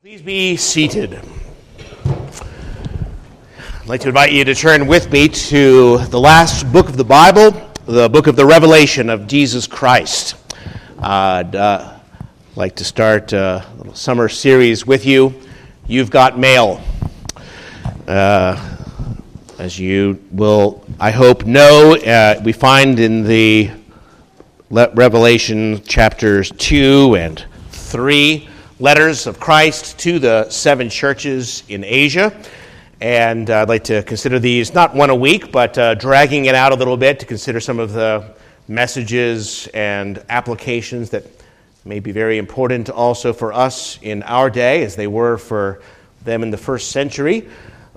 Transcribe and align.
Please 0.00 0.22
be 0.22 0.56
seated. 0.56 1.20
I'd 2.06 3.88
like 3.88 4.00
to 4.02 4.08
invite 4.08 4.30
you 4.30 4.44
to 4.44 4.54
turn 4.54 4.86
with 4.86 5.10
me 5.10 5.28
to 5.28 5.98
the 5.98 6.20
last 6.20 6.72
book 6.72 6.88
of 6.88 6.96
the 6.96 7.02
Bible, 7.02 7.50
the 7.84 8.08
book 8.08 8.28
of 8.28 8.36
the 8.36 8.46
Revelation 8.46 9.10
of 9.10 9.26
Jesus 9.26 9.66
Christ. 9.66 10.36
I'd 11.00 11.56
uh, 11.56 11.98
like 12.54 12.76
to 12.76 12.84
start 12.84 13.32
a 13.32 13.66
little 13.76 13.92
summer 13.92 14.28
series 14.28 14.86
with 14.86 15.04
you. 15.04 15.34
You've 15.88 16.12
got 16.12 16.38
mail. 16.38 16.80
Uh, 18.06 18.76
as 19.58 19.80
you 19.80 20.24
will, 20.30 20.84
I 21.00 21.10
hope, 21.10 21.44
know, 21.44 21.96
uh, 21.96 22.40
we 22.44 22.52
find 22.52 23.00
in 23.00 23.24
the 23.24 23.72
Revelation 24.70 25.82
chapters 25.82 26.52
2 26.56 27.16
and 27.16 27.44
3 27.72 28.47
letters 28.80 29.26
of 29.26 29.40
Christ 29.40 29.98
to 30.00 30.20
the 30.20 30.48
seven 30.50 30.88
churches 30.88 31.64
in 31.68 31.82
Asia. 31.82 32.32
And 33.00 33.50
I'd 33.50 33.68
like 33.68 33.82
to 33.84 34.04
consider 34.04 34.38
these 34.38 34.72
not 34.72 34.94
one 34.94 35.10
a 35.10 35.14
week, 35.16 35.50
but 35.50 35.76
uh, 35.76 35.94
dragging 35.94 36.44
it 36.44 36.54
out 36.54 36.70
a 36.70 36.76
little 36.76 36.96
bit 36.96 37.18
to 37.20 37.26
consider 37.26 37.58
some 37.58 37.80
of 37.80 37.92
the 37.92 38.34
messages 38.68 39.66
and 39.74 40.24
applications 40.28 41.10
that 41.10 41.24
may 41.84 41.98
be 41.98 42.12
very 42.12 42.38
important 42.38 42.88
also 42.88 43.32
for 43.32 43.52
us 43.52 43.98
in 44.02 44.22
our 44.24 44.48
day, 44.48 44.84
as 44.84 44.94
they 44.94 45.08
were 45.08 45.38
for 45.38 45.82
them 46.24 46.44
in 46.44 46.50
the 46.50 46.56
first 46.56 46.92
century. 46.92 47.48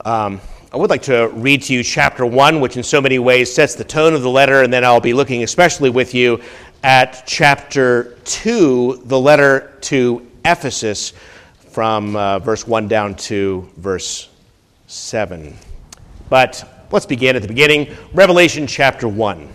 Um, 0.03 0.41
I 0.73 0.77
would 0.77 0.89
like 0.89 1.03
to 1.03 1.27
read 1.33 1.61
to 1.63 1.73
you 1.73 1.83
chapter 1.83 2.25
1, 2.25 2.59
which 2.59 2.77
in 2.77 2.81
so 2.81 3.01
many 3.01 3.19
ways 3.19 3.53
sets 3.53 3.75
the 3.75 3.83
tone 3.83 4.13
of 4.13 4.23
the 4.23 4.29
letter, 4.29 4.63
and 4.63 4.73
then 4.73 4.83
I'll 4.83 4.99
be 4.99 5.13
looking 5.13 5.43
especially 5.43 5.91
with 5.91 6.15
you 6.15 6.41
at 6.81 7.23
chapter 7.27 8.17
2, 8.23 9.03
the 9.05 9.19
letter 9.19 9.77
to 9.81 10.30
Ephesus 10.45 11.13
from 11.69 12.15
uh, 12.15 12.39
verse 12.39 12.67
1 12.67 12.87
down 12.87 13.15
to 13.15 13.69
verse 13.77 14.29
7. 14.87 15.55
But 16.29 16.87
let's 16.91 17.05
begin 17.05 17.35
at 17.35 17.41
the 17.41 17.47
beginning. 17.47 17.95
Revelation 18.13 18.67
chapter 18.67 19.07
1. 19.07 19.47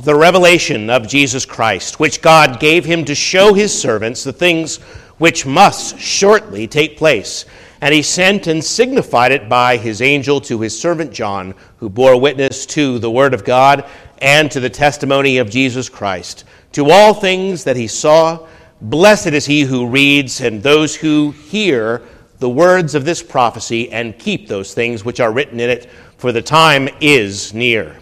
The 0.00 0.14
revelation 0.14 0.90
of 0.90 1.08
Jesus 1.08 1.44
Christ, 1.44 1.98
which 2.00 2.22
God 2.22 2.60
gave 2.60 2.84
him 2.84 3.04
to 3.04 3.14
show 3.14 3.54
his 3.54 3.76
servants 3.78 4.24
the 4.24 4.32
things 4.32 4.76
which 5.18 5.46
must 5.46 5.98
shortly 5.98 6.66
take 6.66 6.96
place. 6.98 7.46
And 7.80 7.94
he 7.94 8.02
sent 8.02 8.46
and 8.46 8.64
signified 8.64 9.32
it 9.32 9.48
by 9.48 9.76
his 9.76 10.02
angel 10.02 10.40
to 10.42 10.60
his 10.60 10.78
servant 10.78 11.12
John, 11.12 11.54
who 11.78 11.88
bore 11.88 12.20
witness 12.20 12.66
to 12.66 12.98
the 12.98 13.10
word 13.10 13.32
of 13.32 13.44
God 13.44 13.88
and 14.18 14.50
to 14.50 14.60
the 14.60 14.70
testimony 14.70 15.38
of 15.38 15.50
Jesus 15.50 15.88
Christ, 15.88 16.44
to 16.72 16.90
all 16.90 17.14
things 17.14 17.64
that 17.64 17.76
he 17.76 17.86
saw 17.86 18.46
Blessed 18.82 19.28
is 19.28 19.46
he 19.46 19.62
who 19.62 19.86
reads 19.86 20.42
and 20.42 20.62
those 20.62 20.94
who 20.94 21.30
hear 21.30 22.02
the 22.40 22.48
words 22.48 22.94
of 22.94 23.06
this 23.06 23.22
prophecy 23.22 23.90
and 23.90 24.18
keep 24.18 24.46
those 24.46 24.74
things 24.74 25.02
which 25.02 25.18
are 25.18 25.32
written 25.32 25.60
in 25.60 25.70
it, 25.70 25.90
for 26.18 26.30
the 26.30 26.42
time 26.42 26.88
is 27.00 27.54
near. 27.54 27.96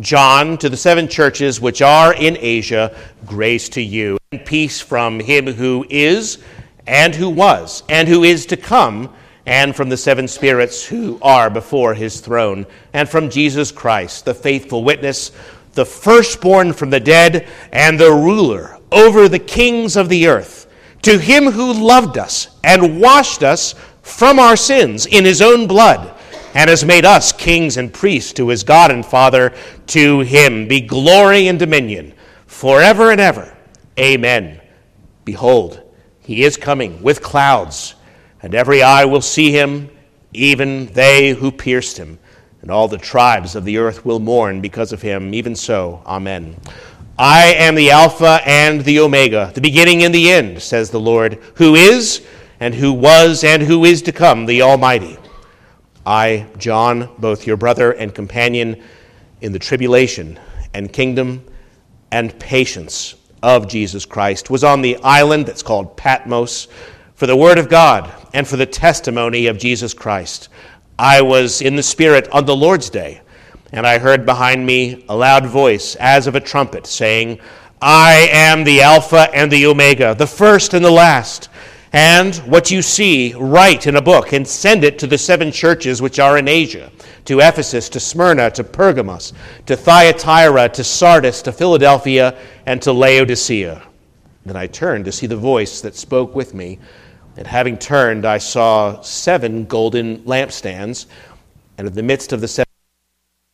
John, 0.00 0.58
to 0.58 0.68
the 0.68 0.76
seven 0.76 1.08
churches 1.08 1.62
which 1.62 1.80
are 1.80 2.12
in 2.12 2.36
Asia, 2.38 2.94
grace 3.24 3.70
to 3.70 3.80
you, 3.80 4.18
and 4.30 4.44
peace 4.44 4.82
from 4.82 5.18
him 5.18 5.46
who 5.46 5.86
is, 5.88 6.38
and 6.86 7.14
who 7.14 7.30
was, 7.30 7.82
and 7.88 8.06
who 8.06 8.22
is 8.22 8.44
to 8.46 8.56
come, 8.58 9.10
and 9.46 9.74
from 9.74 9.88
the 9.88 9.96
seven 9.96 10.28
spirits 10.28 10.84
who 10.84 11.18
are 11.22 11.48
before 11.48 11.94
his 11.94 12.20
throne, 12.20 12.66
and 12.92 13.08
from 13.08 13.30
Jesus 13.30 13.72
Christ, 13.72 14.26
the 14.26 14.34
faithful 14.34 14.84
witness, 14.84 15.32
the 15.72 15.86
firstborn 15.86 16.74
from 16.74 16.90
the 16.90 17.00
dead, 17.00 17.48
and 17.72 17.98
the 17.98 18.12
ruler 18.12 18.77
over 18.90 19.28
the 19.28 19.38
kings 19.38 19.96
of 19.96 20.08
the 20.08 20.26
earth, 20.26 20.66
to 21.02 21.18
him 21.18 21.46
who 21.52 21.72
loved 21.72 22.18
us 22.18 22.48
and 22.64 23.00
washed 23.00 23.42
us 23.42 23.74
from 24.02 24.38
our 24.38 24.56
sins 24.56 25.06
in 25.06 25.24
his 25.24 25.42
own 25.42 25.66
blood, 25.66 26.14
and 26.54 26.70
has 26.70 26.84
made 26.84 27.04
us 27.04 27.30
kings 27.32 27.76
and 27.76 27.92
priests 27.92 28.32
to 28.32 28.48
his 28.48 28.64
God 28.64 28.90
and 28.90 29.04
Father, 29.04 29.54
to 29.88 30.20
him 30.20 30.66
be 30.66 30.80
glory 30.80 31.48
and 31.48 31.58
dominion 31.58 32.14
forever 32.46 33.10
and 33.10 33.20
ever. 33.20 33.56
Amen. 33.98 34.60
Behold, 35.24 35.82
he 36.20 36.44
is 36.44 36.56
coming 36.56 37.02
with 37.02 37.22
clouds, 37.22 37.94
and 38.42 38.54
every 38.54 38.82
eye 38.82 39.04
will 39.04 39.20
see 39.20 39.52
him, 39.52 39.90
even 40.32 40.86
they 40.86 41.30
who 41.30 41.50
pierced 41.50 41.96
him, 41.96 42.18
and 42.62 42.70
all 42.70 42.88
the 42.88 42.98
tribes 42.98 43.54
of 43.54 43.64
the 43.64 43.78
earth 43.78 44.04
will 44.04 44.18
mourn 44.18 44.60
because 44.60 44.92
of 44.92 45.02
him. 45.02 45.34
Even 45.34 45.54
so, 45.54 46.02
Amen. 46.06 46.56
I 47.20 47.46
am 47.54 47.74
the 47.74 47.90
Alpha 47.90 48.40
and 48.46 48.82
the 48.82 49.00
Omega, 49.00 49.50
the 49.52 49.60
beginning 49.60 50.04
and 50.04 50.14
the 50.14 50.30
end, 50.30 50.62
says 50.62 50.88
the 50.88 51.00
Lord, 51.00 51.42
who 51.56 51.74
is, 51.74 52.24
and 52.60 52.72
who 52.72 52.92
was, 52.92 53.42
and 53.42 53.60
who 53.60 53.84
is 53.84 54.02
to 54.02 54.12
come, 54.12 54.46
the 54.46 54.62
Almighty. 54.62 55.18
I, 56.06 56.46
John, 56.58 57.10
both 57.18 57.44
your 57.44 57.56
brother 57.56 57.90
and 57.90 58.14
companion 58.14 58.80
in 59.40 59.50
the 59.50 59.58
tribulation 59.58 60.38
and 60.74 60.92
kingdom 60.92 61.44
and 62.12 62.38
patience 62.38 63.16
of 63.42 63.66
Jesus 63.66 64.04
Christ, 64.04 64.48
was 64.48 64.62
on 64.62 64.80
the 64.80 64.96
island 65.02 65.46
that's 65.46 65.62
called 65.64 65.96
Patmos 65.96 66.68
for 67.16 67.26
the 67.26 67.36
Word 67.36 67.58
of 67.58 67.68
God 67.68 68.12
and 68.32 68.46
for 68.46 68.56
the 68.56 68.64
testimony 68.64 69.48
of 69.48 69.58
Jesus 69.58 69.92
Christ. 69.92 70.50
I 71.00 71.20
was 71.22 71.62
in 71.62 71.74
the 71.74 71.82
Spirit 71.82 72.28
on 72.30 72.44
the 72.44 72.54
Lord's 72.54 72.90
day 72.90 73.22
and 73.72 73.86
I 73.86 73.98
heard 73.98 74.24
behind 74.24 74.64
me 74.64 75.04
a 75.08 75.16
loud 75.16 75.46
voice, 75.46 75.94
as 75.96 76.26
of 76.26 76.34
a 76.34 76.40
trumpet, 76.40 76.86
saying, 76.86 77.38
I 77.80 78.28
am 78.32 78.64
the 78.64 78.82
Alpha 78.82 79.28
and 79.34 79.50
the 79.50 79.66
Omega, 79.66 80.14
the 80.14 80.26
first 80.26 80.74
and 80.74 80.84
the 80.84 80.90
last. 80.90 81.48
And 81.92 82.36
what 82.36 82.70
you 82.70 82.82
see, 82.82 83.34
write 83.34 83.86
in 83.86 83.96
a 83.96 84.02
book 84.02 84.32
and 84.32 84.46
send 84.46 84.84
it 84.84 84.98
to 84.98 85.06
the 85.06 85.16
seven 85.16 85.50
churches 85.50 86.02
which 86.02 86.18
are 86.18 86.38
in 86.38 86.48
Asia 86.48 86.90
to 87.24 87.40
Ephesus, 87.40 87.88
to 87.90 88.00
Smyrna, 88.00 88.50
to 88.52 88.64
Pergamos, 88.64 89.32
to 89.66 89.76
Thyatira, 89.76 90.68
to 90.70 90.82
Sardis, 90.82 91.42
to 91.42 91.52
Philadelphia, 91.52 92.38
and 92.66 92.80
to 92.82 92.92
Laodicea. 92.92 93.82
Then 94.46 94.56
I 94.56 94.66
turned 94.66 95.04
to 95.04 95.12
see 95.12 95.26
the 95.26 95.36
voice 95.36 95.82
that 95.82 95.94
spoke 95.94 96.34
with 96.34 96.54
me. 96.54 96.78
And 97.36 97.46
having 97.46 97.76
turned, 97.76 98.24
I 98.24 98.38
saw 98.38 99.00
seven 99.02 99.66
golden 99.66 100.20
lampstands, 100.20 101.06
and 101.76 101.86
in 101.86 101.92
the 101.92 102.02
midst 102.02 102.32
of 102.32 102.40
the 102.40 102.48
seven 102.48 102.67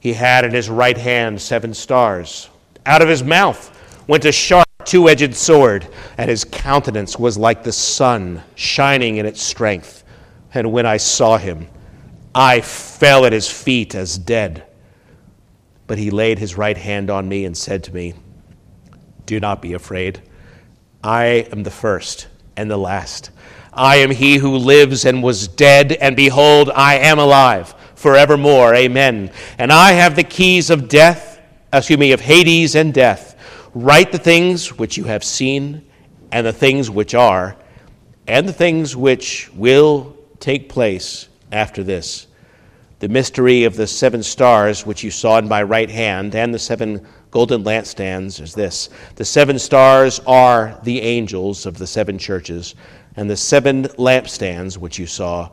He 0.00 0.14
had 0.14 0.46
in 0.46 0.52
his 0.52 0.70
right 0.70 0.96
hand 0.96 1.40
seven 1.40 1.74
stars. 1.74 2.48
Out 2.86 3.02
of 3.02 3.08
his 3.08 3.22
mouth 3.22 3.76
went 4.08 4.24
a 4.24 4.32
sharp 4.32 4.66
two 4.84 5.08
edged 5.08 5.36
sword, 5.36 5.86
and 6.16 6.28
his 6.28 6.44
countenance 6.44 7.18
was 7.18 7.36
like 7.36 7.62
the 7.62 7.72
sun 7.72 8.42
shining 8.54 9.18
in 9.18 9.26
its 9.26 9.42
strength. 9.42 10.02
And 10.54 10.72
when 10.72 10.86
I 10.86 10.96
saw 10.96 11.36
him, 11.36 11.68
I 12.34 12.62
fell 12.62 13.26
at 13.26 13.32
his 13.32 13.48
feet 13.48 13.94
as 13.94 14.16
dead. 14.16 14.64
But 15.86 15.98
he 15.98 16.10
laid 16.10 16.38
his 16.38 16.56
right 16.56 16.78
hand 16.78 17.10
on 17.10 17.28
me 17.28 17.44
and 17.44 17.56
said 17.56 17.84
to 17.84 17.94
me, 17.94 18.14
Do 19.26 19.38
not 19.38 19.60
be 19.60 19.74
afraid. 19.74 20.22
I 21.04 21.46
am 21.52 21.62
the 21.62 21.70
first 21.70 22.28
and 22.56 22.70
the 22.70 22.76
last. 22.76 23.30
I 23.72 23.96
am 23.96 24.10
he 24.10 24.38
who 24.38 24.56
lives 24.56 25.04
and 25.04 25.22
was 25.22 25.46
dead, 25.46 25.92
and 25.92 26.16
behold, 26.16 26.70
I 26.74 26.96
am 26.96 27.18
alive 27.18 27.74
forevermore. 28.00 28.74
Amen. 28.74 29.30
And 29.58 29.70
I 29.70 29.92
have 29.92 30.16
the 30.16 30.24
keys 30.24 30.70
of 30.70 30.88
death, 30.88 31.38
excuse 31.70 31.98
me, 31.98 32.12
of 32.12 32.20
Hades 32.20 32.74
and 32.74 32.94
death. 32.94 33.36
Write 33.74 34.10
the 34.10 34.18
things 34.18 34.78
which 34.78 34.96
you 34.96 35.04
have 35.04 35.22
seen, 35.22 35.86
and 36.32 36.46
the 36.46 36.52
things 36.52 36.88
which 36.88 37.14
are, 37.14 37.56
and 38.26 38.48
the 38.48 38.54
things 38.54 38.96
which 38.96 39.50
will 39.52 40.16
take 40.38 40.70
place 40.70 41.28
after 41.52 41.84
this. 41.84 42.26
The 43.00 43.08
mystery 43.08 43.64
of 43.64 43.76
the 43.76 43.86
seven 43.86 44.22
stars 44.22 44.86
which 44.86 45.04
you 45.04 45.10
saw 45.10 45.38
in 45.38 45.46
my 45.46 45.62
right 45.62 45.90
hand, 45.90 46.34
and 46.34 46.54
the 46.54 46.58
seven 46.58 47.06
golden 47.30 47.64
lampstands 47.64 48.40
is 48.40 48.54
this 48.54 48.88
The 49.16 49.24
seven 49.26 49.58
stars 49.58 50.20
are 50.26 50.80
the 50.84 51.02
angels 51.02 51.66
of 51.66 51.76
the 51.76 51.86
seven 51.86 52.18
churches, 52.18 52.74
and 53.16 53.28
the 53.28 53.36
seven 53.36 53.84
lampstands 53.84 54.78
which 54.78 54.98
you 54.98 55.06
saw 55.06 55.50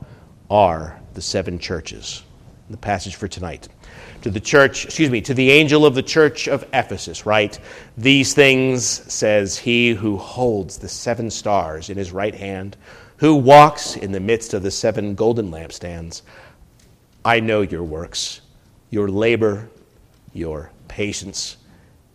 are 0.50 0.98
the 1.14 1.22
seven 1.22 1.60
churches 1.60 2.24
the 2.70 2.78
passage 2.78 3.16
for 3.16 3.28
tonight. 3.28 3.68
To 4.24 4.30
the 4.30 4.40
church, 4.40 4.86
excuse 4.86 5.10
me, 5.10 5.22
to 5.22 5.34
the 5.34 5.52
angel 5.52 5.86
of 5.86 5.96
the 5.96 6.04
church 6.04 6.48
of 6.48 6.66
Ephesus, 6.74 7.26
write, 7.26 7.60
These 7.98 8.34
things 8.34 8.86
says 8.86 9.58
he 9.58 9.92
who 9.92 10.18
holds 10.18 10.78
the 10.78 10.90
seven 10.90 11.30
stars 11.30 11.90
in 11.90 11.98
his 11.98 12.12
right 12.12 12.36
hand, 12.36 12.76
who 13.18 13.36
walks 13.36 13.96
in 13.96 14.12
the 14.12 14.20
midst 14.20 14.54
of 14.54 14.64
the 14.64 14.72
seven 14.72 15.16
golden 15.16 15.50
lampstands. 15.50 16.24
I 17.24 17.40
know 17.40 17.62
your 17.62 17.84
works, 17.84 18.42
your 18.90 19.08
labor, 19.08 19.70
your 20.34 20.72
patience, 20.88 21.58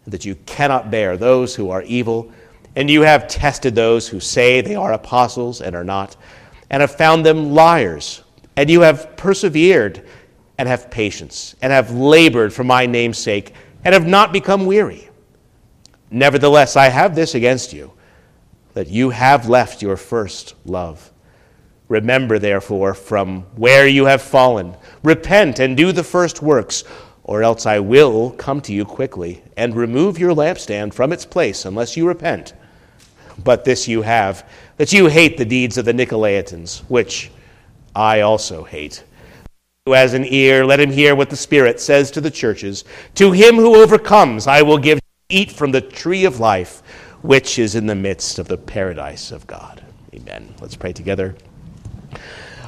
that 0.06 0.24
you 0.24 0.34
cannot 0.46 0.90
bear 0.90 1.16
those 1.16 1.54
who 1.54 1.70
are 1.70 1.82
evil, 1.82 2.32
and 2.76 2.90
you 2.90 3.02
have 3.02 3.28
tested 3.28 3.74
those 3.74 4.08
who 4.08 4.20
say 4.20 4.60
they 4.60 4.74
are 4.74 4.92
apostles 4.92 5.60
and 5.60 5.76
are 5.76 5.84
not, 5.84 6.16
and 6.70 6.80
have 6.80 6.94
found 6.94 7.24
them 7.24 7.52
liars, 7.52 8.22
and 8.56 8.70
you 8.70 8.80
have 8.80 9.16
persevered 9.16 10.06
and 10.62 10.68
have 10.68 10.92
patience, 10.92 11.56
and 11.60 11.72
have 11.72 11.90
labored 11.90 12.52
for 12.52 12.62
my 12.62 12.86
name's 12.86 13.18
sake, 13.18 13.52
and 13.84 13.92
have 13.92 14.06
not 14.06 14.32
become 14.32 14.64
weary. 14.64 15.08
Nevertheless, 16.08 16.76
I 16.76 16.86
have 16.86 17.16
this 17.16 17.34
against 17.34 17.72
you, 17.72 17.90
that 18.74 18.86
you 18.86 19.10
have 19.10 19.48
left 19.48 19.82
your 19.82 19.96
first 19.96 20.54
love. 20.64 21.10
Remember, 21.88 22.38
therefore, 22.38 22.94
from 22.94 23.42
where 23.56 23.88
you 23.88 24.04
have 24.04 24.22
fallen, 24.22 24.76
repent 25.02 25.58
and 25.58 25.76
do 25.76 25.90
the 25.90 26.04
first 26.04 26.42
works, 26.42 26.84
or 27.24 27.42
else 27.42 27.66
I 27.66 27.80
will 27.80 28.30
come 28.30 28.60
to 28.60 28.72
you 28.72 28.84
quickly 28.84 29.42
and 29.56 29.74
remove 29.74 30.16
your 30.16 30.32
lampstand 30.32 30.94
from 30.94 31.12
its 31.12 31.26
place 31.26 31.64
unless 31.64 31.96
you 31.96 32.06
repent. 32.06 32.52
But 33.42 33.64
this 33.64 33.88
you 33.88 34.02
have, 34.02 34.48
that 34.76 34.92
you 34.92 35.08
hate 35.08 35.38
the 35.38 35.44
deeds 35.44 35.76
of 35.76 35.86
the 35.86 35.92
Nicolaitans, 35.92 36.82
which 36.82 37.32
I 37.96 38.20
also 38.20 38.62
hate. 38.62 39.02
Who 39.86 39.94
has 39.94 40.14
an 40.14 40.24
ear, 40.26 40.64
let 40.64 40.78
him 40.78 40.92
hear 40.92 41.16
what 41.16 41.28
the 41.28 41.36
Spirit 41.36 41.80
says 41.80 42.12
to 42.12 42.20
the 42.20 42.30
churches. 42.30 42.84
To 43.16 43.32
him 43.32 43.56
who 43.56 43.82
overcomes, 43.82 44.46
I 44.46 44.62
will 44.62 44.78
give 44.78 45.00
to 45.00 45.04
eat 45.28 45.50
from 45.50 45.72
the 45.72 45.80
tree 45.80 46.24
of 46.24 46.38
life, 46.38 46.84
which 47.22 47.58
is 47.58 47.74
in 47.74 47.86
the 47.86 47.96
midst 47.96 48.38
of 48.38 48.46
the 48.46 48.56
paradise 48.56 49.32
of 49.32 49.44
God. 49.48 49.82
Amen. 50.14 50.54
Let's 50.60 50.76
pray 50.76 50.92
together. 50.92 51.34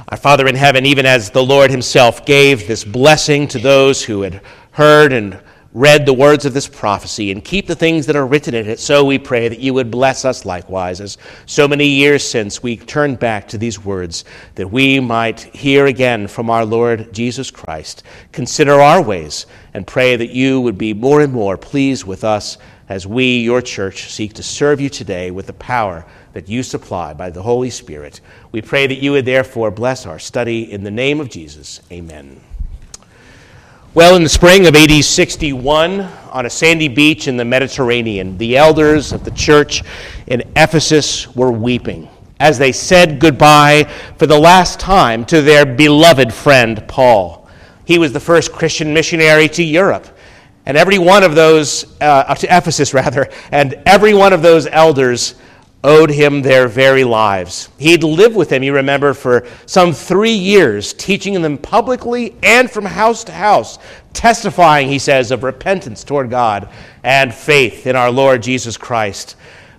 Our 0.09 0.17
Father 0.17 0.45
in 0.45 0.55
heaven, 0.55 0.85
even 0.85 1.05
as 1.05 1.29
the 1.29 1.41
Lord 1.41 1.71
Himself 1.71 2.25
gave 2.25 2.67
this 2.67 2.83
blessing 2.83 3.47
to 3.47 3.59
those 3.59 4.03
who 4.03 4.23
had 4.23 4.41
heard 4.71 5.13
and 5.13 5.39
read 5.75 6.05
the 6.05 6.13
words 6.13 6.45
of 6.45 6.53
this 6.53 6.69
prophecy 6.69 7.33
and 7.33 7.43
keep 7.43 7.67
the 7.67 7.75
things 7.75 8.05
that 8.05 8.15
are 8.15 8.25
written 8.25 8.53
in 8.53 8.65
it, 8.65 8.79
so 8.79 9.03
we 9.03 9.19
pray 9.19 9.49
that 9.49 9.59
you 9.59 9.73
would 9.73 9.91
bless 9.91 10.23
us 10.23 10.45
likewise, 10.45 11.01
as 11.01 11.17
so 11.45 11.67
many 11.67 11.85
years 11.85 12.25
since 12.25 12.63
we 12.63 12.77
turned 12.77 13.19
back 13.19 13.45
to 13.45 13.57
these 13.57 13.83
words, 13.83 14.23
that 14.55 14.71
we 14.71 15.01
might 15.01 15.41
hear 15.41 15.87
again 15.87 16.29
from 16.29 16.49
our 16.49 16.63
Lord 16.63 17.11
Jesus 17.11 17.51
Christ, 17.51 18.03
consider 18.31 18.79
our 18.79 19.01
ways, 19.01 19.47
and 19.73 19.85
pray 19.85 20.15
that 20.15 20.29
you 20.29 20.61
would 20.61 20.77
be 20.77 20.93
more 20.93 21.19
and 21.19 21.33
more 21.33 21.57
pleased 21.57 22.05
with 22.05 22.23
us 22.23 22.57
as 22.87 23.05
we, 23.05 23.39
your 23.39 23.61
church, 23.61 24.09
seek 24.09 24.31
to 24.35 24.43
serve 24.43 24.79
you 24.79 24.87
today 24.87 25.29
with 25.29 25.47
the 25.47 25.53
power 25.53 26.05
that 26.31 26.47
you 26.47 26.63
supply 26.63 27.11
by 27.13 27.29
the 27.29 27.43
Holy 27.43 27.69
Spirit. 27.69 28.21
We 28.53 28.61
pray 28.61 28.87
that 28.87 28.99
you 28.99 29.11
would 29.11 29.25
therefore 29.25 29.71
bless 29.71 30.05
our 30.05 30.19
study 30.19 30.71
in 30.71 30.85
the 30.85 30.91
name 30.91 31.19
of 31.19 31.29
Jesus. 31.29 31.81
Amen. 31.91 32.39
Well, 33.95 34.17
in 34.17 34.23
the 34.23 34.29
spring 34.29 34.67
of 34.67 34.75
AD 34.75 34.91
61, 35.05 36.01
on 36.01 36.45
a 36.45 36.49
sandy 36.49 36.89
beach 36.89 37.29
in 37.29 37.37
the 37.37 37.45
Mediterranean, 37.45 38.37
the 38.37 38.57
elders 38.57 39.13
of 39.13 39.23
the 39.23 39.31
church 39.31 39.83
in 40.27 40.43
Ephesus 40.57 41.33
were 41.33 41.49
weeping 41.49 42.09
as 42.39 42.57
they 42.57 42.71
said 42.71 43.19
goodbye 43.19 43.85
for 44.17 44.27
the 44.27 44.37
last 44.37 44.79
time 44.79 45.25
to 45.25 45.41
their 45.41 45.65
beloved 45.65 46.33
friend 46.33 46.85
Paul. 46.87 47.47
He 47.85 47.97
was 47.97 48.11
the 48.11 48.19
first 48.19 48.51
Christian 48.51 48.93
missionary 48.93 49.47
to 49.49 49.63
Europe. 49.63 50.07
And 50.65 50.75
every 50.75 50.97
one 50.97 51.23
of 51.23 51.35
those, 51.35 51.99
uh, 52.01 52.35
to 52.35 52.47
Ephesus 52.47 52.93
rather, 52.93 53.29
and 53.51 53.75
every 53.85 54.13
one 54.13 54.33
of 54.33 54.41
those 54.41 54.67
elders 54.67 55.35
owed 55.85 56.09
him 56.09 56.41
their 56.41 56.67
very 56.67 57.03
lives. 57.03 57.69
He'd 57.77 58.03
lived 58.03 58.35
with 58.35 58.49
them, 58.49 58.63
you 58.63 58.73
remember, 58.73 59.13
for 59.13 59.45
some 59.67 59.93
three 59.93 60.33
years, 60.33 60.93
teaching 60.93 61.39
them 61.39 61.59
publicly 61.59 62.35
and 62.41 62.69
from 62.69 62.85
house 62.85 63.23
to 63.25 63.31
house, 63.31 63.77
testifying, 64.11 64.87
he 64.87 64.97
says, 64.97 65.29
of 65.29 65.43
repentance 65.43 66.03
toward 66.03 66.31
God 66.31 66.69
and 67.03 67.31
faith 67.31 67.85
in 67.85 67.95
our 67.95 68.09
Lord 68.09 68.41
Jesus 68.41 68.77
Christ. 68.77 69.35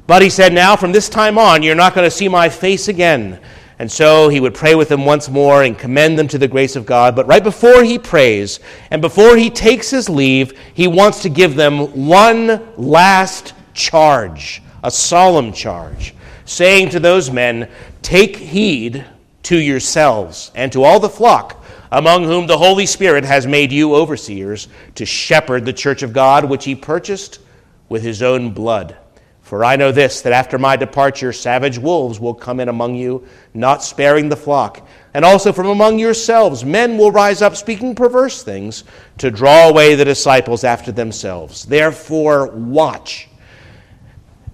But 0.06 0.22
he 0.22 0.30
said, 0.30 0.52
Now 0.52 0.76
from 0.76 0.92
this 0.92 1.08
time 1.08 1.38
on, 1.38 1.64
you're 1.64 1.74
not 1.74 1.92
going 1.92 2.06
to 2.06 2.16
see 2.16 2.28
my 2.28 2.48
face 2.48 2.86
again. 2.86 3.40
And 3.80 3.90
so 3.90 4.28
he 4.28 4.38
would 4.38 4.54
pray 4.54 4.76
with 4.76 4.88
them 4.88 5.04
once 5.04 5.28
more 5.28 5.64
and 5.64 5.76
commend 5.76 6.16
them 6.16 6.28
to 6.28 6.38
the 6.38 6.46
grace 6.46 6.76
of 6.76 6.86
God. 6.86 7.16
But 7.16 7.26
right 7.26 7.42
before 7.42 7.82
he 7.82 7.98
prays 7.98 8.60
and 8.92 9.02
before 9.02 9.36
he 9.36 9.50
takes 9.50 9.90
his 9.90 10.08
leave, 10.08 10.56
he 10.72 10.86
wants 10.86 11.20
to 11.22 11.28
give 11.28 11.56
them 11.56 12.06
one 12.06 12.64
last 12.76 13.54
charge 13.74 14.62
a 14.82 14.90
solemn 14.90 15.52
charge, 15.52 16.14
saying 16.44 16.90
to 16.90 17.00
those 17.00 17.30
men, 17.30 17.68
Take 18.02 18.36
heed 18.36 19.04
to 19.44 19.56
yourselves 19.56 20.50
and 20.54 20.72
to 20.72 20.82
all 20.82 21.00
the 21.00 21.08
flock 21.08 21.64
among 21.92 22.24
whom 22.24 22.46
the 22.46 22.58
Holy 22.58 22.86
Spirit 22.86 23.24
has 23.24 23.46
made 23.46 23.72
you 23.72 23.94
overseers 23.94 24.68
to 24.96 25.06
shepherd 25.06 25.64
the 25.64 25.72
church 25.72 26.02
of 26.02 26.12
God, 26.12 26.44
which 26.44 26.64
he 26.64 26.74
purchased 26.74 27.40
with 27.88 28.02
his 28.02 28.22
own 28.22 28.50
blood. 28.50 28.96
For 29.42 29.64
I 29.64 29.76
know 29.76 29.92
this, 29.92 30.22
that 30.22 30.32
after 30.32 30.58
my 30.58 30.74
departure, 30.74 31.32
savage 31.32 31.78
wolves 31.78 32.18
will 32.18 32.34
come 32.34 32.58
in 32.58 32.68
among 32.68 32.96
you, 32.96 33.24
not 33.54 33.84
sparing 33.84 34.28
the 34.28 34.36
flock. 34.36 34.84
And 35.14 35.24
also 35.24 35.52
from 35.52 35.68
among 35.68 36.00
yourselves, 36.00 36.64
men 36.64 36.98
will 36.98 37.12
rise 37.12 37.42
up 37.42 37.54
speaking 37.54 37.94
perverse 37.94 38.42
things 38.42 38.82
to 39.18 39.30
draw 39.30 39.68
away 39.68 39.94
the 39.94 40.04
disciples 40.04 40.64
after 40.64 40.90
themselves. 40.90 41.64
Therefore, 41.64 42.48
watch 42.48 43.28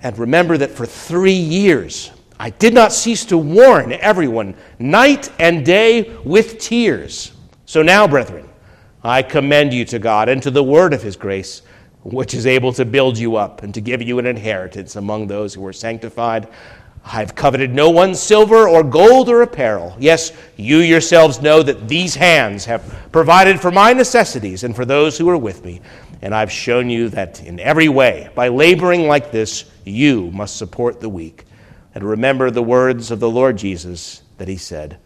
and 0.02 0.19
remember 0.19 0.58
that 0.58 0.70
for 0.70 0.87
three 0.87 1.32
years 1.32 2.10
I 2.38 2.50
did 2.50 2.75
not 2.75 2.93
cease 2.93 3.25
to 3.26 3.38
warn 3.38 3.93
everyone 3.93 4.56
night 4.81 5.31
and 5.38 5.64
day 5.64 6.16
with 6.25 6.58
tears. 6.58 7.31
So 7.66 7.82
now, 7.82 8.08
brethren, 8.08 8.49
I 9.04 9.22
commend 9.22 9.72
you 9.72 9.84
to 9.84 10.00
God 10.00 10.28
and 10.28 10.43
to 10.43 10.50
the 10.50 10.62
word 10.62 10.93
of 10.93 11.02
his 11.02 11.14
grace, 11.14 11.62
which 12.02 12.34
is 12.34 12.46
able 12.46 12.72
to 12.72 12.84
build 12.84 13.16
you 13.16 13.37
up 13.37 13.62
and 13.62 13.72
to 13.75 13.81
give 13.81 14.02
you 14.02 14.19
an 14.19 14.26
inheritance 14.26 14.96
among 14.96 15.28
those 15.28 15.54
who 15.54 15.64
are 15.64 15.72
sanctified. 15.72 16.49
I 17.04 17.20
have 17.20 17.34
coveted 17.37 17.72
no 17.72 17.90
one's 17.90 18.20
silver 18.20 18.69
or 18.69 18.82
gold 18.82 19.28
or 19.28 19.43
apparel. 19.43 19.96
Yes, 20.00 20.32
you 20.56 20.78
yourselves 20.78 21.43
know 21.43 21.62
that 21.62 21.88
these 21.88 22.14
hands 22.16 22.64
have 22.64 22.82
provided 23.12 23.60
for 23.60 23.70
my 23.70 23.93
necessities 23.93 24.64
and 24.64 24.75
for 24.75 24.84
those 24.84 25.16
who 25.16 25.28
are 25.28 25.38
with 25.38 25.64
me. 25.64 25.81
And 26.23 26.35
I've 26.35 26.53
shown 26.53 26.89
you 26.89 27.09
that 27.11 27.43
in 27.43 27.59
every 27.59 27.89
way, 27.89 28.31
by 28.35 28.49
laboring 28.49 29.09
like 29.09 29.33
this, 29.33 29.65
you 29.85 30.31
must 30.31 30.57
support 30.57 31.01
the 31.01 31.09
weak. 31.09 31.45
And 31.95 32.05
remember 32.05 32.51
the 32.51 32.63
words 32.63 33.11
of 33.11 33.19
the 33.21 33.29
Lord 33.29 33.59
Jesus 33.59 34.23
that 34.39 34.49
he 34.49 34.57
said, 34.57 34.99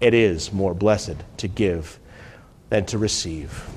It 0.00 0.12
is 0.12 0.52
more 0.52 0.74
blessed 0.74 1.16
to 1.38 1.48
give 1.48 1.98
than 2.68 2.84
to 2.86 2.98
receive. 2.98 3.68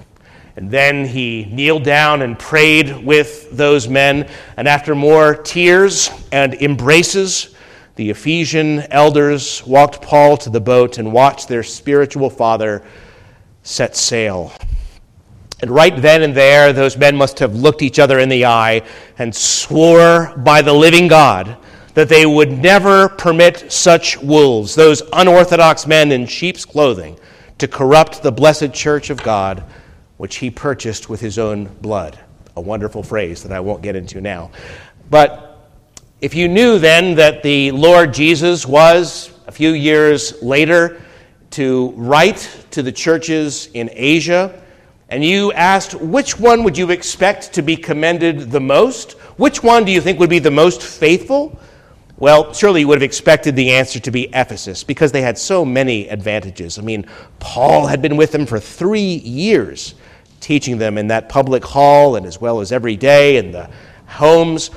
And 0.56 0.70
then 0.70 1.06
he 1.06 1.46
kneeled 1.46 1.84
down 1.84 2.22
and 2.22 2.38
prayed 2.38 3.04
with 3.04 3.50
those 3.52 3.88
men. 3.88 4.30
And 4.56 4.68
after 4.68 4.94
more 4.94 5.36
tears 5.36 6.12
and 6.32 6.54
embraces, 6.56 7.56
the 7.96 8.10
Ephesian 8.10 8.82
elders 8.92 9.66
walked 9.66 10.02
Paul 10.02 10.38
to 10.38 10.50
the 10.50 10.60
boat 10.60 10.98
and 10.98 11.12
watched 11.12 11.48
their 11.48 11.64
spiritual 11.64 12.30
father 12.30 12.84
set 13.64 13.96
sail. 13.96 14.52
And 15.64 15.72
right 15.72 15.96
then 15.96 16.24
and 16.24 16.36
there, 16.36 16.74
those 16.74 16.98
men 16.98 17.16
must 17.16 17.40
have 17.40 17.56
looked 17.56 17.82
each 17.82 17.98
other 17.98 18.20
in 18.20 18.28
the 18.28 18.46
eye 18.46 18.82
and 19.18 19.34
swore 19.34 20.34
by 20.40 20.62
the 20.62 20.74
living 20.74 21.08
God 21.08 21.56
that 21.94 22.10
they 22.10 22.26
would 22.26 22.52
never 22.52 23.08
permit 23.08 23.72
such 23.72 24.22
wolves, 24.22 24.76
those 24.76 25.02
unorthodox 25.14 25.88
men 25.88 26.12
in 26.12 26.26
sheep's 26.26 26.66
clothing, 26.66 27.18
to 27.60 27.70
corrupt 27.70 28.22
the 28.22 28.30
blessed 28.30 28.74
church 28.74 29.10
of 29.10 29.24
God, 29.24 29.64
which 30.18 30.36
he 30.36 30.52
purchased 30.52 31.08
with 31.08 31.22
his 31.22 31.40
own 31.40 31.68
blood. 31.80 32.20
A 32.58 32.62
wonderful 32.62 33.02
phrase 33.02 33.42
that 33.44 33.54
I 33.54 33.62
won't 33.62 33.82
get 33.82 33.96
into 33.96 34.20
now. 34.20 34.52
But 35.10 35.70
if 36.20 36.36
you 36.36 36.50
knew 36.50 36.78
then 36.78 37.16
that 37.16 37.42
the 37.42 37.72
Lord 37.72 38.14
Jesus 38.14 38.66
was, 38.66 39.32
a 39.48 39.52
few 39.54 39.72
years 39.72 40.44
later, 40.44 41.02
to 41.52 41.92
write 41.92 42.66
to 42.72 42.84
the 42.84 42.92
churches 42.92 43.68
in 43.68 43.90
Asia, 43.94 44.60
and 45.14 45.24
you 45.24 45.54
asked 45.54 45.94
which 45.94 46.40
one 46.40 46.64
would 46.64 46.76
you 46.76 46.90
expect 46.90 47.54
to 47.54 47.62
be 47.62 47.76
commended 47.76 48.50
the 48.50 48.60
most? 48.60 49.12
Which 49.38 49.62
one 49.62 49.86
do 49.86 49.92
you 49.92 50.02
think 50.02 50.20
would 50.20 50.30
be 50.32 50.40
the 50.40 50.50
most 50.50 50.82
faithful? 50.82 51.60
Well, 52.18 52.52
surely 52.52 52.80
you 52.80 52.88
would 52.88 52.98
have 52.98 53.04
expected 53.04 53.56
the 53.56 53.70
answer 53.74 54.00
to 54.00 54.10
be 54.10 54.24
Ephesus 54.34 54.84
because 54.84 55.12
they 55.12 55.22
had 55.22 55.38
so 55.38 55.64
many 55.64 56.08
advantages. 56.10 56.80
I 56.80 56.82
mean, 56.82 57.06
Paul 57.38 57.86
had 57.86 58.02
been 58.02 58.18
with 58.18 58.32
them 58.32 58.48
for 58.48 58.60
three 58.60 59.18
years, 59.18 59.94
teaching 60.40 60.80
them 60.80 60.98
in 60.98 61.06
that 61.10 61.30
public 61.30 61.64
hall 61.64 62.16
and 62.16 62.26
as 62.26 62.42
well 62.42 62.60
as 62.60 62.72
every 62.72 62.96
day 62.96 63.38
in 63.38 63.52
the 63.52 63.70
homes. 64.08 64.72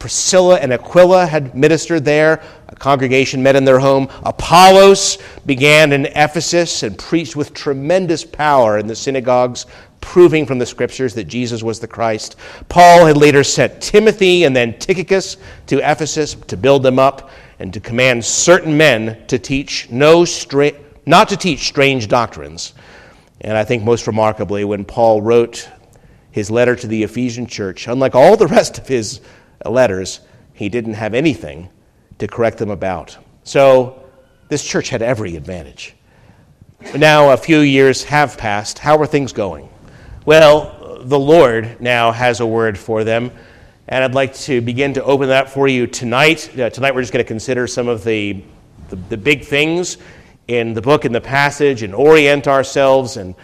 Priscilla 0.00 0.58
and 0.58 0.72
Aquila 0.72 1.24
had 1.24 1.54
ministered 1.54 2.04
there. 2.04 2.42
Congregation 2.78 3.42
met 3.42 3.56
in 3.56 3.64
their 3.64 3.78
home. 3.78 4.08
Apollos 4.24 5.18
began 5.46 5.92
in 5.92 6.06
Ephesus 6.06 6.82
and 6.82 6.98
preached 6.98 7.36
with 7.36 7.54
tremendous 7.54 8.24
power 8.24 8.78
in 8.78 8.86
the 8.86 8.96
synagogues, 8.96 9.66
proving 10.00 10.46
from 10.46 10.58
the 10.58 10.66
scriptures 10.66 11.14
that 11.14 11.24
Jesus 11.24 11.62
was 11.62 11.80
the 11.80 11.88
Christ. 11.88 12.36
Paul 12.68 13.06
had 13.06 13.16
later 13.16 13.42
sent 13.42 13.82
Timothy 13.82 14.44
and 14.44 14.54
then 14.54 14.78
Tychicus 14.78 15.36
to 15.66 15.78
Ephesus 15.78 16.34
to 16.34 16.56
build 16.56 16.82
them 16.82 16.98
up. 16.98 17.30
and 17.60 17.72
to 17.74 17.80
command 17.80 18.24
certain 18.24 18.76
men 18.76 19.18
to 19.26 19.36
teach 19.36 19.90
no 19.90 20.24
stra- 20.24 20.70
not 21.04 21.28
to 21.28 21.36
teach 21.36 21.66
strange 21.66 22.06
doctrines. 22.06 22.72
And 23.40 23.56
I 23.56 23.64
think 23.64 23.82
most 23.82 24.06
remarkably, 24.06 24.62
when 24.64 24.84
Paul 24.84 25.22
wrote 25.22 25.68
his 26.30 26.52
letter 26.52 26.76
to 26.76 26.86
the 26.86 27.02
Ephesian 27.02 27.46
church, 27.48 27.88
unlike 27.88 28.14
all 28.14 28.36
the 28.36 28.46
rest 28.46 28.78
of 28.78 28.86
his 28.86 29.20
letters, 29.64 30.20
he 30.54 30.68
didn't 30.68 30.94
have 30.94 31.14
anything 31.14 31.68
to 32.18 32.26
correct 32.26 32.58
them 32.58 32.70
about. 32.70 33.16
So 33.44 34.02
this 34.48 34.64
church 34.64 34.88
had 34.88 35.02
every 35.02 35.36
advantage. 35.36 35.94
Now, 36.96 37.32
a 37.32 37.36
few 37.36 37.60
years 37.60 38.04
have 38.04 38.38
passed. 38.38 38.78
How 38.78 38.98
are 38.98 39.06
things 39.06 39.32
going? 39.32 39.68
Well, 40.24 41.00
the 41.02 41.18
Lord 41.18 41.80
now 41.80 42.12
has 42.12 42.40
a 42.40 42.46
word 42.46 42.78
for 42.78 43.04
them, 43.04 43.30
and 43.88 44.04
I'd 44.04 44.14
like 44.14 44.34
to 44.34 44.60
begin 44.60 44.94
to 44.94 45.04
open 45.04 45.28
that 45.28 45.50
for 45.50 45.66
you 45.68 45.86
tonight. 45.86 46.56
Uh, 46.58 46.70
tonight, 46.70 46.94
we're 46.94 47.02
just 47.02 47.12
going 47.12 47.24
to 47.24 47.28
consider 47.28 47.66
some 47.66 47.88
of 47.88 48.04
the, 48.04 48.42
the, 48.90 48.96
the 48.96 49.16
big 49.16 49.44
things 49.44 49.98
in 50.46 50.72
the 50.72 50.82
book 50.82 51.04
and 51.04 51.14
the 51.14 51.20
passage 51.20 51.82
and 51.82 51.94
orient 51.94 52.46
ourselves, 52.46 53.16
and 53.16 53.34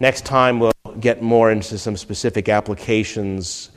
next 0.00 0.24
time 0.24 0.60
we'll 0.60 0.72
get 1.00 1.22
more 1.22 1.50
into 1.50 1.78
some 1.78 1.96
specific 1.96 2.48
applications 2.48 3.70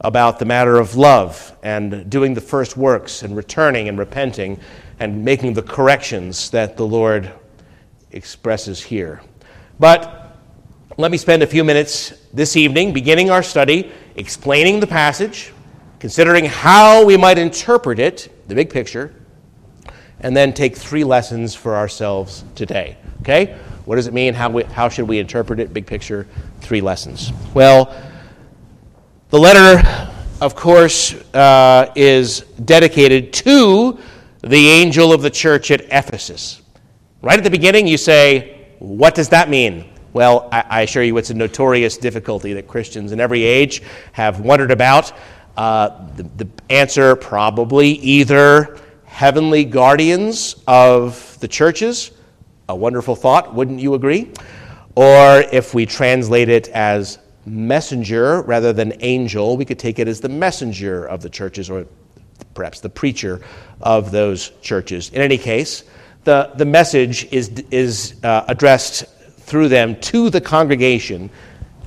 about 0.00 0.38
the 0.38 0.44
matter 0.44 0.78
of 0.78 0.96
love 0.96 1.56
and 1.62 2.08
doing 2.08 2.34
the 2.34 2.40
first 2.40 2.76
works 2.76 3.22
and 3.22 3.36
returning 3.36 3.88
and 3.88 3.98
repenting 3.98 4.58
and 4.98 5.24
making 5.24 5.52
the 5.52 5.62
corrections 5.62 6.50
that 6.50 6.76
the 6.76 6.86
Lord 6.86 7.30
expresses 8.12 8.82
here. 8.82 9.20
But 9.78 10.36
let 10.96 11.10
me 11.10 11.18
spend 11.18 11.42
a 11.42 11.46
few 11.46 11.64
minutes 11.64 12.14
this 12.32 12.56
evening 12.56 12.92
beginning 12.92 13.30
our 13.30 13.42
study, 13.42 13.92
explaining 14.16 14.80
the 14.80 14.86
passage, 14.86 15.52
considering 15.98 16.46
how 16.46 17.04
we 17.04 17.16
might 17.16 17.38
interpret 17.38 17.98
it, 17.98 18.48
the 18.48 18.54
big 18.54 18.70
picture, 18.70 19.14
and 20.20 20.36
then 20.36 20.52
take 20.52 20.76
three 20.76 21.04
lessons 21.04 21.54
for 21.54 21.76
ourselves 21.76 22.44
today. 22.54 22.96
Okay? 23.20 23.58
What 23.84 23.96
does 23.96 24.06
it 24.06 24.14
mean? 24.14 24.34
How, 24.34 24.50
we, 24.50 24.62
how 24.64 24.88
should 24.88 25.08
we 25.08 25.18
interpret 25.18 25.60
it? 25.60 25.72
Big 25.72 25.86
picture, 25.86 26.26
three 26.60 26.80
lessons. 26.80 27.32
Well, 27.54 27.94
the 29.30 29.38
letter, 29.38 30.10
of 30.40 30.56
course, 30.56 31.14
uh, 31.34 31.92
is 31.94 32.40
dedicated 32.64 33.32
to 33.32 33.98
the 34.40 34.68
angel 34.68 35.12
of 35.12 35.22
the 35.22 35.30
church 35.30 35.70
at 35.70 35.82
Ephesus. 35.82 36.62
Right 37.22 37.38
at 37.38 37.44
the 37.44 37.50
beginning, 37.50 37.86
you 37.86 37.96
say, 37.96 38.66
What 38.80 39.14
does 39.14 39.28
that 39.28 39.48
mean? 39.48 39.88
Well, 40.12 40.48
I, 40.50 40.64
I 40.68 40.80
assure 40.82 41.04
you 41.04 41.16
it's 41.16 41.30
a 41.30 41.34
notorious 41.34 41.96
difficulty 41.96 42.54
that 42.54 42.66
Christians 42.66 43.12
in 43.12 43.20
every 43.20 43.44
age 43.44 43.82
have 44.12 44.40
wondered 44.40 44.72
about. 44.72 45.12
Uh, 45.56 46.08
the, 46.16 46.24
the 46.24 46.48
answer 46.68 47.14
probably 47.14 47.90
either 47.90 48.78
heavenly 49.04 49.64
guardians 49.64 50.56
of 50.66 51.38
the 51.38 51.46
churches, 51.46 52.10
a 52.68 52.74
wonderful 52.74 53.14
thought, 53.14 53.54
wouldn't 53.54 53.78
you 53.78 53.94
agree? 53.94 54.32
Or 54.96 55.44
if 55.52 55.72
we 55.72 55.86
translate 55.86 56.48
it 56.48 56.68
as 56.68 57.18
messenger 57.50 58.42
rather 58.42 58.72
than 58.72 58.92
angel, 59.00 59.56
we 59.56 59.64
could 59.64 59.78
take 59.78 59.98
it 59.98 60.08
as 60.08 60.20
the 60.20 60.28
messenger 60.28 61.04
of 61.06 61.22
the 61.22 61.30
churches 61.30 61.68
or 61.68 61.86
perhaps 62.54 62.80
the 62.80 62.88
preacher 62.88 63.40
of 63.80 64.10
those 64.10 64.50
churches. 64.62 65.10
In 65.10 65.20
any 65.20 65.38
case, 65.38 65.84
the, 66.24 66.50
the 66.56 66.64
message 66.64 67.26
is, 67.32 67.48
is 67.70 68.22
uh, 68.22 68.44
addressed 68.48 69.04
through 69.38 69.68
them 69.68 69.98
to 70.00 70.30
the 70.30 70.40
congregation, 70.40 71.30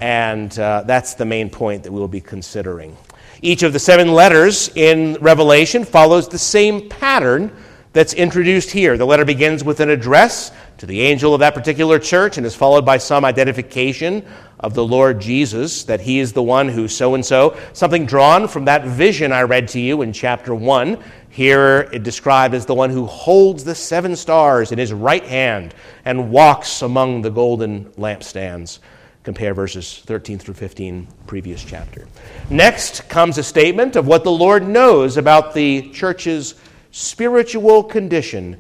and 0.02 0.58
uh, 0.60 0.84
that's 0.86 1.14
the 1.14 1.26
main 1.26 1.50
point 1.50 1.84
that 1.84 1.92
we 1.92 2.00
will 2.00 2.08
be 2.08 2.22
considering. 2.22 2.96
Each 3.42 3.64
of 3.64 3.74
the 3.74 3.80
seven 3.80 4.14
letters 4.14 4.70
in 4.76 5.18
Revelation 5.22 5.84
follows 5.84 6.28
the 6.28 6.40
same 6.40 6.90
pattern 6.90 7.56
that's 7.92 8.14
introduced 8.14 8.72
here. 8.72 8.98
The 8.98 9.06
letter 9.06 9.26
begins 9.26 9.64
with 9.64 9.80
an 9.80 9.90
address 9.90 10.52
to 10.84 10.88
the 10.88 11.00
angel 11.00 11.34
of 11.34 11.40
that 11.40 11.54
particular 11.54 11.98
church 11.98 12.36
and 12.36 12.46
is 12.46 12.56
followed 12.56 12.86
by 12.86 12.98
some 12.98 13.24
identification 13.24 14.26
of 14.60 14.74
the 14.74 14.84
Lord 14.84 15.22
Jesus, 15.22 15.86
that 15.86 16.02
he 16.02 16.20
is 16.20 16.34
the 16.34 16.44
one 16.44 16.68
who 16.68 16.90
so 16.90 17.16
and 17.16 17.26
so. 17.26 17.58
Something 17.72 18.06
drawn 18.06 18.50
from 18.50 18.66
that 18.66 18.84
vision 18.84 19.32
I 19.32 19.44
read 19.44 19.70
to 19.70 19.80
you 19.80 20.02
in 20.02 20.12
chapter 20.12 20.54
1. 20.54 21.02
Here 21.30 21.90
it 21.94 22.04
described 22.04 22.54
as 22.54 22.66
the 22.66 22.76
one 22.76 22.90
who 22.90 23.06
holds 23.06 23.64
the 23.64 23.76
seven 23.76 24.18
stars 24.18 24.74
in 24.74 24.78
his 24.78 24.92
right 24.92 25.24
hand 25.24 25.74
and 26.04 26.30
walks 26.30 26.82
among 26.82 27.22
the 27.22 27.32
golden 27.32 27.86
lampstands. 27.92 28.80
Compare 29.24 29.54
verses 29.54 30.00
13 30.06 30.38
through 30.38 30.56
15, 30.56 31.08
previous 31.28 31.64
chapter. 31.64 32.10
Next 32.50 33.08
comes 33.08 33.38
a 33.38 33.44
statement 33.44 33.96
of 33.96 34.06
what 34.06 34.26
the 34.26 34.32
Lord 34.32 34.68
knows 34.68 35.16
about 35.16 35.54
the 35.54 35.92
church's 35.92 36.56
spiritual 36.92 37.86
condition, 37.86 38.60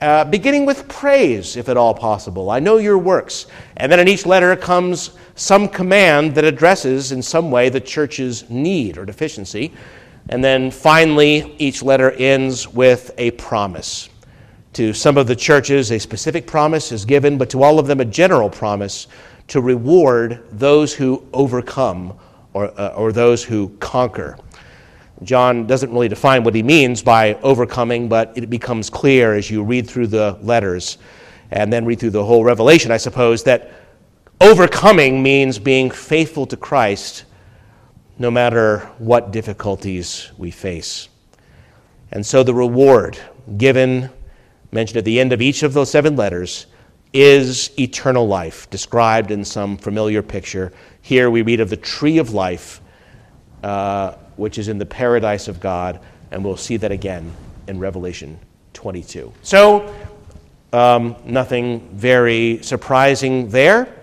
uh, 0.00 0.24
beginning 0.24 0.64
with 0.64 0.86
praise, 0.88 1.56
if 1.56 1.68
at 1.68 1.76
all 1.76 1.92
possible. 1.92 2.50
I 2.50 2.60
know 2.60 2.76
your 2.76 2.98
works. 2.98 3.46
And 3.76 3.90
then 3.90 3.98
in 3.98 4.08
each 4.08 4.26
letter 4.26 4.54
comes 4.54 5.10
some 5.34 5.68
command 5.68 6.34
that 6.36 6.44
addresses 6.44 7.12
in 7.12 7.22
some 7.22 7.50
way 7.50 7.68
the 7.68 7.80
church's 7.80 8.48
need 8.48 8.96
or 8.96 9.04
deficiency. 9.04 9.72
And 10.28 10.44
then 10.44 10.70
finally, 10.70 11.56
each 11.58 11.82
letter 11.82 12.12
ends 12.12 12.68
with 12.68 13.12
a 13.18 13.32
promise. 13.32 14.08
To 14.74 14.92
some 14.92 15.16
of 15.16 15.26
the 15.26 15.34
churches, 15.34 15.90
a 15.90 15.98
specific 15.98 16.46
promise 16.46 16.92
is 16.92 17.04
given, 17.04 17.38
but 17.38 17.50
to 17.50 17.62
all 17.62 17.78
of 17.78 17.86
them, 17.86 18.00
a 18.00 18.04
general 18.04 18.50
promise 18.50 19.08
to 19.48 19.60
reward 19.60 20.44
those 20.52 20.94
who 20.94 21.26
overcome 21.32 22.16
or, 22.52 22.78
uh, 22.78 22.88
or 22.88 23.12
those 23.12 23.42
who 23.42 23.70
conquer. 23.80 24.36
John 25.22 25.66
doesn't 25.66 25.92
really 25.92 26.08
define 26.08 26.44
what 26.44 26.54
he 26.54 26.62
means 26.62 27.02
by 27.02 27.34
overcoming, 27.42 28.08
but 28.08 28.32
it 28.36 28.48
becomes 28.48 28.88
clear 28.88 29.34
as 29.34 29.50
you 29.50 29.64
read 29.64 29.88
through 29.88 30.08
the 30.08 30.38
letters 30.42 30.98
and 31.50 31.72
then 31.72 31.84
read 31.84 31.98
through 31.98 32.10
the 32.10 32.24
whole 32.24 32.44
Revelation, 32.44 32.90
I 32.90 32.98
suppose, 32.98 33.42
that 33.44 33.72
overcoming 34.40 35.22
means 35.22 35.58
being 35.58 35.90
faithful 35.90 36.46
to 36.46 36.56
Christ 36.56 37.24
no 38.18 38.30
matter 38.30 38.80
what 38.98 39.30
difficulties 39.30 40.30
we 40.38 40.50
face. 40.50 41.08
And 42.12 42.24
so 42.24 42.42
the 42.42 42.54
reward 42.54 43.18
given, 43.56 44.10
mentioned 44.72 44.98
at 44.98 45.04
the 45.04 45.18
end 45.20 45.32
of 45.32 45.40
each 45.40 45.62
of 45.62 45.72
those 45.72 45.90
seven 45.90 46.16
letters, 46.16 46.66
is 47.12 47.70
eternal 47.78 48.26
life, 48.26 48.68
described 48.70 49.30
in 49.30 49.44
some 49.44 49.76
familiar 49.76 50.22
picture. 50.22 50.72
Here 51.00 51.30
we 51.30 51.42
read 51.42 51.60
of 51.60 51.70
the 51.70 51.76
tree 51.76 52.18
of 52.18 52.34
life. 52.34 52.80
Uh, 53.62 54.14
which 54.38 54.56
is 54.56 54.68
in 54.68 54.78
the 54.78 54.86
paradise 54.86 55.48
of 55.48 55.60
God, 55.60 56.00
and 56.30 56.44
we'll 56.44 56.56
see 56.56 56.76
that 56.78 56.92
again 56.92 57.30
in 57.66 57.78
Revelation 57.78 58.38
22. 58.72 59.32
So, 59.42 59.94
um, 60.72 61.16
nothing 61.24 61.88
very 61.92 62.62
surprising 62.62 63.48
there. 63.48 63.94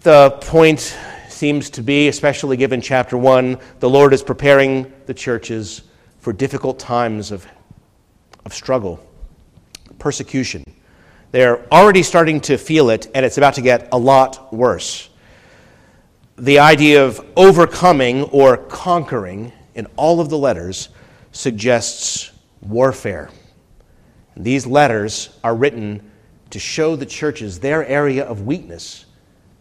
The 0.00 0.30
point 0.42 0.96
seems 1.28 1.70
to 1.70 1.82
be, 1.82 2.08
especially 2.08 2.56
given 2.56 2.80
chapter 2.80 3.16
1, 3.16 3.58
the 3.80 3.88
Lord 3.88 4.12
is 4.12 4.22
preparing 4.22 4.92
the 5.06 5.14
churches 5.14 5.82
for 6.18 6.32
difficult 6.32 6.78
times 6.78 7.30
of, 7.30 7.46
of 8.44 8.52
struggle, 8.52 9.04
persecution. 9.98 10.64
They're 11.30 11.66
already 11.72 12.02
starting 12.02 12.40
to 12.42 12.56
feel 12.56 12.90
it, 12.90 13.08
and 13.14 13.24
it's 13.24 13.38
about 13.38 13.54
to 13.54 13.62
get 13.62 13.88
a 13.92 13.98
lot 13.98 14.52
worse 14.52 15.08
the 16.36 16.58
idea 16.58 17.04
of 17.04 17.24
overcoming 17.36 18.24
or 18.24 18.56
conquering 18.56 19.52
in 19.74 19.86
all 19.96 20.20
of 20.20 20.30
the 20.30 20.38
letters 20.38 20.88
suggests 21.32 22.32
warfare. 22.60 23.30
These 24.36 24.66
letters 24.66 25.38
are 25.44 25.54
written 25.54 26.10
to 26.50 26.58
show 26.58 26.96
the 26.96 27.06
churches 27.06 27.60
their 27.60 27.86
area 27.86 28.24
of 28.24 28.46
weakness 28.46 29.06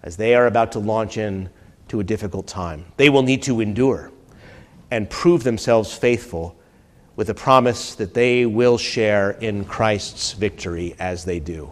as 0.01 0.17
they 0.17 0.35
are 0.35 0.47
about 0.47 0.71
to 0.71 0.79
launch 0.79 1.17
in 1.17 1.49
to 1.89 1.99
a 1.99 2.03
difficult 2.03 2.47
time. 2.47 2.85
They 2.97 3.09
will 3.09 3.23
need 3.23 3.43
to 3.43 3.61
endure 3.61 4.11
and 4.89 5.09
prove 5.09 5.43
themselves 5.43 5.93
faithful 5.95 6.55
with 7.15 7.27
the 7.27 7.35
promise 7.35 7.93
that 7.95 8.13
they 8.15 8.45
will 8.45 8.77
share 8.77 9.31
in 9.31 9.65
Christ's 9.65 10.33
victory 10.33 10.95
as 10.99 11.23
they 11.23 11.39
do. 11.39 11.71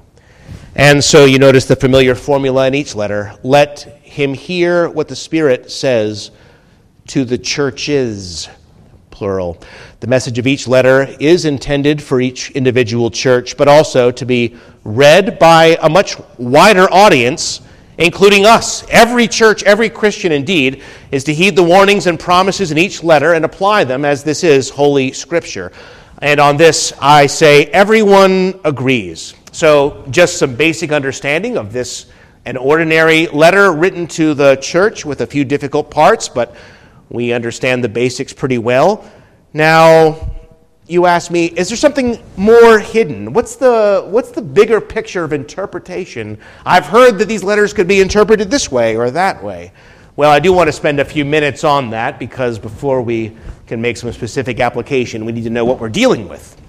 And 0.75 1.03
so 1.03 1.25
you 1.25 1.37
notice 1.37 1.65
the 1.65 1.75
familiar 1.75 2.15
formula 2.15 2.67
in 2.67 2.75
each 2.75 2.95
letter 2.95 3.33
let 3.43 3.81
him 4.03 4.33
hear 4.33 4.89
what 4.89 5.09
the 5.09 5.15
Spirit 5.15 5.69
says 5.69 6.31
to 7.07 7.25
the 7.25 7.37
churches, 7.37 8.47
plural. 9.09 9.61
The 9.99 10.07
message 10.07 10.39
of 10.39 10.47
each 10.47 10.69
letter 10.69 11.13
is 11.19 11.43
intended 11.43 12.01
for 12.01 12.21
each 12.21 12.51
individual 12.51 13.11
church, 13.11 13.57
but 13.57 13.67
also 13.67 14.11
to 14.11 14.25
be 14.25 14.55
read 14.85 15.37
by 15.39 15.77
a 15.81 15.89
much 15.89 16.15
wider 16.37 16.91
audience, 16.91 17.61
including 17.97 18.45
us. 18.45 18.87
Every 18.89 19.27
church, 19.27 19.63
every 19.63 19.89
Christian 19.89 20.31
indeed, 20.31 20.83
is 21.11 21.25
to 21.25 21.33
heed 21.33 21.57
the 21.57 21.63
warnings 21.63 22.07
and 22.07 22.17
promises 22.17 22.71
in 22.71 22.77
each 22.77 23.03
letter 23.03 23.33
and 23.33 23.43
apply 23.43 23.83
them 23.83 24.05
as 24.05 24.23
this 24.23 24.43
is 24.43 24.69
Holy 24.69 25.11
Scripture. 25.11 25.73
And 26.21 26.39
on 26.39 26.55
this, 26.55 26.93
I 27.01 27.27
say 27.27 27.65
everyone 27.65 28.59
agrees. 28.63 29.33
So, 29.51 30.05
just 30.09 30.37
some 30.37 30.55
basic 30.55 30.91
understanding 30.91 31.57
of 31.57 31.73
this 31.73 32.05
an 32.45 32.57
ordinary 32.57 33.27
letter 33.27 33.71
written 33.71 34.07
to 34.07 34.33
the 34.33 34.55
church 34.55 35.05
with 35.05 35.21
a 35.21 35.27
few 35.27 35.45
difficult 35.45 35.91
parts, 35.91 36.27
but 36.27 36.55
we 37.09 37.33
understand 37.33 37.83
the 37.83 37.89
basics 37.89 38.33
pretty 38.33 38.57
well. 38.57 39.09
Now, 39.53 40.31
you 40.87 41.05
ask 41.05 41.29
me, 41.29 41.45
is 41.45 41.69
there 41.69 41.77
something 41.77 42.17
more 42.37 42.79
hidden? 42.79 43.33
What's 43.33 43.57
the, 43.57 44.07
what's 44.09 44.31
the 44.31 44.41
bigger 44.41 44.81
picture 44.81 45.23
of 45.23 45.33
interpretation? 45.33 46.39
I've 46.65 46.85
heard 46.85 47.19
that 47.19 47.27
these 47.27 47.43
letters 47.43 47.73
could 47.73 47.87
be 47.87 48.01
interpreted 48.01 48.49
this 48.49 48.71
way 48.71 48.95
or 48.95 49.11
that 49.11 49.43
way. 49.43 49.71
Well, 50.15 50.31
I 50.31 50.39
do 50.39 50.51
want 50.51 50.67
to 50.67 50.73
spend 50.73 50.99
a 50.99 51.05
few 51.05 51.23
minutes 51.23 51.63
on 51.63 51.91
that 51.91 52.17
because 52.17 52.57
before 52.57 53.01
we 53.01 53.37
can 53.67 53.81
make 53.81 53.97
some 53.97 54.11
specific 54.11 54.59
application, 54.59 55.25
we 55.25 55.31
need 55.31 55.43
to 55.43 55.49
know 55.49 55.63
what 55.63 55.79
we're 55.79 55.89
dealing 55.89 56.27
with. 56.27 56.59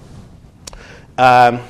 Um, 1.19 1.61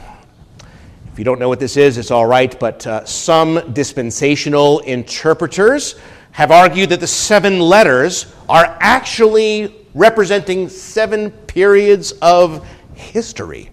if 1.13 1.19
you 1.19 1.27
don't 1.27 1.39
know 1.39 1.51
what 1.51 1.61
this 1.61 1.77
is, 1.77 1.99
it's 1.99 2.11
all 2.11 2.25
right, 2.25 2.59
but 2.59 2.87
uh, 2.87 3.05
some 3.05 3.75
dispensational 3.75 4.79
interpreters 4.81 5.97
have 6.31 6.51
argued 6.51 6.89
that 6.89 7.01
the 7.01 7.07
seven 7.07 7.61
letters 7.61 8.35
are 8.49 8.79
actually 8.81 9.87
representing 9.93 10.71
seven 10.71 11.31
periods 11.31 12.13
of 12.23 12.67
history. 12.95 13.71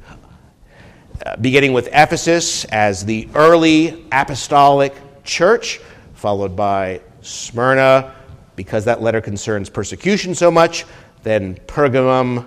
Uh, 1.25 1.37
beginning 1.37 1.71
with 1.71 1.87
Ephesus 1.93 2.65
as 2.65 3.05
the 3.05 3.29
early 3.33 4.05
apostolic 4.11 4.93
church, 5.23 5.79
followed 6.15 6.57
by 6.57 6.99
Smyrna, 7.21 8.15
because 8.57 8.83
that 8.83 9.01
letter 9.01 9.21
concerns 9.21 9.69
persecution 9.69 10.35
so 10.35 10.51
much, 10.51 10.83
then 11.23 11.55
Pergamum, 11.67 12.45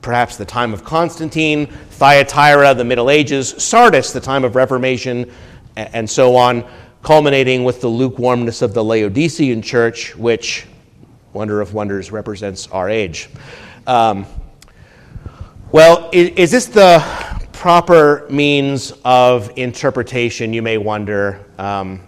perhaps 0.00 0.36
the 0.36 0.44
time 0.44 0.72
of 0.72 0.84
Constantine, 0.84 1.66
Thyatira, 1.66 2.74
the 2.74 2.84
Middle 2.84 3.10
Ages, 3.10 3.54
Sardis, 3.58 4.12
the 4.12 4.20
time 4.20 4.44
of 4.44 4.56
Reformation, 4.56 5.30
and 5.76 6.08
so 6.08 6.36
on, 6.36 6.64
culminating 7.02 7.64
with 7.64 7.80
the 7.80 7.88
lukewarmness 7.88 8.62
of 8.62 8.74
the 8.74 8.82
Laodicean 8.82 9.62
church, 9.62 10.16
which 10.16 10.66
wonder 11.32 11.60
of 11.60 11.74
wonders 11.74 12.10
represents 12.12 12.66
our 12.68 12.88
age. 12.88 13.28
Um, 13.86 14.26
well, 15.72 16.08
is, 16.12 16.30
is, 16.30 16.50
this 16.52 16.66
the 16.66 17.00
proper 17.52 18.26
means 18.30 18.92
of 19.04 19.50
interpretation, 19.56 20.52
you 20.52 20.62
may 20.62 20.78
wonder? 20.78 21.44
Um, 21.58 22.00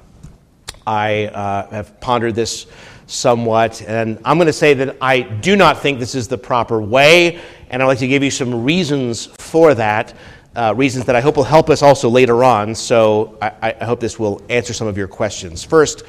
I 0.87 1.27
uh, 1.27 1.69
have 1.71 2.01
pondered 2.01 2.35
this 2.37 2.67
somewhat, 3.07 3.83
and 3.83 4.21
I'm 4.25 4.37
going 4.37 4.47
to 4.47 4.53
say 4.53 4.75
that 4.75 4.97
I 5.01 5.21
do 5.21 5.57
not 5.57 5.81
think 5.81 5.99
this 5.99 6.15
is 6.15 6.29
the 6.29 6.39
proper 6.39 6.81
way, 6.81 7.41
and 7.71 7.83
I'd 7.83 7.87
like 7.87 7.99
to 7.99 8.09
give 8.09 8.23
you 8.23 8.31
some 8.31 8.65
reasons 8.65 9.27
for 9.27 9.75
that. 9.75 10.15
Uh, 10.55 10.73
reasons 10.75 11.05
that 11.05 11.15
I 11.15 11.21
hope 11.21 11.37
will 11.37 11.45
help 11.45 11.69
us 11.69 11.83
also 11.83 12.09
later 12.09 12.43
on, 12.43 12.75
so 12.75 13.37
I, 13.43 13.75
I 13.81 13.85
hope 13.85 14.01
this 14.01 14.19
will 14.19 14.41
answer 14.49 14.73
some 14.73 14.87
of 14.87 14.97
your 14.97 15.09
questions. 15.09 15.63
First, 15.63 16.03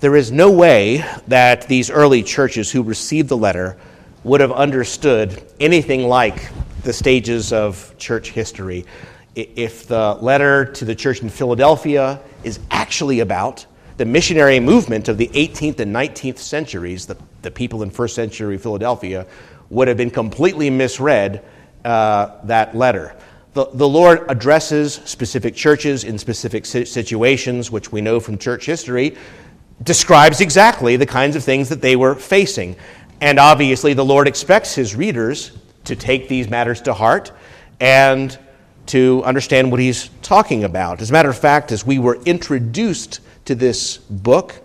there 0.00 0.16
is 0.16 0.32
no 0.32 0.50
way 0.50 1.04
that 1.28 1.68
these 1.68 1.90
early 1.90 2.22
churches 2.22 2.70
who 2.70 2.82
received 2.82 3.28
the 3.28 3.36
letter 3.36 3.76
would 4.22 4.40
have 4.40 4.52
understood 4.52 5.42
anything 5.60 6.08
like 6.08 6.50
the 6.82 6.92
stages 6.92 7.52
of 7.52 7.94
church 7.98 8.30
history. 8.30 8.86
If 9.34 9.86
the 9.86 10.14
letter 10.14 10.64
to 10.64 10.84
the 10.84 10.94
church 10.94 11.20
in 11.20 11.28
Philadelphia 11.28 12.20
is 12.42 12.60
actually 12.70 13.20
about 13.20 13.66
the 13.96 14.04
missionary 14.04 14.60
movement 14.60 15.08
of 15.08 15.18
the 15.18 15.28
18th 15.28 15.80
and 15.80 15.94
19th 15.94 16.38
centuries, 16.38 17.06
the, 17.06 17.16
the 17.42 17.50
people 17.50 17.82
in 17.82 17.90
first 17.90 18.14
century 18.14 18.58
Philadelphia 18.58 19.26
would 19.74 19.88
have 19.88 19.96
been 19.96 20.10
completely 20.10 20.70
misread 20.70 21.44
uh, 21.84 22.40
that 22.44 22.74
letter. 22.74 23.16
The, 23.54 23.66
the 23.72 23.88
Lord 23.88 24.24
addresses 24.28 24.94
specific 25.04 25.54
churches 25.54 26.04
in 26.04 26.18
specific 26.18 26.64
situations, 26.64 27.70
which 27.70 27.92
we 27.92 28.00
know 28.00 28.18
from 28.20 28.38
church 28.38 28.66
history, 28.66 29.16
describes 29.82 30.40
exactly 30.40 30.96
the 30.96 31.06
kinds 31.06 31.36
of 31.36 31.44
things 31.44 31.68
that 31.68 31.80
they 31.80 31.96
were 31.96 32.14
facing. 32.14 32.76
And 33.20 33.38
obviously, 33.38 33.94
the 33.94 34.04
Lord 34.04 34.26
expects 34.26 34.74
his 34.74 34.94
readers 34.94 35.52
to 35.84 35.94
take 35.94 36.28
these 36.28 36.48
matters 36.48 36.80
to 36.82 36.94
heart 36.94 37.32
and 37.80 38.36
to 38.86 39.22
understand 39.24 39.70
what 39.70 39.80
he's 39.80 40.10
talking 40.22 40.64
about. 40.64 41.00
As 41.00 41.10
a 41.10 41.12
matter 41.12 41.30
of 41.30 41.38
fact, 41.38 41.72
as 41.72 41.86
we 41.86 41.98
were 41.98 42.16
introduced 42.24 43.20
to 43.44 43.54
this 43.54 43.98
book, 43.98 44.63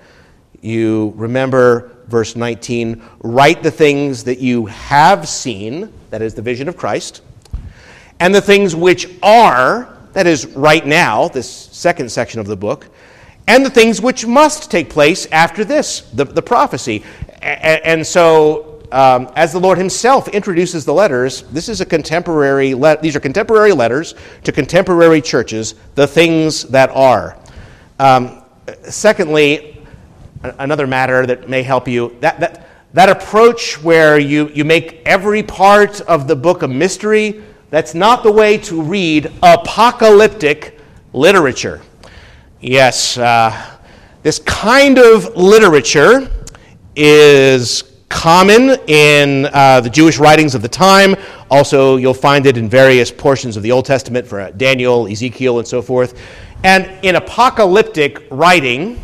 you 0.62 1.14
remember 1.16 1.92
verse 2.08 2.36
19 2.36 3.02
write 3.24 3.64
the 3.64 3.72
things 3.72 4.24
that 4.24 4.40
you 4.40 4.66
have 4.66 5.28
seen, 5.28 5.92
that 6.10 6.22
is 6.22 6.34
the 6.34 6.42
vision 6.42 6.68
of 6.68 6.76
Christ, 6.76 7.22
and 8.20 8.34
the 8.34 8.42
things 8.42 8.76
which 8.76 9.10
are, 9.24 9.98
that 10.14 10.28
is 10.28 10.46
right 10.48 10.86
now, 10.86 11.28
this 11.30 11.50
second 11.50 12.12
section 12.12 12.40
of 12.40 12.48
the 12.48 12.58
book, 12.58 12.88
and 13.48 13.66
the 13.66 13.70
things 13.70 14.02
which 14.02 14.26
must 14.26 14.70
take 14.70 14.90
place 14.90 15.26
after 15.32 15.64
this, 15.64 16.02
the, 16.14 16.26
the 16.26 16.42
prophecy. 16.42 17.04
And, 17.42 17.82
and 17.84 18.08
so, 18.08 18.84
um, 18.92 19.32
as 19.36 19.54
the 19.54 19.60
Lord 19.60 19.78
Himself 19.78 20.28
introduces 20.28 20.84
the 20.84 20.94
letters, 20.94 21.44
this 21.44 21.70
is 21.70 21.80
a 21.80 21.86
contemporary. 21.86 22.74
Le- 22.74 22.98
these 23.02 23.16
are 23.16 23.20
contemporary 23.20 23.72
letters 23.72 24.16
to 24.44 24.52
contemporary 24.52 25.22
churches. 25.22 25.76
The 25.96 26.08
things 26.08 26.64
that 26.66 26.90
are. 26.92 27.38
Um, 28.00 28.44
secondly, 28.84 29.79
another 30.44 30.88
matter 30.88 31.26
that 31.26 31.50
may 31.50 31.64
help 31.64 31.88
you 31.88 32.16
that 32.22 32.40
that 32.40 32.70
that 32.94 33.10
approach 33.10 33.82
where 33.84 34.18
you, 34.18 34.50
you 34.50 34.66
make 34.66 35.02
every 35.06 35.44
part 35.44 36.02
of 36.02 36.28
the 36.28 36.36
book 36.36 36.64
a 36.64 36.68
mystery, 36.68 37.44
that's 37.70 37.94
not 37.94 38.24
the 38.24 38.32
way 38.32 38.58
to 38.58 38.82
read 38.82 39.32
apocalyptic 39.44 40.80
literature. 41.14 41.82
Yes, 42.62 43.18
uh, 43.18 43.78
this 44.24 44.40
kind 44.40 44.98
of 44.98 45.36
literature 45.36 46.32
is 46.96 47.84
common 48.10 48.76
in 48.88 49.46
uh, 49.54 49.82
the 49.82 49.90
Jewish 49.90 50.18
writings 50.18 50.56
of 50.56 50.64
the 50.64 50.68
time. 50.68 51.16
Also, 51.52 51.98
you'll 51.98 52.14
find 52.16 52.48
it 52.48 52.58
in 52.58 52.68
various 52.68 53.12
portions 53.12 53.56
of 53.56 53.62
the 53.62 53.72
Old 53.72 53.86
Testament 53.86 54.26
for 54.26 54.42
uh, 54.42 54.52
Daniel, 54.52 55.08
Ezekiel, 55.08 55.60
and 55.60 55.68
so 55.68 55.82
forth. 55.84 56.20
And 56.64 56.92
in 57.06 57.18
apocalyptic 57.18 58.26
writing, 58.32 59.02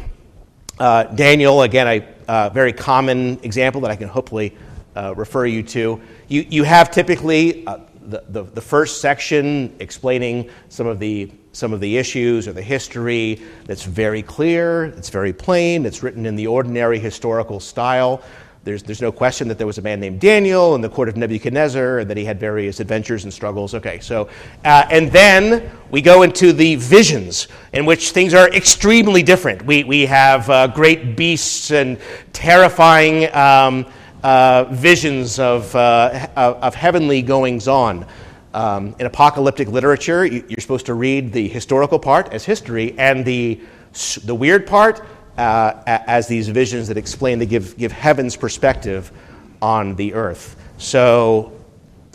uh, 0.80 1.04
Daniel, 1.04 1.62
again, 1.62 1.88
a 1.88 2.32
uh, 2.32 2.50
very 2.50 2.74
common 2.74 3.40
example 3.44 3.82
that 3.82 3.92
I 3.92 3.96
can 3.96 4.08
hopefully 4.10 4.56
uh, 4.96 5.14
refer 5.16 5.46
you 5.46 5.64
to, 5.64 6.02
you, 6.28 6.46
you 6.50 6.64
have 6.64 6.92
typically 6.92 7.66
the, 8.08 8.24
the, 8.30 8.44
the 8.44 8.62
first 8.62 9.02
section 9.02 9.76
explaining 9.80 10.50
some 10.70 10.88
of 10.88 11.00
the 11.00 11.32
some 11.56 11.72
of 11.72 11.80
the 11.80 11.96
issues 11.96 12.50
or 12.50 12.54
the 12.54 12.62
history 12.62 13.42
that's 13.64 13.86
very 13.86 14.22
clear, 14.22 14.86
it's 14.98 15.10
very 15.10 15.32
plain, 15.32 15.86
it's 15.86 16.04
written 16.04 16.26
in 16.26 16.36
the 16.36 16.48
ordinary 16.48 17.00
historical 17.00 17.62
style. 17.62 18.22
There's, 18.66 18.82
there's 18.82 19.02
no 19.02 19.12
question 19.12 19.48
that 19.50 19.60
there 19.60 19.68
was 19.68 19.78
a 19.78 19.84
man 19.84 20.00
named 20.00 20.20
Daniel 20.20 20.74
in 20.74 20.82
the 20.82 20.90
court 20.90 21.08
of 21.08 21.16
Nebuchadnezzar 21.16 22.00
and 22.00 22.10
that 22.10 22.18
he 22.18 22.26
had 22.26 22.40
various 22.40 22.80
adventures 22.80 23.24
and 23.24 23.32
struggles. 23.32 23.76
Okay, 23.76 24.00
so, 24.00 24.28
uh, 24.64 24.88
and 24.90 25.12
then 25.12 25.70
we 25.92 26.02
go 26.02 26.24
into 26.24 26.52
the 26.52 26.74
visions 26.78 27.48
in 27.74 27.86
which 27.86 28.10
things 28.10 28.34
are 28.34 28.50
extremely 28.50 29.22
different. 29.22 29.64
We, 29.64 29.84
we 29.84 30.08
have 30.08 30.50
uh, 30.50 30.66
great 30.66 31.16
beasts 31.16 31.70
and 31.70 32.00
terrifying 32.34 33.32
um, 33.36 33.86
uh, 34.24 34.64
visions 34.72 35.38
of, 35.38 35.76
uh, 35.76 36.28
of 36.36 36.74
heavenly 36.74 37.22
goings 37.22 37.68
on. 37.68 38.04
Um, 38.56 38.96
in 38.98 39.06
apocalyptic 39.06 39.68
literature, 39.68 40.26
you're 40.26 40.60
supposed 40.60 40.88
to 40.88 40.96
read 40.96 41.32
the 41.34 41.48
historical 41.48 42.00
part 42.00 42.34
as 42.34 42.46
history 42.46 42.98
and 42.98 43.24
the, 43.24 43.60
the 44.24 44.34
weird 44.34 44.66
part 44.66 45.06
uh, 45.38 45.82
as 45.86 46.28
these 46.28 46.48
visions 46.50 46.88
that 46.88 46.98
explain, 46.98 47.40
they 47.40 47.46
give, 47.46 47.78
give 47.78 47.92
heaven's 47.92 48.36
perspective 48.36 49.12
on 49.62 49.96
the 49.96 50.14
earth. 50.14 50.56
So 50.78 51.54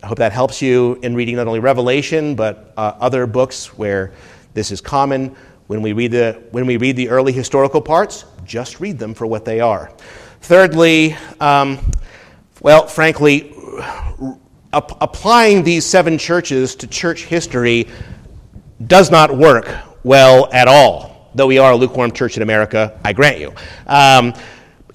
I 0.03 0.07
hope 0.07 0.19
that 0.19 0.33
helps 0.33 0.63
you 0.63 0.99
in 1.03 1.15
reading 1.15 1.37
not 1.37 1.47
only 1.47 1.61
Revelation, 1.61 2.35
but 2.35 2.73
uh, 2.77 2.95
other 3.01 3.27
books 3.27 3.77
where 3.77 4.13
this 4.55 4.71
is 4.71 4.81
common. 4.81 5.37
When 5.67 5.83
we, 5.83 5.93
read 5.93 6.13
the, 6.13 6.43
when 6.51 6.67
we 6.67 6.77
read 6.79 6.97
the 6.97 7.11
early 7.11 7.33
historical 7.33 7.81
parts, 7.81 8.25
just 8.45 8.81
read 8.81 8.99
them 8.99 9.15
for 9.15 9.27
what 9.27 9.45
they 9.45 9.61
are. 9.61 9.93
Thirdly, 10.41 11.17
um, 11.39 11.79
well, 12.61 12.87
frankly, 12.87 13.55
ap- 14.73 15.01
applying 15.01 15.63
these 15.63 15.85
seven 15.85 16.19
churches 16.19 16.75
to 16.77 16.87
church 16.87 17.25
history 17.25 17.89
does 18.87 19.11
not 19.11 19.37
work 19.37 19.69
well 20.03 20.49
at 20.53 20.67
all. 20.67 21.10
Though 21.35 21.47
we 21.47 21.59
are 21.59 21.73
a 21.73 21.77
lukewarm 21.77 22.11
church 22.11 22.37
in 22.37 22.43
America, 22.43 22.99
I 23.05 23.13
grant 23.13 23.39
you. 23.39 23.53
Um, 23.87 24.35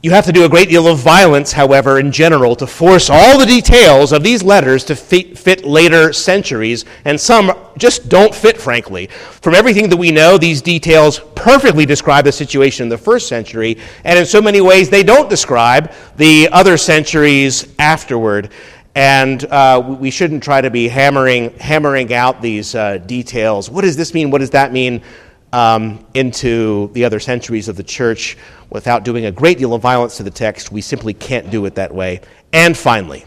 you 0.06 0.12
have 0.12 0.26
to 0.26 0.32
do 0.32 0.45
a 0.45 0.50
great 0.50 0.69
deal 0.69 0.88
of 0.88 1.00
violence, 1.00 1.52
however, 1.52 1.98
in 1.98 2.12
general, 2.12 2.56
to 2.58 2.67
force 2.67 3.10
all 3.10 3.39
the 3.39 3.45
details 3.45 4.12
of 4.12 4.21
these 4.21 4.43
letters 4.43 4.84
to 4.84 4.95
fit, 4.95 5.36
fit, 5.36 5.65
later 5.65 6.13
centuries, 6.13 6.86
and 7.06 7.19
some 7.19 7.52
just 7.78 8.08
don't 8.08 8.36
fit, 8.36 8.56
frankly. 8.56 9.08
From 9.08 9.56
everything 9.56 9.89
that 9.89 9.98
we 9.98 10.12
know, 10.12 10.38
these 10.38 10.62
details 10.62 11.21
perfectly 11.34 11.88
describe 11.88 12.26
the 12.26 12.32
situation 12.32 12.84
in 12.84 12.89
the 12.89 12.98
first 13.00 13.28
century, 13.28 13.80
and 14.04 14.19
in 14.19 14.28
so 14.28 14.41
many 14.41 14.62
ways, 14.62 14.91
they 14.91 15.02
don't 15.02 15.28
describe 15.28 15.91
the 16.17 16.50
other 16.52 16.78
centuries 16.78 17.74
afterward. 17.80 18.52
And 18.93 19.43
uh, 19.45 19.98
we 20.00 20.12
shouldn't 20.12 20.43
try 20.43 20.62
to 20.62 20.69
be 20.69 20.88
hammering, 20.88 21.58
hammering 21.58 22.13
out 22.13 22.41
these 22.41 22.76
uh, 22.76 23.00
details. 23.00 23.69
What 23.71 23.82
does 23.82 23.98
this 23.98 24.13
mean? 24.13 24.30
What 24.30 24.39
does 24.39 24.52
that 24.52 24.71
mean? 24.71 25.02
Um, 25.56 26.06
into 26.13 26.91
the 26.91 27.06
other 27.06 27.22
centuries 27.22 27.70
of 27.70 27.78
the 27.78 27.84
church 27.84 28.36
without 28.70 29.06
doing 29.06 29.28
a 29.28 29.32
great 29.32 29.58
deal 29.58 29.74
of 29.74 29.82
violence 29.82 30.18
to 30.18 30.24
the 30.24 30.30
text. 30.30 30.70
We 30.70 30.82
simply 30.82 31.13
can't 31.13 31.50
do 31.50 31.65
it 31.65 31.76
that 31.76 31.96
way. 31.96 32.20
And 32.52 32.76
finally, 32.76 33.24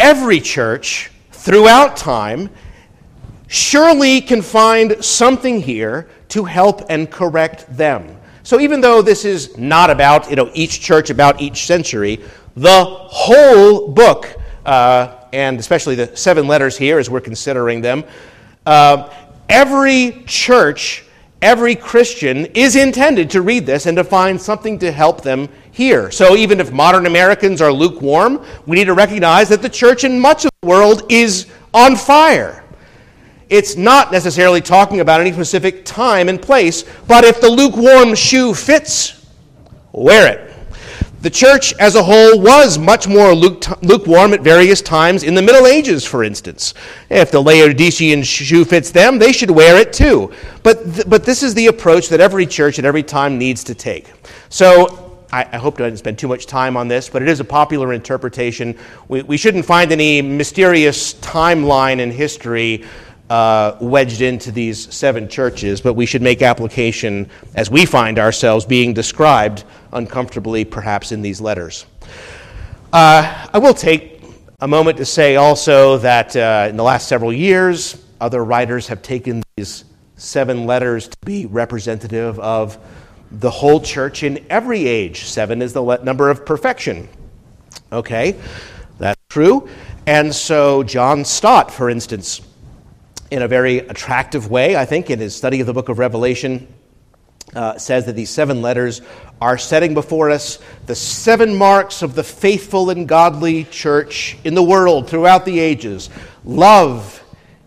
every 0.00 0.40
church 0.40 1.12
throughout 1.30 1.96
time 1.96 2.50
surely 3.46 4.20
can 4.20 4.42
find 4.42 5.04
something 5.04 5.60
here 5.60 6.08
to 6.30 6.42
help 6.42 6.82
and 6.88 7.08
correct 7.08 7.66
them. 7.76 8.16
So 8.42 8.58
even 8.58 8.80
though 8.80 9.00
this 9.00 9.24
is 9.24 9.56
not 9.56 9.90
about 9.90 10.28
you 10.28 10.34
know, 10.34 10.50
each 10.54 10.80
church, 10.80 11.08
about 11.08 11.40
each 11.40 11.66
century, 11.66 12.18
the 12.56 12.84
whole 12.84 13.92
book, 13.92 14.34
uh, 14.66 15.20
and 15.32 15.60
especially 15.60 15.94
the 15.94 16.16
seven 16.16 16.48
letters 16.48 16.76
here 16.76 16.98
as 16.98 17.08
we're 17.08 17.20
considering 17.20 17.80
them, 17.80 18.02
uh, 18.66 19.12
every 19.48 20.24
church, 20.26 21.04
every 21.42 21.74
Christian 21.74 22.46
is 22.46 22.76
intended 22.76 23.30
to 23.30 23.42
read 23.42 23.66
this 23.66 23.86
and 23.86 23.96
to 23.96 24.04
find 24.04 24.40
something 24.40 24.78
to 24.78 24.90
help 24.90 25.22
them 25.22 25.48
here. 25.72 26.10
So 26.10 26.36
even 26.36 26.60
if 26.60 26.72
modern 26.72 27.06
Americans 27.06 27.60
are 27.60 27.72
lukewarm, 27.72 28.44
we 28.66 28.76
need 28.76 28.86
to 28.86 28.94
recognize 28.94 29.48
that 29.50 29.62
the 29.62 29.68
church 29.68 30.04
in 30.04 30.18
much 30.18 30.44
of 30.44 30.50
the 30.62 30.68
world 30.68 31.02
is 31.10 31.46
on 31.72 31.96
fire. 31.96 32.64
It's 33.50 33.76
not 33.76 34.10
necessarily 34.10 34.60
talking 34.60 35.00
about 35.00 35.20
any 35.20 35.32
specific 35.32 35.84
time 35.84 36.28
and 36.28 36.40
place, 36.40 36.84
but 37.06 37.24
if 37.24 37.40
the 37.40 37.50
lukewarm 37.50 38.14
shoe 38.14 38.54
fits, 38.54 39.26
wear 39.92 40.32
it. 40.32 40.53
The 41.24 41.30
church 41.30 41.72
as 41.80 41.94
a 41.94 42.02
whole 42.02 42.38
was 42.38 42.76
much 42.76 43.08
more 43.08 43.34
lukewarm 43.34 44.34
at 44.34 44.42
various 44.42 44.82
times 44.82 45.22
in 45.22 45.34
the 45.34 45.40
Middle 45.40 45.66
Ages, 45.66 46.04
for 46.04 46.22
instance. 46.22 46.74
If 47.08 47.30
the 47.30 47.40
Laodicean 47.40 48.22
shoe 48.24 48.62
fits 48.66 48.90
them, 48.90 49.18
they 49.18 49.32
should 49.32 49.50
wear 49.50 49.78
it 49.78 49.94
too. 49.94 50.34
But, 50.62 50.84
th- 50.84 51.08
but 51.08 51.24
this 51.24 51.42
is 51.42 51.54
the 51.54 51.68
approach 51.68 52.10
that 52.10 52.20
every 52.20 52.44
church 52.44 52.78
at 52.78 52.84
every 52.84 53.02
time 53.02 53.38
needs 53.38 53.64
to 53.64 53.74
take. 53.74 54.12
So 54.50 55.18
I, 55.32 55.56
hope 55.56 55.80
I 55.80 55.84
didn't 55.84 56.00
spend 56.00 56.18
too 56.18 56.28
much 56.28 56.44
time 56.44 56.76
on 56.76 56.88
this, 56.88 57.08
but 57.08 57.22
it 57.22 57.28
is 57.28 57.40
a 57.40 57.44
popular 57.44 57.94
interpretation. 57.94 58.76
We, 59.08 59.22
we 59.22 59.38
shouldn't 59.38 59.64
find 59.64 59.92
any 59.92 60.20
mysterious 60.20 61.14
timeline 61.14 62.00
in 62.00 62.10
history 62.10 62.84
uh, 63.30 63.78
wedged 63.80 64.20
into 64.20 64.52
these 64.52 64.94
seven 64.94 65.28
churches, 65.28 65.80
but 65.80 65.94
we 65.94 66.04
should 66.04 66.20
make 66.20 66.42
application 66.42 67.30
as 67.54 67.70
we 67.70 67.86
find 67.86 68.18
ourselves 68.18 68.66
being 68.66 68.92
described 68.92 69.64
uncomfortably, 69.94 70.64
perhaps, 70.64 71.12
in 71.12 71.22
these 71.22 71.40
letters. 71.40 71.86
Uh, 72.92 73.48
I 73.52 73.58
will 73.58 73.74
take 73.74 74.22
a 74.60 74.68
moment 74.68 74.98
to 74.98 75.04
say 75.04 75.36
also 75.36 75.98
that 75.98 76.36
uh, 76.36 76.68
in 76.70 76.76
the 76.76 76.82
last 76.82 77.08
several 77.08 77.32
years, 77.32 78.04
other 78.20 78.44
writers 78.44 78.86
have 78.88 79.02
taken 79.02 79.42
these 79.56 79.84
seven 80.16 80.66
letters 80.66 81.08
to 81.08 81.16
be 81.24 81.46
representative 81.46 82.38
of 82.38 82.78
the 83.30 83.50
whole 83.50 83.80
church 83.80 84.22
in 84.22 84.44
every 84.48 84.86
age. 84.86 85.24
Seven 85.24 85.60
is 85.60 85.72
the 85.72 85.96
number 85.98 86.30
of 86.30 86.46
perfection. 86.46 87.08
Okay, 87.92 88.36
that's 88.98 89.20
true. 89.28 89.68
And 90.06 90.34
so, 90.34 90.82
John 90.82 91.24
Stott, 91.24 91.70
for 91.70 91.90
instance, 91.90 92.40
in 93.30 93.42
a 93.42 93.48
very 93.48 93.78
attractive 93.78 94.50
way, 94.50 94.76
I 94.76 94.84
think, 94.84 95.10
in 95.10 95.18
his 95.18 95.34
study 95.34 95.60
of 95.60 95.66
the 95.66 95.72
book 95.72 95.88
of 95.88 95.98
Revelation, 95.98 96.68
uh, 97.54 97.78
says 97.78 98.06
that 98.06 98.14
these 98.14 98.30
seven 98.30 98.62
letters 98.62 99.00
are 99.40 99.58
setting 99.58 99.94
before 99.94 100.30
us 100.30 100.58
the 100.86 100.94
seven 100.94 101.54
marks 101.54 102.02
of 102.02 102.14
the 102.14 102.24
faithful 102.24 102.90
and 102.90 103.08
godly 103.08 103.64
church 103.64 104.36
in 104.44 104.54
the 104.54 104.62
world 104.62 105.08
throughout 105.08 105.44
the 105.44 105.58
ages 105.58 106.10
love 106.44 107.22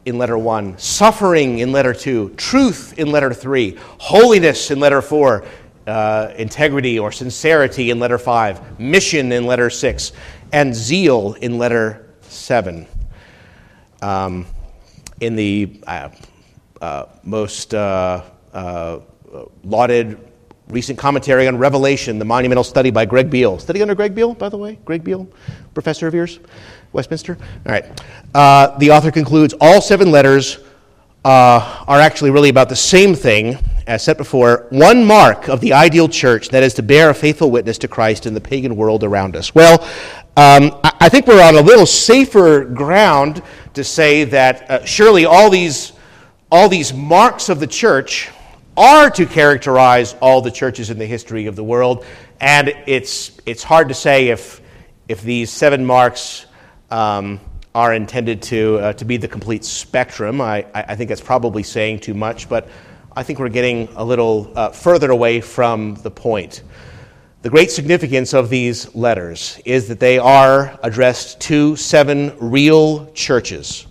in 0.07 0.17
letter 0.17 0.37
one, 0.37 0.77
suffering 0.77 1.59
in 1.59 1.73
letter 1.73 1.93
two, 1.93 2.29
truth 2.37 2.97
in 2.97 3.11
letter 3.11 3.33
three, 3.33 3.77
holiness 3.97 4.71
in 4.71 4.79
letter 4.79 5.01
four, 5.01 5.43
uh, 5.85 6.31
integrity 6.37 6.97
or 6.97 7.11
sincerity 7.11 7.91
in 7.91 7.99
letter 7.99 8.17
five, 8.17 8.79
mission 8.79 9.33
in 9.33 9.45
letter 9.45 9.69
six, 9.69 10.13
and 10.53 10.73
zeal 10.73 11.33
in 11.33 11.57
letter 11.57 12.07
seven. 12.21 12.87
Um, 14.01 14.45
in 15.19 15.35
the 15.35 15.81
uh, 15.85 16.09
uh, 16.79 17.05
most 17.23 17.73
uh, 17.73 18.23
uh, 18.53 18.99
lauded 19.63 20.17
recent 20.69 20.99
commentary 20.99 21.47
on 21.47 21.57
Revelation, 21.57 22.19
the 22.19 22.25
monumental 22.25 22.63
study 22.63 22.91
by 22.91 23.05
Greg 23.05 23.29
Beale. 23.29 23.57
Study 23.59 23.81
under 23.81 23.95
Greg 23.95 24.13
Beale, 24.13 24.33
by 24.33 24.49
the 24.49 24.57
way? 24.57 24.77
Greg 24.83 25.03
Beale, 25.03 25.27
professor 25.73 26.07
of 26.07 26.13
yours, 26.13 26.39
Westminster? 26.91 27.37
All 27.65 27.71
right. 27.71 27.85
Uh, 28.35 28.77
the 28.77 28.91
author 28.91 29.11
concludes 29.11 29.53
all 29.61 29.81
seven 29.81 30.11
letters 30.11 30.59
uh, 31.23 31.83
are 31.87 31.99
actually 31.99 32.31
really 32.31 32.49
about 32.49 32.69
the 32.69 32.75
same 32.75 33.15
thing 33.15 33.57
as 33.87 34.03
set 34.03 34.17
before 34.17 34.67
one 34.69 35.05
mark 35.05 35.47
of 35.47 35.61
the 35.61 35.71
ideal 35.71 36.09
church, 36.09 36.49
that 36.49 36.61
is 36.61 36.73
to 36.73 36.83
bear 36.83 37.09
a 37.09 37.13
faithful 37.13 37.49
witness 37.49 37.77
to 37.77 37.87
Christ 37.87 38.25
in 38.25 38.33
the 38.33 38.41
pagan 38.41 38.75
world 38.75 39.03
around 39.05 39.37
us. 39.37 39.55
Well, 39.55 39.81
um, 40.35 40.79
I 40.83 41.07
think 41.09 41.25
we're 41.25 41.41
on 41.41 41.55
a 41.55 41.61
little 41.61 41.85
safer 41.85 42.65
ground 42.65 43.41
to 43.73 43.83
say 43.83 44.25
that 44.25 44.69
uh, 44.69 44.85
surely 44.85 45.25
all 45.25 45.49
these, 45.49 45.93
all 46.51 46.67
these 46.67 46.93
marks 46.93 47.47
of 47.47 47.61
the 47.61 47.67
church 47.67 48.29
are 48.77 49.09
to 49.09 49.25
characterize 49.25 50.13
all 50.21 50.41
the 50.41 50.51
churches 50.51 50.91
in 50.91 50.99
the 50.99 51.05
history 51.05 51.47
of 51.47 51.55
the 51.55 51.63
world. 51.63 52.05
And 52.39 52.69
it's, 52.85 53.41
it's 53.47 53.63
hard 53.63 53.87
to 53.87 53.95
say 53.95 54.27
if, 54.27 54.61
if 55.07 55.21
these 55.23 55.49
seven 55.49 55.83
marks 55.83 56.45
um, 56.91 57.39
are 57.73 57.93
intended 57.93 58.41
to, 58.43 58.77
uh, 58.77 58.93
to 58.93 59.05
be 59.05 59.17
the 59.17 59.27
complete 59.27 59.65
spectrum. 59.65 60.39
I, 60.39 60.65
I 60.73 60.95
think 60.95 61.09
that's 61.09 61.21
probably 61.21 61.63
saying 61.63 61.99
too 61.99 62.13
much, 62.13 62.47
but 62.47 62.69
I 63.15 63.23
think 63.23 63.39
we're 63.39 63.49
getting 63.49 63.89
a 63.95 64.05
little 64.05 64.51
uh, 64.55 64.69
further 64.69 65.09
away 65.09 65.41
from 65.41 65.95
the 65.95 66.11
point. 66.11 66.61
The 67.41 67.49
great 67.49 67.71
significance 67.71 68.33
of 68.33 68.49
these 68.49 68.93
letters 68.93 69.59
is 69.65 69.87
that 69.87 69.99
they 69.99 70.19
are 70.19 70.79
addressed 70.83 71.39
to 71.41 71.75
seven 71.75 72.35
real 72.39 73.07
churches. 73.13 73.87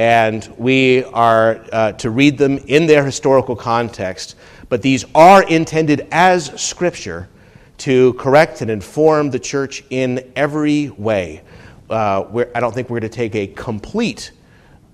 And 0.00 0.50
we 0.56 1.04
are 1.04 1.62
uh, 1.70 1.92
to 1.92 2.08
read 2.08 2.38
them 2.38 2.56
in 2.56 2.86
their 2.86 3.04
historical 3.04 3.54
context, 3.54 4.34
but 4.70 4.80
these 4.80 5.04
are 5.14 5.42
intended 5.42 6.08
as 6.10 6.58
scripture 6.58 7.28
to 7.76 8.14
correct 8.14 8.62
and 8.62 8.70
inform 8.70 9.28
the 9.28 9.38
church 9.38 9.84
in 9.90 10.32
every 10.34 10.88
way. 10.88 11.42
Uh, 11.90 12.44
I 12.54 12.60
don't 12.60 12.74
think 12.74 12.88
we're 12.88 13.00
going 13.00 13.10
to 13.10 13.14
take 13.14 13.34
a 13.34 13.48
complete 13.48 14.32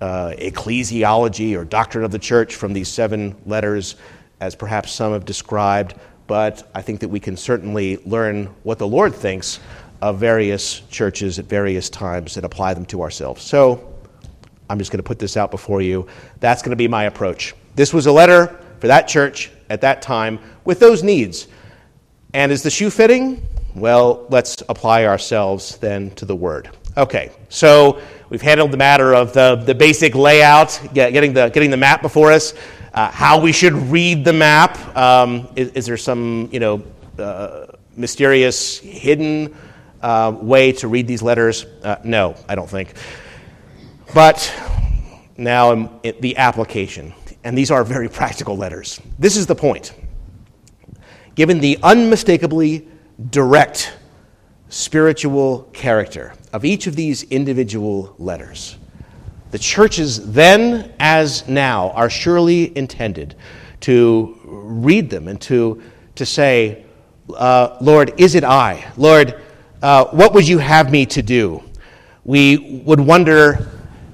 uh, 0.01 0.33
ecclesiology 0.37 1.57
or 1.57 1.63
doctrine 1.63 2.03
of 2.03 2.11
the 2.11 2.19
church 2.19 2.55
from 2.55 2.73
these 2.73 2.89
seven 2.89 3.33
letters, 3.45 3.95
as 4.41 4.55
perhaps 4.55 4.91
some 4.91 5.13
have 5.13 5.23
described, 5.23 5.95
but 6.27 6.69
I 6.75 6.81
think 6.81 6.99
that 6.99 7.07
we 7.07 7.21
can 7.21 7.37
certainly 7.37 7.95
learn 8.05 8.47
what 8.63 8.77
the 8.77 8.87
Lord 8.87 9.15
thinks 9.15 9.61
of 10.01 10.19
various 10.19 10.81
churches 10.89 11.39
at 11.39 11.45
various 11.45 11.89
times 11.89 12.35
and 12.35 12.45
apply 12.45 12.73
them 12.73 12.85
to 12.87 13.01
ourselves. 13.01 13.41
So 13.41 13.93
I'm 14.69 14.77
just 14.77 14.91
going 14.91 14.99
to 14.99 15.03
put 15.03 15.19
this 15.19 15.37
out 15.37 15.51
before 15.51 15.81
you. 15.81 16.07
That's 16.39 16.61
going 16.61 16.71
to 16.71 16.77
be 16.77 16.87
my 16.87 17.05
approach. 17.05 17.55
This 17.75 17.93
was 17.93 18.05
a 18.05 18.11
letter 18.11 18.59
for 18.79 18.87
that 18.87 19.07
church 19.07 19.51
at 19.69 19.81
that 19.81 20.01
time 20.01 20.39
with 20.65 20.79
those 20.79 21.03
needs. 21.03 21.47
And 22.33 22.51
is 22.51 22.63
the 22.63 22.69
shoe 22.69 22.89
fitting? 22.89 23.45
Well, 23.75 24.25
let's 24.29 24.61
apply 24.69 25.05
ourselves 25.05 25.77
then 25.77 26.11
to 26.15 26.25
the 26.25 26.35
word. 26.35 26.69
Okay, 26.97 27.31
so 27.49 28.01
we've 28.29 28.41
handled 28.41 28.71
the 28.71 28.77
matter 28.77 29.13
of 29.13 29.31
the, 29.33 29.55
the 29.55 29.75
basic 29.75 30.15
layout, 30.15 30.81
getting 30.93 31.33
the, 31.33 31.49
getting 31.49 31.69
the 31.69 31.77
map 31.77 32.01
before 32.01 32.31
us 32.31 32.53
uh, 32.97 33.11
how 33.11 33.39
we 33.39 33.51
should 33.51 33.73
read 33.73 34.25
the 34.25 34.33
map. 34.33 34.97
Um, 34.97 35.47
is, 35.55 35.69
is, 35.73 35.85
there 35.85 35.97
some, 35.97 36.49
you 36.51 36.59
know, 36.59 36.83
uh, 37.19 37.67
mysterious, 37.95 38.79
hidden 38.79 39.55
uh, 40.01 40.35
way 40.35 40.71
to 40.71 40.87
read 40.87 41.05
these 41.05 41.21
letters? 41.21 41.65
Uh, 41.83 41.97
no, 42.03 42.35
I 42.49 42.55
don't 42.55 42.67
think. 42.67 42.95
But 44.13 44.53
now 45.37 45.99
the 46.01 46.37
application. 46.37 47.13
And 47.43 47.57
these 47.57 47.71
are 47.71 47.83
very 47.83 48.09
practical 48.09 48.57
letters. 48.57 48.99
This 49.19 49.37
is 49.37 49.45
the 49.45 49.55
point. 49.55 49.93
Given 51.35 51.59
the 51.59 51.77
unmistakably 51.83 52.87
direct 53.29 53.93
spiritual 54.69 55.69
character 55.73 56.33
of 56.51 56.65
each 56.65 56.87
of 56.87 56.95
these 56.95 57.23
individual 57.23 58.15
letters, 58.17 58.77
the 59.51 59.59
churches 59.59 60.31
then 60.33 60.93
as 60.99 61.47
now 61.47 61.91
are 61.91 62.09
surely 62.09 62.75
intended 62.77 63.35
to 63.81 64.37
read 64.43 65.09
them 65.09 65.27
and 65.27 65.39
to, 65.41 65.81
to 66.15 66.25
say, 66.25 66.83
uh, 67.35 67.77
Lord, 67.81 68.19
is 68.19 68.35
it 68.35 68.43
I? 68.43 68.91
Lord, 68.97 69.41
uh, 69.81 70.05
what 70.05 70.33
would 70.33 70.47
you 70.47 70.57
have 70.57 70.91
me 70.91 71.05
to 71.07 71.21
do? 71.21 71.63
We 72.25 72.81
would 72.85 72.99
wonder, 72.99 73.69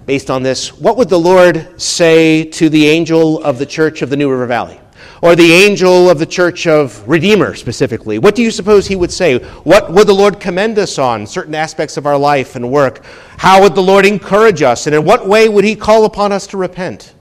based 0.06 0.30
on 0.30 0.44
this, 0.44 0.74
what 0.78 0.98
would 0.98 1.10
the 1.10 1.20
Lord 1.20 1.82
say 1.82 2.44
to 2.46 2.70
the 2.70 2.88
angel 2.88 3.44
of 3.44 3.60
the 3.60 3.66
church 3.66 4.02
of 4.02 4.10
the 4.10 4.18
New 4.18 4.30
River 4.30 4.46
Valley? 4.46 4.80
or 5.24 5.38
the 5.38 5.54
angel 5.54 6.10
of 6.10 6.20
the 6.20 6.26
church 6.26 6.68
of 6.68 7.08
Redeemer 7.08 7.56
specifically? 7.56 8.20
What 8.20 8.36
do 8.36 8.44
you 8.44 8.52
suppose 8.52 8.86
he 8.86 8.98
would 8.98 9.12
say? 9.12 9.38
What 9.64 9.90
would 9.94 10.06
the 10.06 10.14
Lord 10.14 10.38
commend 10.38 10.78
us 10.78 11.00
on, 11.00 11.26
certain 11.26 11.56
aspects 11.56 11.96
of 11.96 12.06
our 12.06 12.18
life 12.18 12.58
and 12.58 12.70
work? 12.70 13.06
How 13.38 13.62
would 13.62 13.74
the 13.74 13.82
Lord 13.82 14.06
encourage 14.06 14.62
us? 14.62 14.86
And 14.86 14.94
in 14.94 15.06
what 15.06 15.26
way 15.26 15.48
would 15.48 15.64
he 15.64 15.78
call 15.78 16.04
upon 16.04 16.34
us 16.34 16.46
to 16.48 16.58
repent? 16.58 17.16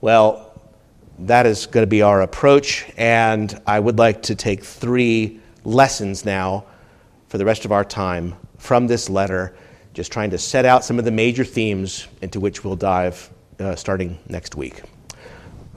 Well, 0.00 0.58
that 1.18 1.44
is 1.44 1.66
going 1.66 1.82
to 1.82 1.86
be 1.86 2.00
our 2.00 2.22
approach, 2.22 2.86
and 2.96 3.60
I 3.66 3.78
would 3.78 3.98
like 3.98 4.22
to 4.22 4.34
take 4.34 4.64
three 4.64 5.38
lessons 5.64 6.24
now 6.24 6.64
for 7.28 7.36
the 7.36 7.44
rest 7.44 7.66
of 7.66 7.72
our 7.72 7.84
time 7.84 8.36
from 8.56 8.86
this 8.86 9.10
letter 9.10 9.54
just 9.94 10.12
trying 10.12 10.30
to 10.30 10.38
set 10.38 10.64
out 10.64 10.84
some 10.84 10.98
of 10.98 11.04
the 11.04 11.10
major 11.10 11.44
themes 11.44 12.08
into 12.20 12.40
which 12.40 12.64
we'll 12.64 12.76
dive 12.76 13.30
uh, 13.60 13.76
starting 13.76 14.18
next 14.28 14.56
week. 14.56 14.82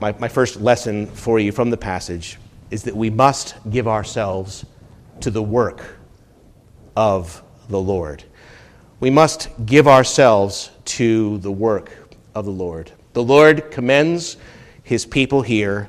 My, 0.00 0.12
my 0.18 0.28
first 0.28 0.60
lesson 0.60 1.06
for 1.06 1.38
you 1.38 1.52
from 1.52 1.70
the 1.70 1.76
passage 1.76 2.36
is 2.70 2.82
that 2.82 2.96
we 2.96 3.10
must 3.10 3.54
give 3.70 3.86
ourselves 3.86 4.66
to 5.20 5.30
the 5.30 5.42
work 5.42 5.96
of 6.96 7.42
the 7.68 7.80
Lord. 7.80 8.24
We 9.00 9.10
must 9.10 9.48
give 9.64 9.86
ourselves 9.86 10.70
to 10.84 11.38
the 11.38 11.52
work 11.52 11.92
of 12.34 12.44
the 12.44 12.50
Lord. 12.50 12.90
The 13.12 13.22
Lord 13.22 13.70
commends 13.70 14.36
his 14.82 15.06
people 15.06 15.42
here 15.42 15.88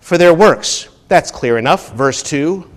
for 0.00 0.18
their 0.18 0.34
works. 0.34 0.88
That's 1.06 1.30
clear 1.30 1.56
enough. 1.56 1.92
Verse 1.92 2.22
2 2.22 2.68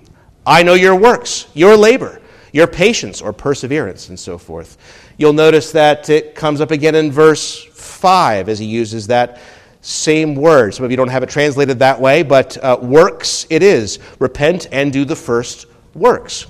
I 0.46 0.62
know 0.62 0.76
your 0.76 0.96
works, 0.96 1.48
your 1.56 1.76
labor, 1.76 2.22
your 2.56 2.68
patience 2.68 3.22
or 3.22 3.34
perseverance, 3.34 4.08
and 4.08 4.18
so 4.18 4.38
forth. 4.38 4.78
You'll 5.18 5.34
notice 5.34 5.74
that 5.74 6.10
it 6.10 6.36
comes 6.36 6.62
up 6.62 6.72
again 6.72 6.96
in 6.96 7.12
verse 7.12 7.66
5 7.66 8.48
as 8.48 8.60
he 8.60 8.66
uses 8.66 9.08
that 9.08 9.42
same 9.82 10.36
word. 10.36 10.74
Some 10.74 10.86
of 10.86 10.90
you 10.90 10.96
don't 10.96 11.10
have 11.10 11.22
it 11.22 11.28
translated 11.28 11.80
that 11.80 12.00
way, 12.00 12.24
but 12.24 12.56
uh, 12.64 12.78
works 12.82 13.46
it 13.50 13.62
is. 13.62 14.00
Repent 14.20 14.68
and 14.72 14.94
do 14.94 15.04
the 15.04 15.18
first 15.18 15.66
works. 15.94 16.46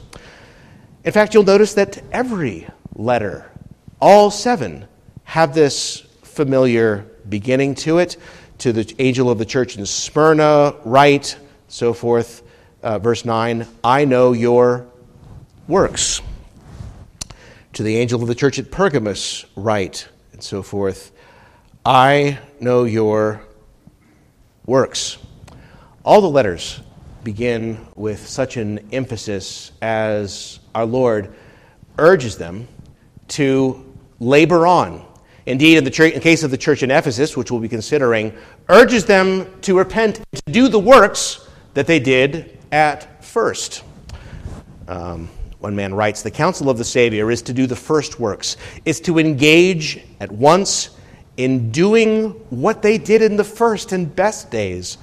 In 1.04 1.12
fact, 1.12 1.34
you'll 1.34 1.42
notice 1.42 1.74
that 1.74 2.00
every 2.12 2.68
letter, 2.94 3.50
all 4.00 4.30
seven, 4.30 4.86
have 5.24 5.56
this 5.56 6.02
familiar 6.22 7.08
beginning 7.30 7.74
to 7.76 7.98
it. 7.98 8.18
To 8.60 8.72
the 8.72 8.94
angel 9.00 9.32
of 9.32 9.40
the 9.40 9.46
church 9.46 9.76
in 9.76 9.84
Smyrna, 9.88 10.76
write, 10.86 11.36
so 11.68 11.94
forth. 11.94 12.44
Uh, 12.84 13.00
verse 13.00 13.26
9, 13.26 13.66
I 13.84 14.06
know 14.06 14.34
your 14.34 14.86
works. 15.68 16.22
To 17.74 17.84
the 17.84 17.98
angel 17.98 18.22
of 18.22 18.28
the 18.28 18.36
church 18.36 18.60
at 18.60 18.72
Pergamos, 18.72 19.46
write, 19.56 20.08
and 20.32 20.42
so 20.42 20.62
forth. 20.62 21.12
I 21.86 22.40
know 22.60 22.84
your 22.84 23.42
works. 24.66 25.18
All 26.04 26.22
the 26.22 26.30
letters 26.30 26.82
begin 27.24 27.86
with 27.96 28.28
such 28.28 28.58
an 28.58 28.88
emphasis 28.92 29.72
as 29.82 30.60
our 30.74 30.86
Lord 30.86 31.34
urges 31.98 32.38
them 32.38 32.68
to 33.30 33.94
labor 34.20 34.68
on. 34.68 35.06
Indeed, 35.46 35.78
in 35.78 35.84
the 35.84 35.92
church, 35.92 36.14
in 36.14 36.22
case 36.22 36.44
of 36.44 36.52
the 36.52 36.58
church 36.58 36.82
in 36.82 36.92
Ephesus, 36.92 37.36
which 37.36 37.52
we'll 37.52 37.60
be 37.60 37.70
considering, 37.70 38.34
urges 38.70 39.06
them 39.06 39.62
to 39.62 39.78
repent, 39.78 40.18
and 40.18 40.46
to 40.46 40.52
do 40.52 40.68
the 40.68 40.80
works 40.80 41.48
that 41.74 41.88
they 41.88 42.00
did 42.00 42.58
at 42.72 43.24
first. 43.24 43.84
Um, 44.88 45.30
one 45.66 45.76
man 45.76 45.96
writes 45.96 46.22
The 46.22 46.30
counsel 46.30 46.70
of 46.70 46.78
the 46.78 46.84
Savior 46.84 47.32
is 47.32 47.42
to 47.42 47.54
do 47.54 47.66
the 47.66 47.76
first 47.76 48.20
works, 48.20 48.56
is 48.86 49.02
to 49.02 49.18
engage 49.18 50.00
at 50.20 50.32
once 50.32 50.92
in 51.38 51.72
doing 51.72 52.30
what 52.52 52.84
they 52.84 53.00
did 53.00 53.24
in 53.24 53.36
the 53.36 53.44
first 53.44 53.92
and 53.92 54.16
best 54.16 54.52
days 54.52 55.00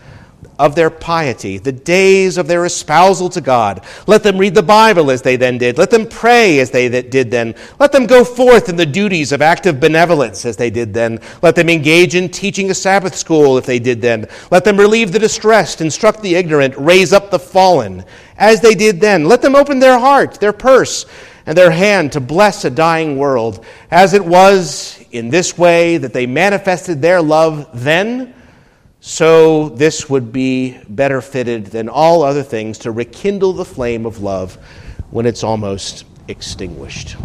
of 0.63 0.77
their 0.77 0.91
piety, 0.91 1.59
the 1.59 1.73
days 1.73 2.39
of 2.39 2.47
their 2.47 2.65
espousal 2.65 3.29
to 3.29 3.41
God. 3.41 3.85
Let 4.07 4.23
them 4.23 4.39
read 4.39 4.55
the 4.55 4.63
Bible 4.63 5.11
as 5.11 5.21
they 5.21 5.35
then 5.35 5.59
did. 5.59 5.77
Let 5.77 5.91
them 5.91 6.07
pray 6.07 6.61
as 6.61 6.71
they 6.71 6.89
did 7.03 7.33
then. 7.33 7.57
Let 7.81 7.91
them 7.91 8.07
go 8.07 8.25
forth 8.25 8.69
in 8.69 8.77
the 8.77 8.87
duties 8.87 9.33
of 9.33 9.43
active 9.43 9.81
benevolence 9.81 10.47
as 10.47 10.57
they 10.57 10.71
did 10.71 10.95
then. 10.95 11.19
Let 11.43 11.57
them 11.57 11.69
engage 11.69 12.15
in 12.15 12.29
teaching 12.29 12.71
a 12.71 12.75
Sabbath 12.75 13.17
school 13.17 13.59
if 13.59 13.67
they 13.67 13.81
did 13.81 14.01
then. 14.01 14.29
Let 14.53 14.63
them 14.63 14.77
relieve 14.77 15.11
the 15.11 15.19
distressed, 15.19 15.81
instruct 15.81 16.23
the 16.23 16.37
ignorant, 16.37 16.77
raise 16.79 17.13
up 17.13 17.33
the 17.33 17.41
fallen 17.41 18.05
as 18.39 18.61
they 18.61 18.77
did 18.77 19.01
then. 19.01 19.25
Let 19.25 19.43
them 19.43 19.57
open 19.57 19.81
their 19.81 19.99
heart, 19.99 20.35
their 20.35 20.53
purse, 20.53 21.07
and 21.45 21.59
their 21.59 21.73
hand 21.73 22.13
to 22.13 22.21
bless 22.21 22.65
a 22.65 22.71
dying 22.71 23.17
world 23.17 23.65
as 23.91 24.15
it 24.15 24.25
was 24.25 25.05
in 25.11 25.29
this 25.29 25.59
way 25.59 25.97
that 25.97 26.13
they 26.13 26.25
manifested 26.25 27.03
their 27.03 27.21
love 27.21 27.69
then, 27.75 28.33
so 29.05 29.69
this 29.71 30.09
would 30.09 30.33
be 30.33 30.79
better 30.89 31.21
fitted 31.21 31.67
than 31.67 31.89
all 31.89 32.23
other 32.23 32.45
things 32.45 32.79
to 32.79 32.93
rekindle 32.93 33.53
the 33.53 33.65
flame 33.65 34.07
of 34.07 34.23
love 34.23 34.55
when 35.11 35.27
it's 35.27 35.43
almost 35.43 36.05
extinguished. 36.29 37.17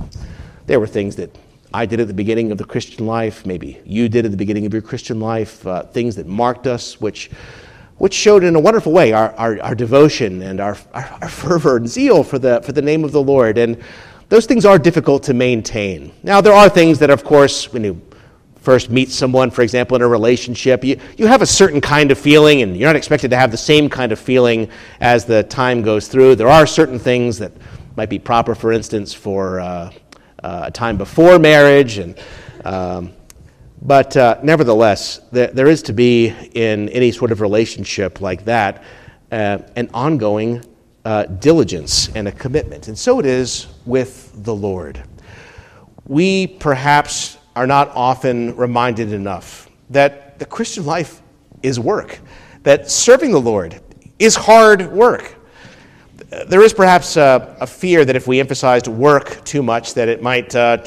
There 0.66 0.80
were 0.80 0.88
things 0.88 1.18
that 1.18 1.38
I 1.72 1.86
did 1.86 2.00
at 2.00 2.08
the 2.08 2.16
beginning 2.16 2.52
of 2.52 2.58
the 2.58 2.66
Christian 2.66 3.06
life, 3.06 3.46
maybe 3.46 3.80
you 3.86 4.10
did 4.10 4.26
at 4.26 4.32
the 4.32 4.38
beginning 4.38 4.66
of 4.66 4.74
your 4.74 4.82
Christian 4.82 5.20
life, 5.20 5.68
uh, 5.68 5.84
things 5.84 6.16
that 6.16 6.26
marked 6.26 6.66
us, 6.66 7.00
which, 7.00 7.30
which 7.98 8.16
showed 8.16 8.44
in 8.44 8.56
a 8.56 8.60
wonderful 8.60 8.92
way 8.92 9.14
our, 9.14 9.32
our, 9.34 9.62
our 9.62 9.76
devotion 9.76 10.42
and 10.42 10.60
our, 10.60 10.76
our, 10.96 11.18
our 11.22 11.30
fervor 11.44 11.78
and 11.78 11.88
zeal 11.88 12.24
for 12.24 12.40
the, 12.40 12.60
for 12.64 12.72
the 12.72 12.82
name 12.82 13.04
of 13.04 13.12
the 13.12 13.22
Lord. 13.22 13.60
And 13.60 13.84
those 14.30 14.48
things 14.48 14.66
are 14.66 14.80
difficult 14.80 15.22
to 15.24 15.36
maintain. 15.36 16.12
Now, 16.24 16.42
there 16.42 16.54
are 16.54 16.70
things 16.70 16.98
that, 17.00 17.12
of 17.12 17.24
course, 17.24 17.72
when 17.72 17.84
you 17.84 18.02
first 18.68 18.90
meet 18.90 19.10
someone, 19.10 19.50
for 19.50 19.62
example, 19.62 19.96
in 19.96 20.02
a 20.02 20.08
relationship, 20.10 20.84
you, 20.84 21.00
you 21.16 21.26
have 21.26 21.42
a 21.42 21.46
certain 21.46 21.80
kind 21.80 22.12
of 22.12 22.18
feeling, 22.18 22.64
and 22.64 22.76
you're 22.76 22.90
not 22.90 22.98
expected 22.98 23.32
to 23.32 23.38
have 23.38 23.50
the 23.50 23.56
same 23.56 23.90
kind 23.90 24.12
of 24.12 24.20
feeling 24.20 24.70
as 25.00 25.24
the 25.24 25.42
time 25.44 25.82
goes 25.82 26.10
through. 26.10 26.36
There 26.36 26.50
are 26.50 26.68
certain 26.68 27.00
things 27.00 27.38
that 27.38 27.54
might 27.96 28.10
be 28.10 28.20
proper, 28.20 28.56
for 28.56 28.74
instance, 28.74 29.14
for 29.14 29.62
uh, 29.62 29.94
uh, 30.44 30.64
a 30.66 30.72
time 30.72 30.98
before 30.98 31.40
marriage, 31.40 31.98
and 31.98 32.20
um, 32.66 33.14
but 33.82 34.18
uh, 34.18 34.38
nevertheless, 34.44 35.22
there, 35.32 35.48
there 35.48 35.68
is 35.68 35.82
to 35.84 35.94
be 35.94 36.34
in 36.54 36.90
any 36.90 37.14
sort 37.14 37.32
of 37.32 37.40
relationship 37.40 38.20
like 38.20 38.44
that 38.44 38.84
uh, 39.32 39.60
an 39.78 39.90
ongoing 39.94 40.62
uh, 41.06 41.24
diligence 41.24 42.10
and 42.16 42.28
a 42.28 42.34
commitment. 42.34 42.90
And 42.90 43.00
so 43.00 43.18
it 43.22 43.26
is 43.26 43.68
with 43.86 44.44
the 44.44 44.54
Lord. 44.54 45.02
We 46.06 46.48
perhaps 46.48 47.37
are 47.58 47.66
not 47.66 47.90
often 47.96 48.56
reminded 48.56 49.12
enough 49.12 49.68
that 49.90 50.38
the 50.38 50.46
Christian 50.46 50.86
life 50.86 51.24
is 51.64 51.80
work, 51.80 52.20
that 52.62 52.92
serving 52.92 53.32
the 53.32 53.42
Lord 53.42 53.82
is 54.20 54.36
hard 54.36 54.92
work. 54.92 55.34
There 56.48 56.62
is 56.62 56.72
perhaps 56.72 57.18
a, 57.18 57.58
a 57.60 57.66
fear 57.66 58.06
that 58.06 58.16
if 58.16 58.28
we 58.28 58.40
emphasized 58.40 58.88
work 58.88 59.44
too 59.44 59.64
much, 59.64 59.96
that 59.96 60.08
it 60.08 60.22
might 60.22 60.56
uh, 60.56 60.84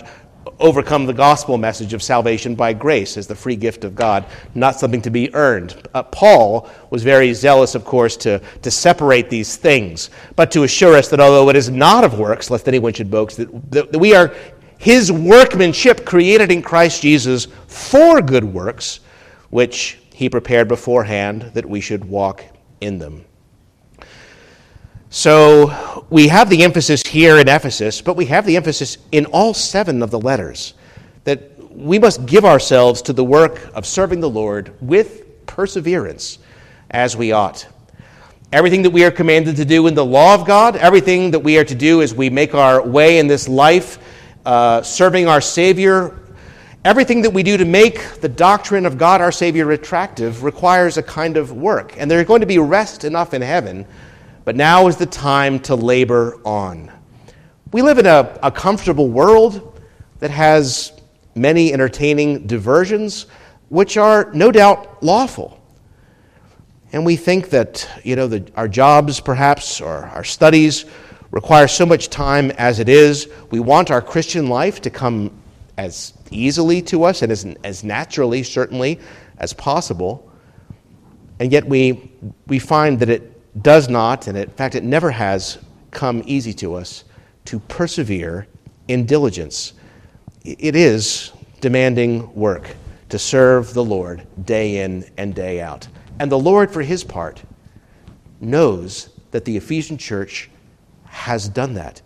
overcome 0.61 1.07
the 1.07 1.13
gospel 1.13 1.59
message 1.59 1.93
of 1.93 2.05
salvation 2.05 2.55
by 2.55 2.73
grace 2.73 3.17
as 3.17 3.27
the 3.27 3.35
free 3.35 3.57
gift 3.57 3.83
of 3.83 3.97
God, 3.97 4.25
not 4.55 4.79
something 4.79 5.03
to 5.03 5.11
be 5.11 5.35
earned. 5.35 5.75
Uh, 5.93 6.05
Paul 6.05 6.71
was 6.91 7.03
very 7.03 7.35
zealous, 7.35 7.75
of 7.75 7.85
course, 7.85 8.17
to, 8.19 8.41
to 8.63 8.71
separate 8.71 9.29
these 9.29 9.57
things, 9.57 10.11
but 10.37 10.53
to 10.53 10.63
assure 10.63 10.95
us 10.95 11.09
that 11.09 11.19
although 11.19 11.49
it 11.49 11.57
is 11.57 11.69
not 11.69 12.05
of 12.05 12.17
works, 12.17 12.49
lest 12.49 12.69
anyone 12.69 12.93
should 12.93 13.11
boast, 13.11 13.39
that, 13.39 13.73
that, 13.73 13.91
that 13.91 13.99
we 13.99 14.15
are 14.15 14.33
his 14.81 15.13
workmanship 15.13 16.07
created 16.07 16.51
in 16.51 16.63
Christ 16.63 17.03
Jesus 17.03 17.49
for 17.67 18.23
good 18.23 18.45
works, 18.45 19.01
which 19.51 19.99
he 20.15 20.31
prepared 20.31 20.69
beforehand 20.69 21.51
that 21.53 21.69
we 21.69 21.83
should 21.83 22.03
walk 22.03 22.43
in 22.81 22.99
them. 22.99 23.27
So 25.11 26.07
we 26.09 26.29
have 26.29 26.49
the 26.49 26.65
emphasis 26.65 27.03
here 27.07 27.37
in 27.39 27.47
Ephesus, 27.47 28.01
but 28.01 28.17
we 28.17 28.25
have 28.27 28.47
the 28.47 28.57
emphasis 28.57 28.97
in 29.13 29.27
all 29.27 29.53
seven 29.53 30.03
of 30.03 30.11
the 30.11 30.19
letters 30.19 30.73
that 31.25 31.63
we 31.71 31.99
must 31.99 32.25
give 32.25 32.47
ourselves 32.47 33.03
to 33.03 33.13
the 33.13 33.23
work 33.23 33.61
of 33.75 33.85
serving 33.85 34.21
the 34.21 34.31
Lord 34.31 34.75
with 34.81 35.45
perseverance 35.45 36.39
as 36.91 37.19
we 37.19 37.33
ought. 37.33 37.69
Everything 38.51 38.81
that 38.81 38.91
we 38.91 39.05
are 39.05 39.11
commanded 39.11 39.57
to 39.57 39.67
do 39.67 39.87
in 39.89 39.95
the 39.95 40.05
law 40.05 40.35
of 40.35 40.47
God, 40.47 40.75
everything 40.77 41.33
that 41.33 41.41
we 41.41 41.59
are 41.59 41.65
to 41.65 41.75
do 41.75 42.01
as 42.01 42.15
we 42.15 42.31
make 42.31 42.55
our 42.55 42.83
way 42.83 43.19
in 43.19 43.27
this 43.27 43.47
life, 43.47 43.99
uh, 44.47 44.83
serving 44.83 45.29
our 45.29 45.41
Savior, 45.41 46.19
everything 46.85 47.23
that 47.23 47.31
we 47.31 47.43
do 47.43 47.57
to 47.57 47.65
make 47.65 48.21
the 48.21 48.29
doctrine 48.29 48.87
of 48.87 48.99
God 48.99 49.21
our 49.21 49.33
Savior 49.33 49.71
attractive 49.73 50.43
requires 50.43 50.97
a 50.97 51.03
kind 51.03 51.37
of 51.37 51.53
work. 51.53 51.95
And 51.99 52.11
there's 52.11 52.27
going 52.27 52.41
to 52.41 52.47
be 52.47 52.59
rest 52.59 53.05
enough 53.05 53.35
in 53.35 53.43
heaven 53.43 53.87
but 54.45 54.57
now 54.57 54.89
is 54.89 54.97
the 54.97 55.07
time 55.07 55.61
to 55.61 55.75
labor 55.75 56.41
on. 56.45 56.91
We 57.73 57.83
live 57.83 57.99
in 57.99 58.07
a, 58.07 58.39
a 58.43 58.51
comfortable 58.51 59.09
world 59.09 59.81
that 60.19 60.31
has 60.31 60.93
many 61.35 61.73
entertaining 61.73 62.47
diversions, 62.47 63.27
which 63.69 63.97
are 63.97 64.31
no 64.33 64.51
doubt 64.51 65.03
lawful. 65.03 65.61
And 66.93 67.07
we 67.07 67.15
think 67.15 67.51
that, 67.51 67.89
you 68.03 68.17
know, 68.17 68.27
the, 68.27 68.51
our 68.57 68.67
jobs 68.67 69.21
perhaps 69.21 69.81
or 69.81 70.07
our 70.07 70.25
studies 70.25 70.85
require 71.31 71.69
so 71.69 71.87
much 71.87 72.09
time 72.09 72.51
as 72.53 72.79
it 72.79 72.89
is. 72.89 73.29
We 73.51 73.61
want 73.61 73.91
our 73.91 74.03
Christian 74.03 74.49
life 74.49 74.81
to 74.83 74.91
come 74.91 75.31
as 75.77 76.13
easily 76.31 76.83
to 76.83 77.05
us 77.05 77.23
and 77.23 77.33
as, 77.33 77.47
as 77.65 77.85
naturally, 77.85 78.43
certainly, 78.43 79.01
as 79.39 79.53
possible. 79.53 80.31
And 81.39 81.53
yet 81.53 81.67
we, 81.67 82.13
we 82.47 82.59
find 82.59 82.99
that 83.01 83.09
it 83.09 83.63
does 83.63 83.89
not, 83.89 84.27
and 84.27 84.37
in 84.37 84.51
fact, 84.51 84.75
it 84.75 84.85
never 84.85 85.11
has 85.11 85.59
come 85.91 86.23
easy 86.27 86.53
to 86.55 86.75
us 86.75 87.05
to 87.47 87.59
persevere 87.61 88.47
in 88.89 89.07
diligence. 89.07 89.73
It 90.45 90.77
is 90.77 91.33
demanding 91.61 92.33
work 92.35 92.77
to 93.09 93.19
serve 93.19 93.75
the 93.75 93.85
Lord 93.85 94.27
day 94.45 94.83
in 94.83 95.11
and 95.17 95.35
day 95.35 95.61
out. 95.61 95.89
And 96.19 96.31
the 96.31 96.39
Lord, 96.39 96.71
for 96.71 96.83
his 96.83 97.03
part, 97.03 97.43
knows 98.41 99.11
that 99.31 99.45
the 99.45 99.57
Ephesian 99.57 99.99
church 99.99 100.51
has 101.11 101.49
done 101.49 101.75
that. 101.75 102.03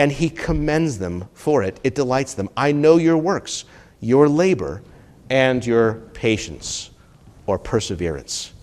and 0.00 0.10
he 0.10 0.30
commends 0.30 0.98
them 0.98 1.28
for 1.34 1.62
it. 1.62 1.78
It 1.84 1.94
delights 1.94 2.32
them. 2.32 2.48
I 2.56 2.72
know 2.72 2.96
your 2.96 3.18
works, 3.18 3.66
your 4.00 4.30
labor, 4.30 4.82
and 5.28 5.64
your 5.64 5.94
patience 6.14 6.90
or 7.46 7.58
perseverance. 7.58 8.54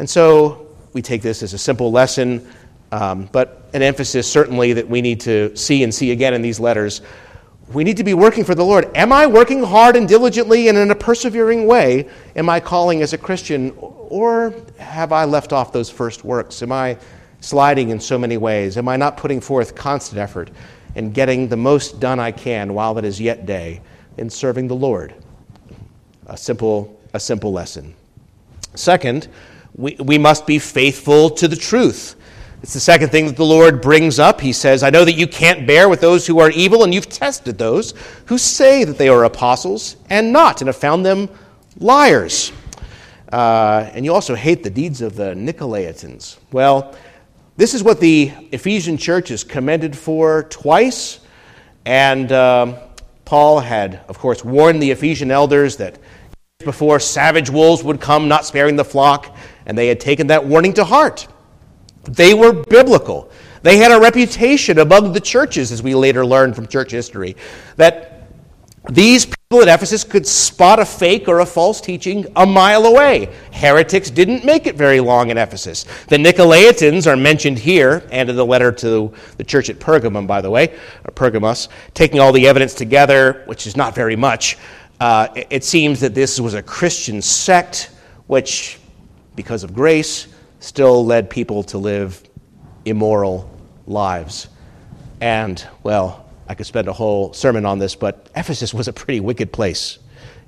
And 0.00 0.10
so 0.10 0.66
we 0.92 1.00
take 1.00 1.22
this 1.22 1.40
as 1.44 1.54
a 1.54 1.58
simple 1.58 1.92
lesson, 1.92 2.44
um, 2.90 3.28
but 3.30 3.70
an 3.74 3.82
emphasis 3.82 4.28
certainly 4.28 4.72
that 4.72 4.88
we 4.88 5.00
need 5.00 5.20
to 5.20 5.56
see 5.56 5.84
and 5.84 5.94
see 5.94 6.10
again 6.10 6.34
in 6.34 6.42
these 6.42 6.58
letters. 6.58 7.00
We 7.72 7.84
need 7.84 7.98
to 7.98 8.04
be 8.04 8.14
working 8.14 8.42
for 8.42 8.56
the 8.56 8.64
Lord. 8.64 8.90
Am 8.96 9.12
I 9.12 9.28
working 9.28 9.62
hard 9.62 9.94
and 9.94 10.08
diligently 10.08 10.66
and 10.68 10.76
in 10.76 10.90
a 10.90 10.96
persevering 10.96 11.68
way? 11.68 12.08
Am 12.34 12.48
I 12.48 12.58
calling 12.58 13.02
as 13.02 13.12
a 13.12 13.18
Christian? 13.18 13.72
Or 13.78 14.52
have 14.78 15.12
I 15.12 15.26
left 15.26 15.52
off 15.52 15.72
those 15.72 15.88
first 15.88 16.24
works? 16.24 16.60
Am 16.60 16.72
I 16.72 16.98
sliding 17.42 17.90
in 17.90 18.00
so 18.00 18.16
many 18.16 18.38
ways? 18.38 18.78
Am 18.78 18.88
I 18.88 18.96
not 18.96 19.18
putting 19.18 19.40
forth 19.40 19.74
constant 19.74 20.18
effort 20.18 20.50
and 20.94 21.12
getting 21.12 21.48
the 21.48 21.56
most 21.56 22.00
done 22.00 22.18
I 22.18 22.32
can 22.32 22.72
while 22.72 22.96
it 22.96 23.04
is 23.04 23.20
yet 23.20 23.44
day 23.44 23.82
in 24.16 24.30
serving 24.30 24.68
the 24.68 24.74
Lord? 24.74 25.14
A 26.26 26.36
simple, 26.36 26.98
a 27.12 27.20
simple 27.20 27.52
lesson. 27.52 27.94
Second, 28.74 29.28
we, 29.74 29.96
we 29.98 30.16
must 30.16 30.46
be 30.46 30.58
faithful 30.58 31.28
to 31.30 31.48
the 31.48 31.56
truth. 31.56 32.16
It's 32.62 32.74
the 32.74 32.80
second 32.80 33.08
thing 33.10 33.26
that 33.26 33.36
the 33.36 33.44
Lord 33.44 33.82
brings 33.82 34.20
up. 34.20 34.40
He 34.40 34.52
says, 34.52 34.84
I 34.84 34.90
know 34.90 35.04
that 35.04 35.14
you 35.14 35.26
can't 35.26 35.66
bear 35.66 35.88
with 35.88 36.00
those 36.00 36.26
who 36.26 36.38
are 36.38 36.50
evil, 36.50 36.84
and 36.84 36.94
you've 36.94 37.08
tested 37.08 37.58
those 37.58 37.92
who 38.26 38.38
say 38.38 38.84
that 38.84 38.98
they 38.98 39.08
are 39.08 39.24
apostles 39.24 39.96
and 40.10 40.32
not, 40.32 40.60
and 40.60 40.68
have 40.68 40.76
found 40.76 41.04
them 41.04 41.28
liars. 41.78 42.52
Uh, 43.32 43.90
and 43.94 44.04
you 44.04 44.14
also 44.14 44.36
hate 44.36 44.62
the 44.62 44.70
deeds 44.70 45.02
of 45.02 45.16
the 45.16 45.34
Nicolaitans. 45.34 46.36
Well, 46.52 46.94
this 47.62 47.74
is 47.74 47.84
what 47.84 48.00
the 48.00 48.32
Ephesian 48.50 48.96
church 48.96 49.30
is 49.30 49.44
commended 49.44 49.96
for 49.96 50.42
twice. 50.50 51.20
And 51.84 52.32
um, 52.32 52.74
Paul 53.24 53.60
had, 53.60 54.00
of 54.08 54.18
course, 54.18 54.44
warned 54.44 54.82
the 54.82 54.90
Ephesian 54.90 55.30
elders 55.30 55.76
that 55.76 55.96
before 56.58 56.98
savage 56.98 57.50
wolves 57.50 57.84
would 57.84 58.00
come, 58.00 58.26
not 58.26 58.44
sparing 58.44 58.74
the 58.74 58.84
flock, 58.84 59.36
and 59.64 59.78
they 59.78 59.86
had 59.86 60.00
taken 60.00 60.26
that 60.26 60.44
warning 60.44 60.72
to 60.72 60.82
heart. 60.82 61.28
They 62.02 62.34
were 62.34 62.52
biblical. 62.52 63.30
They 63.62 63.76
had 63.76 63.92
a 63.92 64.00
reputation 64.00 64.80
among 64.80 65.12
the 65.12 65.20
churches, 65.20 65.70
as 65.70 65.84
we 65.84 65.94
later 65.94 66.26
learned 66.26 66.56
from 66.56 66.66
church 66.66 66.90
history, 66.90 67.36
that 67.76 68.24
these 68.90 69.32
people 69.52 69.68
at 69.68 69.74
Ephesus 69.74 70.02
could 70.02 70.26
spot 70.26 70.78
a 70.78 70.84
fake 70.86 71.28
or 71.28 71.40
a 71.40 71.44
false 71.44 71.78
teaching 71.78 72.24
a 72.36 72.46
mile 72.46 72.86
away. 72.86 73.28
Heretics 73.52 74.08
didn't 74.08 74.46
make 74.46 74.66
it 74.66 74.76
very 74.76 74.98
long 74.98 75.28
in 75.28 75.36
Ephesus. 75.36 75.84
The 76.08 76.16
Nicolaitans 76.16 77.06
are 77.06 77.18
mentioned 77.18 77.58
here, 77.58 78.02
and 78.10 78.30
in 78.30 78.36
the 78.36 78.46
letter 78.46 78.72
to 78.72 79.12
the 79.36 79.44
church 79.44 79.68
at 79.68 79.78
Pergamum, 79.78 80.26
by 80.26 80.40
the 80.40 80.48
way, 80.48 80.74
Pergamos, 81.14 81.68
taking 81.92 82.18
all 82.18 82.32
the 82.32 82.48
evidence 82.48 82.72
together, 82.72 83.42
which 83.44 83.66
is 83.66 83.76
not 83.76 83.94
very 83.94 84.16
much. 84.16 84.56
Uh, 84.98 85.28
it 85.34 85.64
seems 85.64 86.00
that 86.00 86.14
this 86.14 86.40
was 86.40 86.54
a 86.54 86.62
Christian 86.62 87.20
sect, 87.20 87.90
which, 88.28 88.78
because 89.36 89.64
of 89.64 89.74
grace, 89.74 90.28
still 90.60 91.04
led 91.04 91.28
people 91.28 91.62
to 91.64 91.76
live 91.76 92.22
immoral 92.86 93.50
lives. 93.86 94.48
And, 95.20 95.62
well, 95.82 96.21
I 96.48 96.54
could 96.54 96.66
spend 96.66 96.88
a 96.88 96.92
whole 96.92 97.32
sermon 97.32 97.64
on 97.64 97.78
this, 97.78 97.94
but 97.94 98.28
Ephesus 98.34 98.74
was 98.74 98.88
a 98.88 98.92
pretty 98.92 99.20
wicked 99.20 99.52
place. 99.52 99.98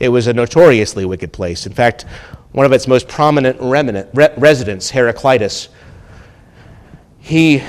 It 0.01 0.09
was 0.09 0.27
a 0.27 0.33
notoriously 0.33 1.05
wicked 1.05 1.33
place. 1.33 1.67
In 1.67 1.73
fact, 1.73 2.05
one 2.53 2.67
of 2.67 2.73
its 2.73 2.87
most 2.87 3.09
prominent 3.09 3.61
remnant, 3.61 4.09
re- 4.15 4.33
residents, 4.37 4.91
Heraclitus, 4.91 5.69
he 7.19 7.63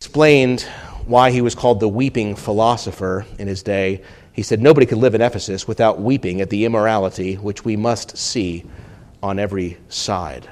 explained 0.00 0.62
why 1.06 1.30
he 1.30 1.40
was 1.40 1.54
called 1.54 1.80
the 1.80 1.88
weeping 1.88 2.36
philosopher 2.36 3.24
in 3.38 3.48
his 3.48 3.62
day. 3.62 4.02
He 4.32 4.42
said, 4.42 4.60
Nobody 4.60 4.86
could 4.86 4.98
live 4.98 5.14
in 5.14 5.22
Ephesus 5.22 5.66
without 5.66 6.00
weeping 6.00 6.40
at 6.40 6.50
the 6.50 6.64
immorality 6.64 7.34
which 7.34 7.64
we 7.64 7.76
must 7.76 8.16
see 8.16 8.64
on 9.22 9.38
every 9.38 9.78
side. 9.88 10.48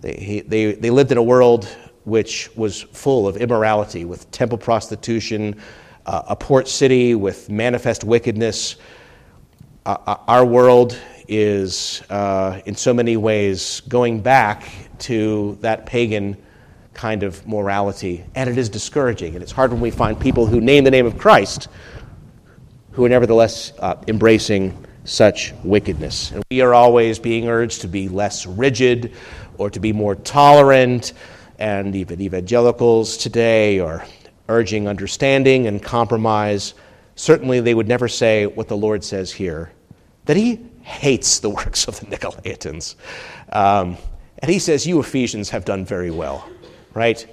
They, 0.00 0.14
he, 0.14 0.40
they, 0.40 0.72
they 0.72 0.90
lived 0.90 1.12
in 1.12 1.18
a 1.18 1.22
world 1.22 1.68
which 2.10 2.54
was 2.56 2.82
full 2.82 3.28
of 3.28 3.36
immorality, 3.36 4.04
with 4.04 4.28
temple 4.32 4.58
prostitution, 4.58 5.58
uh, 6.06 6.22
a 6.28 6.36
port 6.36 6.66
city 6.66 7.14
with 7.14 7.48
manifest 7.48 8.02
wickedness. 8.02 8.76
Uh, 9.86 9.96
uh, 10.06 10.16
our 10.26 10.44
world 10.44 10.98
is, 11.28 12.02
uh, 12.10 12.60
in 12.66 12.74
so 12.74 12.92
many 12.92 13.16
ways, 13.16 13.80
going 13.88 14.20
back 14.20 14.68
to 14.98 15.56
that 15.60 15.86
pagan 15.86 16.36
kind 16.94 17.22
of 17.22 17.46
morality, 17.46 18.24
and 18.34 18.50
it 18.50 18.58
is 18.58 18.68
discouraging. 18.68 19.34
And 19.34 19.42
it's 19.42 19.52
hard 19.52 19.70
when 19.70 19.80
we 19.80 19.92
find 19.92 20.18
people 20.18 20.46
who 20.46 20.60
name 20.60 20.82
the 20.82 20.90
name 20.90 21.06
of 21.06 21.16
Christ 21.16 21.68
who 22.90 23.04
are 23.04 23.08
nevertheless 23.08 23.72
uh, 23.78 23.94
embracing 24.08 24.76
such 25.04 25.54
wickedness. 25.62 26.32
And 26.32 26.42
we 26.50 26.60
are 26.60 26.74
always 26.74 27.20
being 27.20 27.48
urged 27.48 27.82
to 27.82 27.88
be 27.88 28.08
less 28.08 28.46
rigid 28.46 29.14
or 29.58 29.70
to 29.70 29.80
be 29.80 29.92
more 29.92 30.16
tolerant, 30.16 31.12
and 31.60 31.94
even 31.94 32.20
evangelicals 32.20 33.16
today 33.16 33.78
are 33.78 34.04
urging 34.48 34.88
understanding 34.88 35.66
and 35.66 35.82
compromise. 35.82 36.74
Certainly, 37.14 37.60
they 37.60 37.74
would 37.74 37.86
never 37.86 38.08
say 38.08 38.46
what 38.46 38.66
the 38.66 38.76
Lord 38.76 39.04
says 39.04 39.30
here 39.30 39.70
that 40.24 40.36
He 40.36 40.58
hates 40.82 41.38
the 41.38 41.50
works 41.60 41.86
of 41.86 42.00
the 42.00 42.06
Nicolaitans. 42.06 42.96
Um, 43.52 43.96
and 44.38 44.50
He 44.50 44.58
says, 44.58 44.86
You 44.86 44.98
Ephesians 45.00 45.50
have 45.50 45.64
done 45.64 45.84
very 45.84 46.10
well, 46.10 46.48
right? 46.94 47.26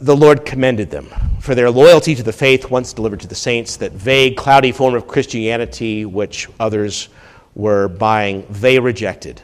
the 0.00 0.16
Lord 0.16 0.44
commended 0.44 0.90
them 0.90 1.08
for 1.40 1.54
their 1.54 1.70
loyalty 1.70 2.14
to 2.14 2.22
the 2.22 2.32
faith 2.32 2.70
once 2.70 2.92
delivered 2.92 3.20
to 3.20 3.28
the 3.28 3.34
saints, 3.34 3.76
that 3.76 3.92
vague, 3.92 4.36
cloudy 4.36 4.72
form 4.72 4.94
of 4.94 5.06
Christianity 5.06 6.04
which 6.04 6.48
others 6.58 7.08
were 7.54 7.88
buying, 7.88 8.44
they 8.50 8.78
rejected. 8.78 9.40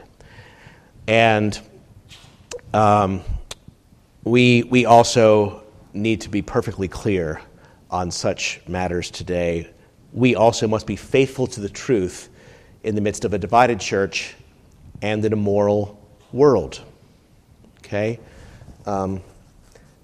And 1.06 1.58
um, 2.72 3.22
we, 4.24 4.62
we 4.64 4.86
also 4.86 5.62
need 5.92 6.22
to 6.22 6.28
be 6.28 6.42
perfectly 6.42 6.88
clear 6.88 7.40
on 7.90 8.10
such 8.10 8.60
matters 8.66 9.10
today. 9.10 9.70
We 10.12 10.34
also 10.34 10.66
must 10.66 10.86
be 10.86 10.96
faithful 10.96 11.46
to 11.48 11.60
the 11.60 11.68
truth 11.68 12.30
in 12.82 12.94
the 12.94 13.00
midst 13.00 13.24
of 13.24 13.34
a 13.34 13.38
divided 13.38 13.80
church 13.80 14.34
and 15.02 15.24
in 15.24 15.32
a 15.32 15.36
moral 15.36 16.00
world. 16.32 16.80
Okay? 17.78 18.18
Um, 18.86 19.22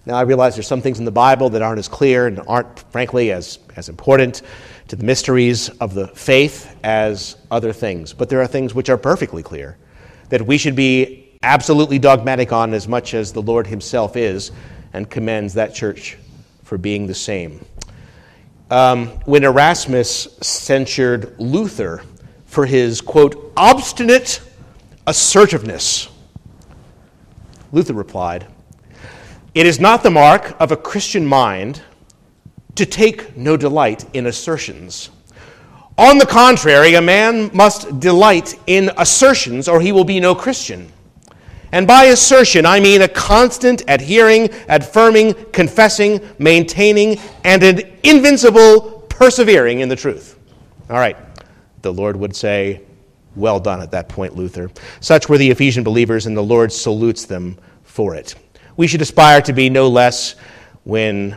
now, 0.07 0.17
I 0.17 0.23
realize 0.23 0.55
there's 0.55 0.67
some 0.67 0.81
things 0.83 0.99
in 0.99 1.05
the 1.05 1.11
Bible 1.11 1.51
that 1.51 1.63
aren't 1.63 1.79
as 1.79 1.89
clear 1.89 2.27
and 2.27 2.41
aren't, 2.47 2.81
frankly, 2.91 3.33
as, 3.33 3.59
as 3.77 3.89
important 3.89 4.43
to 4.89 4.97
the 4.97 5.05
mysteries 5.05 5.69
of 5.69 5.95
the 5.95 6.09
faith 6.09 6.75
as 6.83 7.37
other 7.51 7.73
things. 7.73 8.13
But 8.13 8.29
there 8.29 8.41
are 8.41 8.47
things 8.47 8.75
which 8.75 8.89
are 8.89 8.97
perfectly 8.97 9.43
clear 9.43 9.77
that 10.31 10.43
we 10.43 10.59
should 10.59 10.75
be 10.75 11.20
absolutely 11.43 11.99
dogmatic 11.99 12.53
on 12.53 12.75
as 12.75 12.87
much 12.87 13.15
as 13.15 13.33
the 13.33 13.41
Lord 13.41 13.67
Himself 13.67 14.15
is 14.15 14.53
and 14.93 15.09
commends 15.09 15.55
that 15.55 15.75
church 15.75 16.19
for 16.65 16.77
being 16.77 17.07
the 17.07 17.15
same. 17.15 17.65
Um, 18.71 19.07
when 19.25 19.45
Erasmus 19.45 20.37
censured 20.43 21.35
Luther 21.41 22.03
for 22.45 22.67
his, 22.67 23.01
quote, 23.01 23.55
obstinate 23.57 24.43
assertiveness, 25.07 26.11
Luther 27.73 27.95
replied, 27.95 28.47
It 29.55 29.65
is 29.65 29.81
not 29.81 30.03
the 30.03 30.11
mark 30.11 30.55
of 30.61 30.73
a 30.73 30.77
Christian 30.77 31.25
mind 31.25 31.81
to 32.75 32.85
take 32.85 33.35
no 33.35 33.57
delight 33.57 34.05
in 34.13 34.27
assertions. 34.27 35.09
On 35.97 36.19
the 36.19 36.27
contrary, 36.27 36.95
a 36.95 37.01
man 37.01 37.51
must 37.55 37.99
delight 37.99 38.59
in 38.67 38.91
assertions, 38.99 39.69
or 39.69 39.81
he 39.81 39.91
will 39.91 40.05
be 40.05 40.21
no 40.21 40.35
Christian. 40.35 40.93
And 41.73 41.87
by 41.87 42.07
assertion, 42.07 42.67
I 42.67 42.81
mean 42.81 43.03
a 43.03 43.09
constant 43.09 43.83
adhering, 43.87 44.51
affirming, 44.69 45.35
confessing, 45.53 46.21
maintaining, 46.39 47.21
and 47.45 47.63
an 47.63 47.81
invincible 48.03 49.07
persevering 49.09 49.81
in 49.81 49.89
the 49.89 49.97
truth. 49.97 50.39
All 50.89 50.99
right, 50.99 51.17
the 51.83 51.93
Lord 51.93 52.17
would 52.17 52.35
say, 52.35 52.83
Well 53.37 53.61
done 53.61 53.81
at 53.81 53.93
that 53.93 54.09
point, 54.09 54.35
Luther. 54.35 54.71
Such 55.01 55.29
were 55.29 55.39
the 55.39 55.51
Ephesian 55.51 55.85
believers, 55.85 56.27
and 56.27 56.37
the 56.37 56.43
Lord 56.43 56.73
salutes 56.73 57.25
them 57.25 57.57
for 57.85 58.15
it. 58.15 58.35
We 58.77 58.87
should 58.87 59.03
aspire 59.03 59.41
to 59.43 59.53
be 59.53 59.71
no 59.71 59.89
less 59.89 60.35
when 60.85 61.37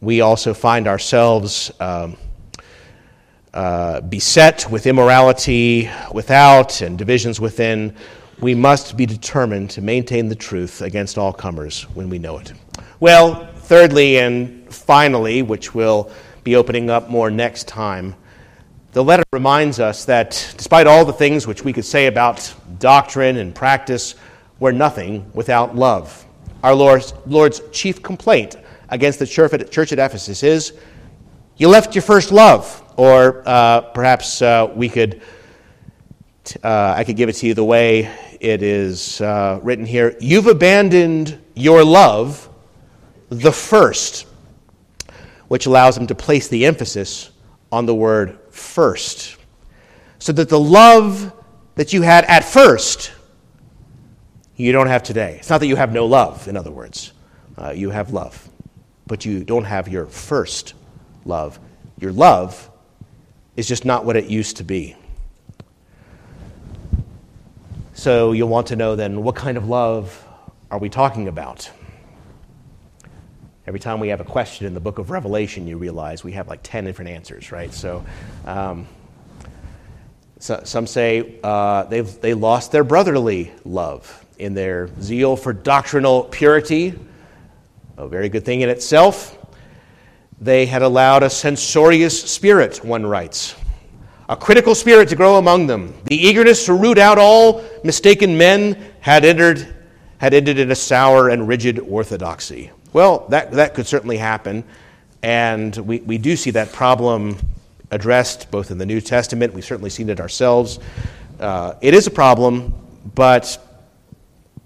we 0.00 0.20
also 0.20 0.52
find 0.52 0.88
ourselves 0.88 1.70
um, 1.78 2.16
uh, 3.52 4.00
beset 4.00 4.68
with 4.70 4.86
immorality 4.86 5.88
without 6.12 6.80
and 6.80 6.98
divisions 6.98 7.40
within 7.40 7.94
we 8.40 8.54
must 8.54 8.96
be 8.96 9.06
determined 9.06 9.70
to 9.70 9.80
maintain 9.80 10.28
the 10.28 10.34
truth 10.34 10.82
against 10.82 11.18
all 11.18 11.32
comers 11.32 11.82
when 11.94 12.08
we 12.08 12.18
know 12.18 12.38
it. 12.38 12.52
Well, 13.00 13.46
thirdly 13.56 14.18
and 14.18 14.72
finally, 14.72 15.42
which 15.42 15.74
we'll 15.74 16.10
be 16.42 16.56
opening 16.56 16.90
up 16.90 17.08
more 17.08 17.30
next 17.30 17.68
time, 17.68 18.14
the 18.92 19.02
letter 19.02 19.24
reminds 19.32 19.80
us 19.80 20.04
that 20.04 20.54
despite 20.56 20.86
all 20.86 21.04
the 21.04 21.12
things 21.12 21.46
which 21.46 21.64
we 21.64 21.72
could 21.72 21.84
say 21.84 22.06
about 22.06 22.54
doctrine 22.78 23.38
and 23.38 23.54
practice, 23.54 24.14
we're 24.60 24.72
nothing 24.72 25.30
without 25.34 25.74
love. 25.74 26.24
Our 26.62 26.74
Lord's, 26.74 27.12
Lord's 27.26 27.60
chief 27.72 28.02
complaint 28.02 28.56
against 28.88 29.18
the 29.18 29.26
church 29.26 29.92
at 29.92 29.98
Ephesus 29.98 30.42
is 30.42 30.74
you 31.56 31.68
left 31.68 31.94
your 31.94 32.02
first 32.02 32.32
love. 32.32 32.80
Or 32.96 33.42
uh, 33.44 33.80
perhaps 33.80 34.40
uh, 34.40 34.70
we 34.72 34.88
could, 34.88 35.20
uh, 36.62 36.94
I 36.96 37.04
could 37.04 37.16
give 37.16 37.28
it 37.28 37.34
to 37.36 37.46
you 37.46 37.54
the 37.54 37.64
way 37.64 38.10
it 38.40 38.62
is 38.62 39.20
uh, 39.20 39.60
written 39.62 39.86
here. 39.86 40.16
You've 40.20 40.46
abandoned 40.46 41.40
your 41.54 41.84
love, 41.84 42.48
the 43.30 43.52
first, 43.52 44.26
which 45.48 45.66
allows 45.66 45.94
them 45.94 46.06
to 46.08 46.14
place 46.14 46.48
the 46.48 46.66
emphasis 46.66 47.30
on 47.72 47.86
the 47.86 47.94
word 47.94 48.38
first. 48.50 49.36
So 50.18 50.32
that 50.32 50.48
the 50.48 50.60
love 50.60 51.32
that 51.74 51.92
you 51.92 52.02
had 52.02 52.24
at 52.24 52.44
first, 52.44 53.12
you 54.56 54.72
don't 54.72 54.86
have 54.86 55.02
today. 55.02 55.36
It's 55.38 55.50
not 55.50 55.58
that 55.58 55.66
you 55.66 55.76
have 55.76 55.92
no 55.92 56.06
love, 56.06 56.48
in 56.48 56.56
other 56.56 56.70
words. 56.70 57.12
Uh, 57.56 57.70
you 57.70 57.90
have 57.90 58.12
love, 58.12 58.48
but 59.06 59.24
you 59.24 59.44
don't 59.44 59.64
have 59.64 59.88
your 59.88 60.06
first 60.06 60.74
love. 61.24 61.58
Your 61.98 62.12
love 62.12 62.70
is 63.56 63.66
just 63.66 63.84
not 63.84 64.04
what 64.04 64.16
it 64.16 64.26
used 64.26 64.56
to 64.58 64.64
be. 64.64 64.96
So 68.04 68.32
you'll 68.32 68.50
want 68.50 68.66
to 68.66 68.76
know 68.76 68.96
then 68.96 69.22
what 69.22 69.34
kind 69.34 69.56
of 69.56 69.66
love 69.66 70.28
are 70.70 70.78
we 70.78 70.90
talking 70.90 71.26
about? 71.26 71.70
Every 73.66 73.80
time 73.80 73.98
we 73.98 74.08
have 74.08 74.20
a 74.20 74.24
question 74.24 74.66
in 74.66 74.74
the 74.74 74.80
book 74.80 74.98
of 74.98 75.08
Revelation, 75.08 75.66
you 75.66 75.78
realize 75.78 76.22
we 76.22 76.32
have 76.32 76.46
like 76.46 76.60
10 76.62 76.84
different 76.84 77.12
answers, 77.12 77.50
right? 77.50 77.72
So, 77.72 78.04
um, 78.44 78.86
so 80.38 80.60
some 80.64 80.86
say 80.86 81.36
uh, 81.42 81.84
they've 81.84 82.20
they 82.20 82.34
lost 82.34 82.72
their 82.72 82.84
brotherly 82.84 83.52
love 83.64 84.22
in 84.38 84.52
their 84.52 84.90
zeal 85.00 85.34
for 85.34 85.54
doctrinal 85.54 86.24
purity, 86.24 86.92
a 87.96 88.06
very 88.06 88.28
good 88.28 88.44
thing 88.44 88.60
in 88.60 88.68
itself. 88.68 89.38
They 90.42 90.66
had 90.66 90.82
allowed 90.82 91.22
a 91.22 91.30
censorious 91.30 92.22
spirit, 92.30 92.84
one 92.84 93.06
writes, 93.06 93.54
a 94.28 94.36
critical 94.36 94.74
spirit 94.74 95.08
to 95.10 95.16
grow 95.16 95.36
among 95.36 95.66
them. 95.66 95.94
The 96.04 96.16
eagerness 96.16 96.66
to 96.66 96.74
root 96.74 96.98
out 96.98 97.18
all 97.18 97.62
mistaken 97.82 98.38
men 98.38 98.92
had 99.00 99.24
entered 99.24 99.74
had 100.18 100.32
ended 100.32 100.58
in 100.58 100.70
a 100.70 100.74
sour 100.74 101.28
and 101.28 101.46
rigid 101.46 101.78
orthodoxy. 101.78 102.70
Well, 102.94 103.26
that, 103.28 103.50
that 103.52 103.74
could 103.74 103.86
certainly 103.86 104.16
happen, 104.16 104.64
and 105.22 105.76
we, 105.76 105.98
we 105.98 106.16
do 106.16 106.36
see 106.36 106.50
that 106.52 106.72
problem 106.72 107.36
addressed 107.90 108.50
both 108.50 108.70
in 108.70 108.78
the 108.78 108.86
New 108.86 109.00
Testament. 109.00 109.52
We've 109.52 109.64
certainly 109.64 109.90
seen 109.90 110.08
it 110.08 110.20
ourselves. 110.20 110.78
Uh, 111.38 111.74
it 111.82 111.92
is 111.92 112.06
a 112.06 112.10
problem, 112.10 112.72
but 113.14 113.58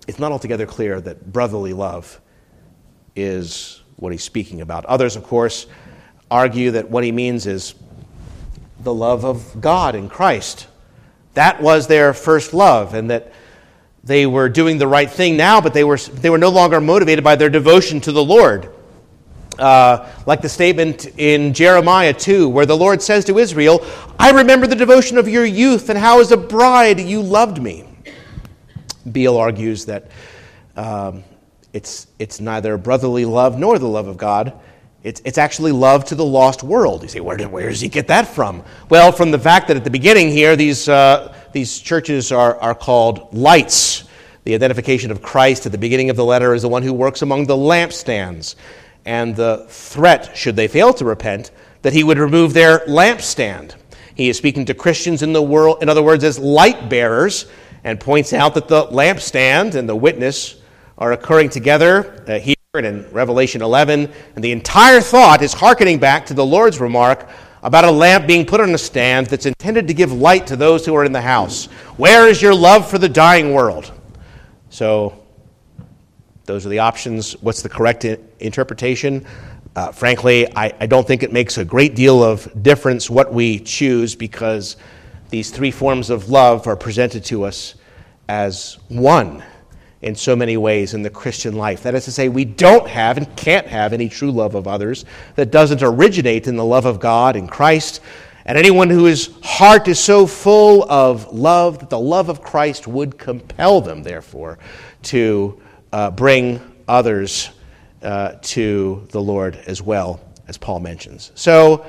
it's 0.06 0.18
not 0.18 0.30
altogether 0.30 0.66
clear 0.66 1.00
that 1.00 1.32
brotherly 1.32 1.72
love 1.72 2.20
is 3.16 3.82
what 3.96 4.12
he's 4.12 4.22
speaking 4.22 4.60
about. 4.60 4.84
Others, 4.84 5.16
of 5.16 5.24
course, 5.24 5.66
argue 6.30 6.70
that 6.72 6.88
what 6.88 7.02
he 7.02 7.10
means 7.10 7.46
is 7.46 7.74
the 8.80 8.94
love 8.94 9.24
of 9.24 9.60
God 9.60 9.94
in 9.94 10.08
Christ. 10.08 10.66
That 11.34 11.60
was 11.62 11.86
their 11.86 12.14
first 12.14 12.54
love, 12.54 12.94
and 12.94 13.10
that 13.10 13.32
they 14.04 14.26
were 14.26 14.48
doing 14.48 14.78
the 14.78 14.86
right 14.86 15.10
thing 15.10 15.36
now, 15.36 15.60
but 15.60 15.74
they 15.74 15.84
were, 15.84 15.98
they 15.98 16.30
were 16.30 16.38
no 16.38 16.48
longer 16.48 16.80
motivated 16.80 17.22
by 17.22 17.36
their 17.36 17.50
devotion 17.50 18.00
to 18.02 18.12
the 18.12 18.24
Lord. 18.24 18.72
Uh, 19.58 20.08
like 20.24 20.40
the 20.40 20.48
statement 20.48 21.06
in 21.18 21.52
Jeremiah 21.52 22.12
2, 22.12 22.48
where 22.48 22.66
the 22.66 22.76
Lord 22.76 23.02
says 23.02 23.24
to 23.24 23.38
Israel, 23.38 23.84
I 24.18 24.30
remember 24.30 24.68
the 24.68 24.76
devotion 24.76 25.18
of 25.18 25.28
your 25.28 25.44
youth, 25.44 25.90
and 25.90 25.98
how 25.98 26.20
as 26.20 26.30
a 26.30 26.36
bride 26.36 27.00
you 27.00 27.20
loved 27.20 27.60
me. 27.60 27.84
Beale 29.10 29.36
argues 29.36 29.86
that 29.86 30.10
um, 30.76 31.24
it's, 31.72 32.06
it's 32.18 32.40
neither 32.40 32.78
brotherly 32.78 33.24
love 33.24 33.58
nor 33.58 33.78
the 33.78 33.88
love 33.88 34.06
of 34.06 34.16
God. 34.16 34.52
It's, 35.08 35.22
it's 35.24 35.38
actually 35.38 35.72
love 35.72 36.04
to 36.04 36.14
the 36.14 36.24
lost 36.24 36.62
world. 36.62 37.02
You 37.02 37.08
say, 37.08 37.20
where, 37.20 37.38
did, 37.38 37.50
where 37.50 37.70
does 37.70 37.80
he 37.80 37.88
get 37.88 38.08
that 38.08 38.28
from? 38.28 38.62
Well, 38.90 39.10
from 39.10 39.30
the 39.30 39.38
fact 39.38 39.68
that 39.68 39.76
at 39.78 39.82
the 39.82 39.88
beginning 39.88 40.28
here, 40.28 40.54
these, 40.54 40.86
uh, 40.86 41.34
these 41.52 41.78
churches 41.78 42.30
are, 42.30 42.56
are 42.56 42.74
called 42.74 43.32
lights. 43.32 44.04
The 44.44 44.54
identification 44.54 45.10
of 45.10 45.22
Christ 45.22 45.64
at 45.64 45.72
the 45.72 45.78
beginning 45.78 46.10
of 46.10 46.16
the 46.16 46.26
letter 46.26 46.52
is 46.52 46.60
the 46.60 46.68
one 46.68 46.82
who 46.82 46.92
works 46.92 47.22
among 47.22 47.46
the 47.46 47.56
lampstands. 47.56 48.54
And 49.06 49.34
the 49.34 49.64
threat, 49.70 50.36
should 50.36 50.56
they 50.56 50.68
fail 50.68 50.92
to 50.92 51.06
repent, 51.06 51.52
that 51.80 51.94
he 51.94 52.04
would 52.04 52.18
remove 52.18 52.52
their 52.52 52.80
lampstand. 52.80 53.76
He 54.14 54.28
is 54.28 54.36
speaking 54.36 54.66
to 54.66 54.74
Christians 54.74 55.22
in 55.22 55.32
the 55.32 55.40
world, 55.40 55.82
in 55.82 55.88
other 55.88 56.02
words, 56.02 56.22
as 56.22 56.38
light 56.38 56.90
bearers, 56.90 57.46
and 57.82 57.98
points 57.98 58.34
out 58.34 58.52
that 58.56 58.68
the 58.68 58.84
lampstand 58.88 59.74
and 59.74 59.88
the 59.88 59.96
witness 59.96 60.56
are 60.98 61.12
occurring 61.12 61.48
together 61.48 62.26
uh, 62.28 62.38
here 62.38 62.56
in 62.76 63.10
Revelation 63.12 63.62
11. 63.62 64.12
And 64.36 64.44
the 64.44 64.52
entire 64.52 65.00
thought 65.00 65.40
is 65.40 65.54
hearkening 65.54 65.98
back 65.98 66.26
to 66.26 66.34
the 66.34 66.44
Lord's 66.44 66.80
remark 66.80 67.26
about 67.62 67.84
a 67.86 67.90
lamp 67.90 68.26
being 68.26 68.44
put 68.44 68.60
on 68.60 68.74
a 68.74 68.76
stand 68.76 69.26
that's 69.28 69.46
intended 69.46 69.88
to 69.88 69.94
give 69.94 70.12
light 70.12 70.46
to 70.48 70.54
those 70.54 70.84
who 70.84 70.94
are 70.94 71.02
in 71.02 71.12
the 71.12 71.20
house. 71.22 71.64
Where 71.96 72.28
is 72.28 72.42
your 72.42 72.54
love 72.54 72.86
for 72.86 72.98
the 72.98 73.08
dying 73.08 73.54
world? 73.54 73.90
So, 74.68 75.24
those 76.44 76.66
are 76.66 76.68
the 76.68 76.80
options. 76.80 77.32
What's 77.40 77.62
the 77.62 77.70
correct 77.70 78.04
I- 78.04 78.18
interpretation? 78.38 79.24
Uh, 79.74 79.90
frankly, 79.90 80.46
I, 80.54 80.74
I 80.78 80.84
don't 80.84 81.06
think 81.06 81.22
it 81.22 81.32
makes 81.32 81.56
a 81.56 81.64
great 81.64 81.94
deal 81.94 82.22
of 82.22 82.62
difference 82.62 83.08
what 83.08 83.32
we 83.32 83.60
choose 83.60 84.14
because 84.14 84.76
these 85.30 85.50
three 85.50 85.70
forms 85.70 86.10
of 86.10 86.28
love 86.28 86.66
are 86.66 86.76
presented 86.76 87.24
to 87.24 87.44
us 87.44 87.76
as 88.28 88.76
one 88.88 89.42
in 90.00 90.14
so 90.14 90.36
many 90.36 90.56
ways 90.56 90.94
in 90.94 91.02
the 91.02 91.10
Christian 91.10 91.56
life. 91.56 91.82
That 91.82 91.94
is 91.94 92.04
to 92.04 92.12
say, 92.12 92.28
we 92.28 92.44
don't 92.44 92.86
have 92.88 93.16
and 93.16 93.36
can't 93.36 93.66
have 93.66 93.92
any 93.92 94.08
true 94.08 94.30
love 94.30 94.54
of 94.54 94.68
others 94.68 95.04
that 95.34 95.50
doesn't 95.50 95.82
originate 95.82 96.46
in 96.46 96.56
the 96.56 96.64
love 96.64 96.86
of 96.86 97.00
God 97.00 97.34
in 97.34 97.48
Christ. 97.48 98.00
And 98.44 98.56
anyone 98.56 98.88
whose 98.88 99.36
heart 99.42 99.88
is 99.88 99.98
so 99.98 100.26
full 100.26 100.90
of 100.90 101.32
love 101.32 101.80
that 101.80 101.90
the 101.90 101.98
love 101.98 102.28
of 102.28 102.42
Christ 102.42 102.86
would 102.86 103.18
compel 103.18 103.80
them, 103.80 104.02
therefore, 104.02 104.58
to 105.04 105.60
uh, 105.92 106.12
bring 106.12 106.60
others 106.86 107.50
uh, 108.02 108.36
to 108.40 109.06
the 109.10 109.20
Lord 109.20 109.56
as 109.66 109.82
well, 109.82 110.20
as 110.46 110.56
Paul 110.56 110.80
mentions. 110.80 111.32
So, 111.34 111.84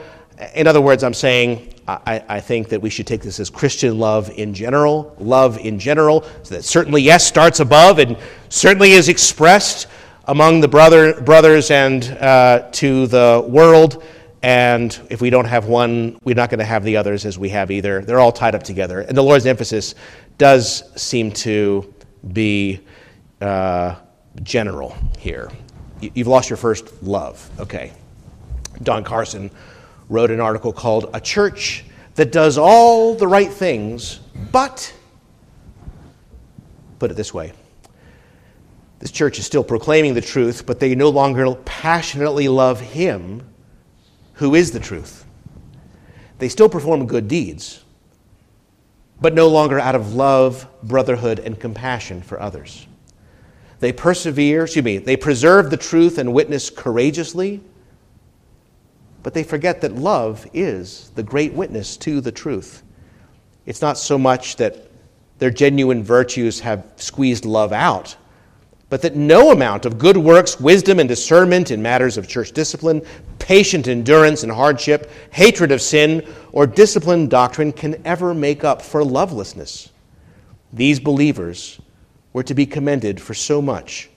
in 0.56 0.68
other 0.68 0.82
words, 0.82 1.04
I'm 1.04 1.14
saying 1.14 1.74
I, 2.06 2.24
I, 2.28 2.40
think 2.40 2.70
that 2.70 2.82
we 2.82 2.90
should 2.90 3.08
take 3.08 3.22
this 3.22 3.40
as 3.40 3.50
Christian 3.50 4.00
love 4.00 4.30
in 4.32 4.54
general, 4.54 5.16
love 5.20 5.58
in 5.58 5.80
general, 5.80 6.24
so 6.44 6.56
that 6.56 6.64
certainly, 6.64 7.02
yes, 7.02 7.26
starts 7.26 7.60
above 7.60 8.00
and 8.00 8.18
certainly 8.50 8.92
is 8.92 9.10
expressed 9.10 9.88
among 10.26 10.62
the 10.62 10.68
brother, 10.68 11.20
brothers 11.22 11.72
and 11.72 12.04
uh, 12.20 12.70
to 12.74 13.08
the 13.08 13.46
world. 13.48 14.04
And 14.42 14.98
if 15.10 15.22
we 15.22 15.30
don't 15.30 15.46
have 15.46 15.66
one, 15.66 16.20
we're 16.24 16.36
not 16.36 16.50
going 16.50 16.60
to 16.60 16.66
have 16.66 16.84
the 16.84 16.98
others 16.98 17.26
as 17.26 17.38
we 17.38 17.50
have 17.50 17.72
either. 17.72 18.02
They're 18.02 18.20
all 18.20 18.32
tied 18.32 18.56
up 18.56 18.64
together. 18.64 19.02
And 19.02 19.18
the 19.18 19.24
Lord's 19.24 19.46
emphasis 19.46 19.96
does 20.38 20.84
seem 21.02 21.32
to 21.32 21.94
be 22.32 22.80
uh, 23.42 23.96
general 24.44 24.96
here. 25.18 25.52
You've 26.00 26.28
lost 26.28 26.50
your 26.50 26.58
first 26.58 27.04
love. 27.04 27.50
Okay. 27.60 27.92
Don 28.84 29.04
Carson 29.04 29.52
wrote 30.10 30.32
an 30.32 30.40
article 30.40 30.74
called 30.74 31.10
A 31.14 31.22
Church 31.22 31.86
That 32.16 32.32
Does 32.32 32.58
All 32.58 33.16
the 33.16 33.28
Right 33.28 33.52
Things, 33.52 34.20
but, 34.52 34.94
put 36.98 37.12
it 37.12 37.14
this 37.14 37.34
way, 37.34 37.54
this 38.98 39.12
church 39.12 39.40
is 39.40 39.46
still 39.46 39.64
proclaiming 39.64 40.14
the 40.14 40.22
truth, 40.22 40.66
but 40.66 40.80
they 40.80 40.94
no 40.94 41.10
longer 41.10 41.56
passionately 41.64 42.50
love 42.50 42.82
Him 42.82 43.48
who 44.34 44.56
is 44.56 44.72
the 44.72 44.80
truth. 44.80 45.26
They 46.40 46.50
still 46.50 46.70
perform 46.70 47.06
good 47.06 47.28
deeds, 47.28 47.84
but 49.22 49.34
no 49.34 49.48
longer 49.48 49.80
out 49.80 49.96
of 49.96 50.16
love, 50.16 50.68
brotherhood, 50.84 51.40
and 51.40 51.60
compassion 51.60 52.22
for 52.22 52.42
others. 52.42 52.88
They 53.80 53.94
persevere, 53.94 54.64
excuse 54.64 54.84
me, 54.84 54.98
they 54.98 55.16
preserve 55.16 55.70
the 55.70 55.78
truth 55.78 56.18
and 56.18 56.34
witness 56.34 56.70
courageously 56.70 57.62
but 59.24 59.34
they 59.34 59.44
forget 59.44 59.82
that 59.82 59.96
love 59.96 60.48
is 60.54 61.12
the 61.16 61.24
great 61.24 61.54
witness 61.54 61.98
to 61.98 62.22
the 62.22 62.32
truth. 62.32 62.84
It's 63.66 63.82
not 63.82 63.98
so 63.98 64.18
much 64.18 64.56
that 64.58 64.90
their 65.40 65.52
genuine 65.52 66.04
virtues 66.04 66.60
have 66.62 66.86
squeezed 66.96 67.46
love 67.46 67.72
out, 67.72 68.16
but 68.90 69.02
that 69.04 69.16
no 69.16 69.52
amount 69.52 69.86
of 69.86 69.98
good 69.98 70.18
works, 70.18 70.60
wisdom, 70.60 71.00
and 71.00 71.08
discernment 71.08 71.72
in 71.72 71.82
matters 71.82 72.18
of 72.18 72.28
church 72.28 72.52
discipline, 72.52 73.02
patient 73.38 73.88
endurance 73.88 74.44
in 74.44 74.50
hardship, 74.50 75.12
hatred 75.32 75.72
of 75.72 75.82
sin, 75.82 76.28
or 76.52 76.66
disciplined 76.66 77.30
doctrine 77.30 77.72
can 77.72 78.02
ever 78.06 78.34
make 78.34 78.64
up 78.64 78.82
for 78.82 79.04
lovelessness. 79.04 79.92
These 80.74 81.00
believers 81.00 81.80
were 82.34 82.44
to 82.44 82.54
be 82.54 82.66
commended 82.66 83.22
for 83.22 83.34
so 83.34 83.62
much 83.62 84.09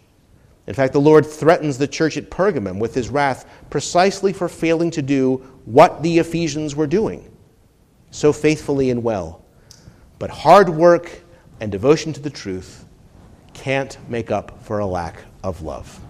in 0.73 0.77
fact, 0.77 0.95
the 0.95 1.01
Lord 1.03 1.27
threatens 1.27 1.77
the 1.77 1.87
church 1.87 2.16
at 2.16 2.31
Pergamum 2.31 2.79
with 2.79 2.95
his 2.95 3.11
wrath 3.11 3.45
precisely 3.68 4.33
for 4.33 4.49
failing 4.49 4.91
to 4.93 5.03
do 5.03 5.37
what 5.66 6.03
the 6.03 6.18
Ephesians 6.18 6.75
were 6.75 6.87
doing 6.87 7.31
so 8.11 8.33
faithfully 8.33 8.89
and 8.89 9.05
well. 9.05 9.45
But 10.18 10.31
hard 10.31 10.70
work 10.70 11.20
and 11.61 11.70
devotion 11.70 12.14
to 12.14 12.20
the 12.20 12.31
truth 12.31 12.87
can't 13.53 13.99
make 14.09 14.31
up 14.31 14.64
for 14.64 14.79
a 14.79 14.87
lack 14.87 15.25
of 15.45 15.61
love. 15.61 16.01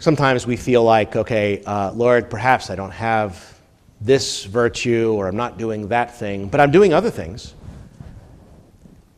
Sometimes 0.00 0.48
we 0.48 0.56
feel 0.56 0.82
like, 0.82 1.14
okay, 1.14 1.62
uh, 1.64 1.92
Lord, 1.92 2.28
perhaps 2.28 2.70
I 2.70 2.74
don't 2.74 2.90
have 2.90 3.56
this 4.00 4.46
virtue 4.46 5.14
or 5.16 5.28
I'm 5.28 5.36
not 5.36 5.58
doing 5.58 5.86
that 5.90 6.18
thing, 6.18 6.48
but 6.48 6.58
I'm 6.58 6.72
doing 6.72 6.92
other 6.92 7.10
things. 7.10 7.54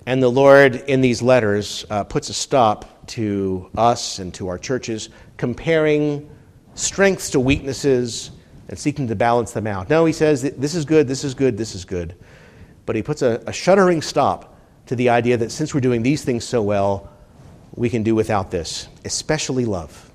And 0.07 0.23
the 0.23 0.29
Lord, 0.29 0.77
in 0.77 1.01
these 1.01 1.23
letters, 1.23 1.87
uh, 1.89 2.05
puts 2.05 2.29
a 2.29 2.35
stop 2.35 3.07
to 3.09 3.71
us 3.77 4.19
and 4.19 4.35
to 4.35 4.49
our 4.49 4.59
churches 4.59 5.11
comparing 5.37 6.29
strengths 6.75 7.31
to 7.31 7.41
weaknesses 7.41 8.31
and 8.69 8.79
seeking 8.79 9.07
to 9.09 9.15
balance 9.15 9.53
them 9.53 9.67
out. 9.67 9.91
No, 9.91 10.05
he 10.05 10.13
says, 10.13 10.43
this 10.43 10.75
is 10.75 10.85
good, 10.85 11.07
this 11.07 11.25
is 11.25 11.35
good, 11.35 11.57
this 11.57 11.75
is 11.75 11.85
good. 11.85 12.17
But 12.87 12.97
he 12.97 13.03
puts 13.03 13.23
a, 13.23 13.43
a 13.47 13.53
shuddering 13.53 14.03
stop 14.03 14.59
to 14.87 14.97
the 14.97 15.09
idea 15.09 15.37
that 15.37 15.53
since 15.53 15.75
we're 15.75 15.81
doing 15.81 16.03
these 16.03 16.25
things 16.25 16.45
so 16.45 16.63
well, 16.63 17.11
we 17.75 17.89
can 17.89 18.03
do 18.03 18.15
without 18.15 18.51
this, 18.51 18.89
especially 19.05 19.65
love. 19.65 20.11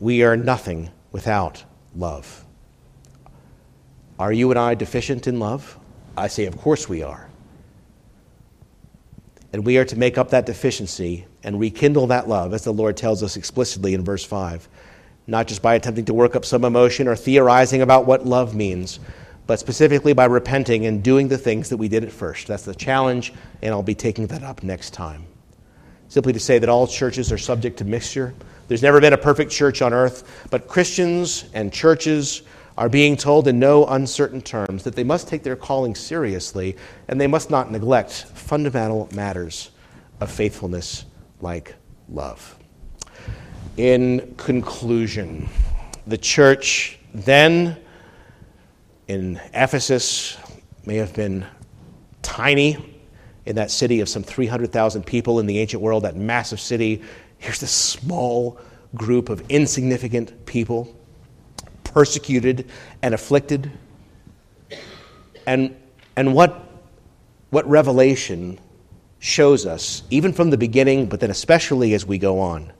We 0.00 0.22
are 0.22 0.36
nothing 0.36 0.90
without 1.12 1.64
love. 1.94 2.44
Are 4.18 4.32
you 4.32 4.50
and 4.50 4.58
I 4.58 4.74
deficient 4.74 5.26
in 5.26 5.38
love? 5.38 5.78
I 6.16 6.28
say, 6.28 6.46
of 6.46 6.56
course 6.58 6.88
we 6.88 7.02
are. 7.02 7.29
And 9.52 9.66
we 9.66 9.78
are 9.78 9.84
to 9.84 9.98
make 9.98 10.16
up 10.16 10.30
that 10.30 10.46
deficiency 10.46 11.26
and 11.42 11.58
rekindle 11.58 12.06
that 12.08 12.28
love, 12.28 12.54
as 12.54 12.64
the 12.64 12.72
Lord 12.72 12.96
tells 12.96 13.22
us 13.22 13.36
explicitly 13.36 13.94
in 13.94 14.04
verse 14.04 14.24
5. 14.24 14.68
Not 15.26 15.48
just 15.48 15.62
by 15.62 15.74
attempting 15.74 16.04
to 16.06 16.14
work 16.14 16.36
up 16.36 16.44
some 16.44 16.64
emotion 16.64 17.08
or 17.08 17.16
theorizing 17.16 17.82
about 17.82 18.06
what 18.06 18.26
love 18.26 18.54
means, 18.54 19.00
but 19.46 19.58
specifically 19.58 20.12
by 20.12 20.26
repenting 20.26 20.86
and 20.86 21.02
doing 21.02 21.26
the 21.26 21.38
things 21.38 21.68
that 21.68 21.76
we 21.76 21.88
did 21.88 22.04
at 22.04 22.12
first. 22.12 22.46
That's 22.46 22.64
the 22.64 22.74
challenge, 22.74 23.32
and 23.62 23.72
I'll 23.72 23.82
be 23.82 23.94
taking 23.94 24.28
that 24.28 24.44
up 24.44 24.62
next 24.62 24.90
time. 24.90 25.24
Simply 26.08 26.32
to 26.32 26.40
say 26.40 26.58
that 26.58 26.68
all 26.68 26.86
churches 26.86 27.32
are 27.32 27.38
subject 27.38 27.76
to 27.78 27.84
mixture. 27.84 28.34
There's 28.68 28.82
never 28.82 29.00
been 29.00 29.12
a 29.12 29.18
perfect 29.18 29.50
church 29.50 29.82
on 29.82 29.92
earth, 29.92 30.46
but 30.50 30.68
Christians 30.68 31.46
and 31.54 31.72
churches 31.72 32.42
are 32.76 32.88
being 32.88 33.16
told 33.16 33.48
in 33.48 33.58
no 33.58 33.86
uncertain 33.86 34.40
terms 34.40 34.84
that 34.84 34.96
they 34.96 35.04
must 35.04 35.28
take 35.28 35.42
their 35.42 35.56
calling 35.56 35.94
seriously 35.94 36.76
and 37.08 37.20
they 37.20 37.26
must 37.26 37.50
not 37.50 37.70
neglect 37.70 38.12
fundamental 38.34 39.08
matters 39.12 39.70
of 40.20 40.30
faithfulness 40.30 41.04
like 41.40 41.74
love. 42.08 42.56
In 43.76 44.34
conclusion, 44.36 45.48
the 46.06 46.18
church 46.18 46.98
then 47.14 47.76
in 49.08 49.40
Ephesus 49.52 50.36
may 50.84 50.96
have 50.96 51.14
been 51.14 51.46
tiny 52.22 53.00
in 53.46 53.56
that 53.56 53.70
city 53.70 54.00
of 54.00 54.08
some 54.08 54.22
300,000 54.22 55.04
people 55.04 55.40
in 55.40 55.46
the 55.46 55.58
ancient 55.58 55.82
world, 55.82 56.04
that 56.04 56.16
massive 56.16 56.60
city. 56.60 57.02
Here's 57.38 57.60
this 57.60 57.72
small 57.72 58.58
group 58.94 59.28
of 59.28 59.42
insignificant 59.48 60.46
people, 60.46 60.94
persecuted 61.92 62.70
and 63.02 63.14
afflicted. 63.14 63.70
And, 65.46 65.76
and 66.16 66.34
what, 66.34 66.66
what 67.50 67.68
Revelation 67.68 68.58
shows 69.18 69.66
us, 69.66 70.02
even 70.10 70.32
from 70.32 70.50
the 70.50 70.56
beginning, 70.56 71.06
but 71.06 71.20
then 71.20 71.30
especially 71.30 71.94
as 71.94 72.06
we 72.06 72.18
go 72.18 72.40
on, 72.40 72.72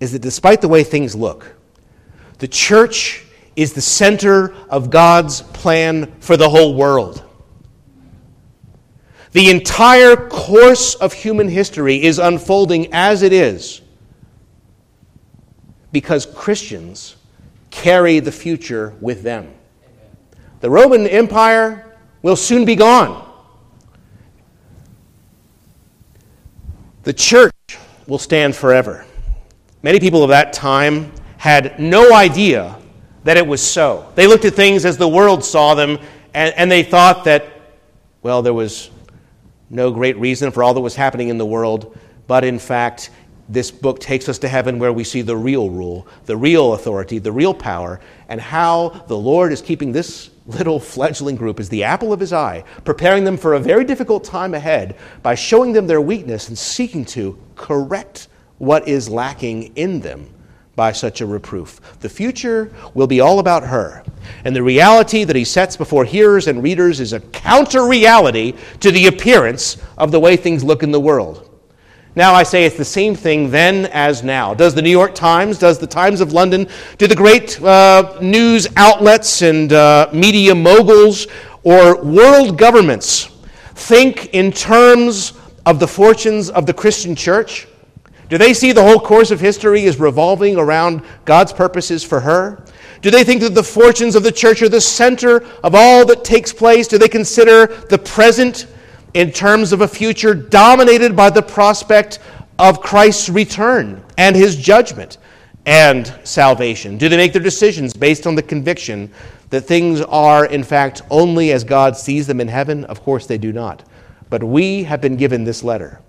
is 0.00 0.12
that 0.12 0.22
despite 0.22 0.60
the 0.60 0.68
way 0.68 0.82
things 0.82 1.14
look, 1.14 1.54
the 2.38 2.48
church 2.48 3.24
is 3.54 3.72
the 3.72 3.80
center 3.80 4.54
of 4.68 4.90
God's 4.90 5.42
plan 5.42 6.12
for 6.20 6.36
the 6.36 6.48
whole 6.48 6.74
world. 6.74 7.22
The 9.32 9.50
entire 9.50 10.16
course 10.16 10.94
of 10.94 11.12
human 11.12 11.48
history 11.48 12.02
is 12.02 12.18
unfolding 12.18 12.92
as 12.92 13.22
it 13.22 13.32
is 13.32 13.80
because 15.90 16.26
Christians 16.26 17.16
carry 17.72 18.20
the 18.20 18.30
future 18.30 18.94
with 19.00 19.24
them. 19.24 19.52
The 20.60 20.70
Roman 20.70 21.08
Empire 21.08 21.96
will 22.22 22.36
soon 22.36 22.64
be 22.64 22.76
gone. 22.76 23.28
The 27.02 27.12
church 27.12 27.52
will 28.06 28.18
stand 28.18 28.54
forever. 28.54 29.04
Many 29.82 29.98
people 29.98 30.22
of 30.22 30.28
that 30.28 30.52
time 30.52 31.10
had 31.38 31.80
no 31.80 32.14
idea 32.14 32.78
that 33.24 33.36
it 33.36 33.44
was 33.44 33.60
so. 33.60 34.12
They 34.14 34.28
looked 34.28 34.44
at 34.44 34.54
things 34.54 34.84
as 34.84 34.96
the 34.96 35.08
world 35.08 35.44
saw 35.44 35.74
them, 35.74 35.98
and, 36.34 36.54
and 36.56 36.70
they 36.70 36.84
thought 36.84 37.24
that, 37.24 37.46
well, 38.22 38.42
there 38.42 38.54
was 38.54 38.90
no 39.70 39.90
great 39.90 40.16
reason 40.18 40.52
for 40.52 40.62
all 40.62 40.74
that 40.74 40.80
was 40.80 40.94
happening 40.94 41.28
in 41.28 41.38
the 41.38 41.46
world, 41.46 41.98
but 42.28 42.44
in 42.44 42.60
fact, 42.60 43.10
this 43.48 43.70
book 43.70 44.00
takes 44.00 44.28
us 44.28 44.38
to 44.38 44.48
heaven 44.48 44.78
where 44.78 44.92
we 44.92 45.04
see 45.04 45.22
the 45.22 45.36
real 45.36 45.68
rule, 45.68 46.06
the 46.26 46.36
real 46.36 46.74
authority, 46.74 47.18
the 47.18 47.32
real 47.32 47.52
power, 47.52 48.00
and 48.28 48.40
how 48.40 48.88
the 49.08 49.16
Lord 49.16 49.52
is 49.52 49.60
keeping 49.60 49.92
this 49.92 50.30
little 50.46 50.80
fledgling 50.80 51.36
group 51.36 51.60
as 51.60 51.68
the 51.68 51.84
apple 51.84 52.12
of 52.12 52.20
his 52.20 52.32
eye, 52.32 52.64
preparing 52.84 53.24
them 53.24 53.36
for 53.36 53.54
a 53.54 53.60
very 53.60 53.84
difficult 53.84 54.24
time 54.24 54.54
ahead 54.54 54.96
by 55.22 55.34
showing 55.34 55.72
them 55.72 55.86
their 55.86 56.00
weakness 56.00 56.48
and 56.48 56.58
seeking 56.58 57.04
to 57.04 57.38
correct 57.54 58.28
what 58.58 58.86
is 58.88 59.08
lacking 59.08 59.74
in 59.76 60.00
them 60.00 60.28
by 60.74 60.92
such 60.92 61.20
a 61.20 61.26
reproof. 61.26 61.80
The 62.00 62.08
future 62.08 62.72
will 62.94 63.06
be 63.06 63.20
all 63.20 63.38
about 63.38 63.64
her. 63.64 64.02
And 64.44 64.56
the 64.56 64.62
reality 64.62 65.24
that 65.24 65.36
he 65.36 65.44
sets 65.44 65.76
before 65.76 66.04
hearers 66.04 66.46
and 66.46 66.62
readers 66.62 67.00
is 67.00 67.12
a 67.12 67.20
counter 67.20 67.86
reality 67.86 68.54
to 68.80 68.90
the 68.90 69.06
appearance 69.06 69.76
of 69.98 70.10
the 70.10 70.20
way 70.20 70.36
things 70.36 70.64
look 70.64 70.82
in 70.82 70.90
the 70.90 71.00
world. 71.00 71.51
Now 72.14 72.34
I 72.34 72.42
say 72.42 72.66
it's 72.66 72.76
the 72.76 72.84
same 72.84 73.14
thing 73.14 73.50
then 73.50 73.86
as 73.86 74.22
now. 74.22 74.52
Does 74.52 74.74
the 74.74 74.82
New 74.82 74.90
York 74.90 75.14
Times, 75.14 75.58
does 75.58 75.78
the 75.78 75.86
Times 75.86 76.20
of 76.20 76.34
London, 76.34 76.68
do 76.98 77.06
the 77.06 77.16
great 77.16 77.60
uh, 77.62 78.18
news 78.20 78.66
outlets 78.76 79.40
and 79.40 79.72
uh, 79.72 80.10
media 80.12 80.54
moguls 80.54 81.26
or 81.64 82.04
world 82.04 82.58
governments 82.58 83.30
think 83.74 84.26
in 84.34 84.52
terms 84.52 85.32
of 85.64 85.80
the 85.80 85.88
fortunes 85.88 86.50
of 86.50 86.66
the 86.66 86.74
Christian 86.74 87.16
church? 87.16 87.66
Do 88.28 88.36
they 88.36 88.52
see 88.52 88.72
the 88.72 88.82
whole 88.82 89.00
course 89.00 89.30
of 89.30 89.40
history 89.40 89.86
as 89.86 89.98
revolving 89.98 90.56
around 90.56 91.02
God's 91.24 91.54
purposes 91.54 92.04
for 92.04 92.20
her? 92.20 92.62
Do 93.00 93.10
they 93.10 93.24
think 93.24 93.40
that 93.40 93.54
the 93.54 93.62
fortunes 93.62 94.16
of 94.16 94.22
the 94.22 94.32
church 94.32 94.60
are 94.60 94.68
the 94.68 94.82
center 94.82 95.46
of 95.64 95.74
all 95.74 96.04
that 96.04 96.24
takes 96.24 96.52
place? 96.52 96.88
Do 96.88 96.98
they 96.98 97.08
consider 97.08 97.66
the 97.88 97.98
present 97.98 98.66
in 99.14 99.30
terms 99.30 99.72
of 99.72 99.80
a 99.80 99.88
future 99.88 100.34
dominated 100.34 101.14
by 101.14 101.30
the 101.30 101.42
prospect 101.42 102.18
of 102.58 102.80
Christ's 102.80 103.28
return 103.28 104.02
and 104.16 104.34
his 104.34 104.56
judgment 104.56 105.18
and 105.66 106.12
salvation? 106.24 106.98
Do 106.98 107.08
they 107.08 107.16
make 107.16 107.32
their 107.32 107.42
decisions 107.42 107.94
based 107.94 108.26
on 108.26 108.34
the 108.34 108.42
conviction 108.42 109.10
that 109.50 109.62
things 109.62 110.00
are, 110.00 110.46
in 110.46 110.64
fact, 110.64 111.02
only 111.10 111.52
as 111.52 111.64
God 111.64 111.96
sees 111.96 112.26
them 112.26 112.40
in 112.40 112.48
heaven? 112.48 112.84
Of 112.84 113.02
course, 113.02 113.26
they 113.26 113.38
do 113.38 113.52
not. 113.52 113.84
But 114.30 114.42
we 114.42 114.84
have 114.84 115.00
been 115.00 115.16
given 115.16 115.44
this 115.44 115.62
letter. 115.62 116.00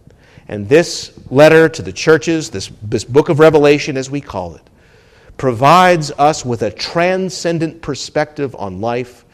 And 0.47 0.67
this 0.67 1.17
letter 1.29 1.69
to 1.69 1.81
the 1.81 1.91
churches, 1.91 2.49
this, 2.49 2.71
this 2.81 3.03
book 3.03 3.29
of 3.29 3.39
Revelation, 3.39 3.97
as 3.97 4.09
we 4.09 4.21
call 4.21 4.55
it, 4.55 4.69
provides 5.37 6.11
us 6.11 6.45
with 6.45 6.61
a 6.61 6.71
transcendent 6.71 7.81
perspective 7.81 8.55
on 8.55 8.81
life 8.81 9.25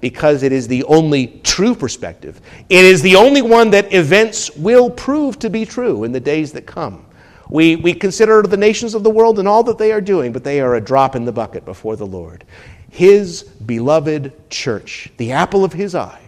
because 0.00 0.42
it 0.42 0.52
is 0.52 0.68
the 0.68 0.84
only 0.84 1.40
true 1.42 1.74
perspective. 1.74 2.40
It 2.68 2.84
is 2.84 3.02
the 3.02 3.16
only 3.16 3.42
one 3.42 3.70
that 3.70 3.92
events 3.92 4.50
will 4.56 4.90
prove 4.90 5.38
to 5.40 5.50
be 5.50 5.64
true 5.64 6.04
in 6.04 6.12
the 6.12 6.20
days 6.20 6.52
that 6.52 6.66
come. 6.66 7.04
We, 7.50 7.76
we 7.76 7.94
consider 7.94 8.42
the 8.42 8.56
nations 8.56 8.94
of 8.94 9.02
the 9.02 9.10
world 9.10 9.38
and 9.38 9.48
all 9.48 9.62
that 9.64 9.78
they 9.78 9.90
are 9.92 10.00
doing, 10.00 10.32
but 10.32 10.44
they 10.44 10.60
are 10.60 10.74
a 10.74 10.80
drop 10.80 11.16
in 11.16 11.24
the 11.24 11.32
bucket 11.32 11.64
before 11.64 11.96
the 11.96 12.06
Lord. 12.06 12.44
His 12.90 13.42
beloved 13.42 14.50
church, 14.50 15.10
the 15.16 15.32
apple 15.32 15.64
of 15.64 15.72
his 15.72 15.94
eye, 15.94 16.20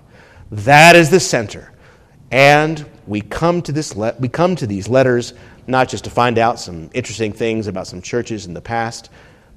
that 0.50 0.96
is 0.96 1.10
the 1.10 1.20
center. 1.20 1.72
And 2.30 2.84
we 3.06 3.20
come 3.20 3.60
to, 3.62 3.72
this 3.72 3.94
le- 3.96 4.14
we 4.18 4.28
come 4.28 4.56
to 4.56 4.66
these 4.66 4.88
letters 4.88 5.34
not 5.66 5.88
just 5.88 6.04
to 6.04 6.10
find 6.10 6.38
out 6.38 6.58
some 6.58 6.90
interesting 6.94 7.32
things 7.32 7.66
about 7.66 7.86
some 7.86 8.02
churches 8.02 8.46
in 8.46 8.54
the 8.54 8.60
past, 8.60 9.10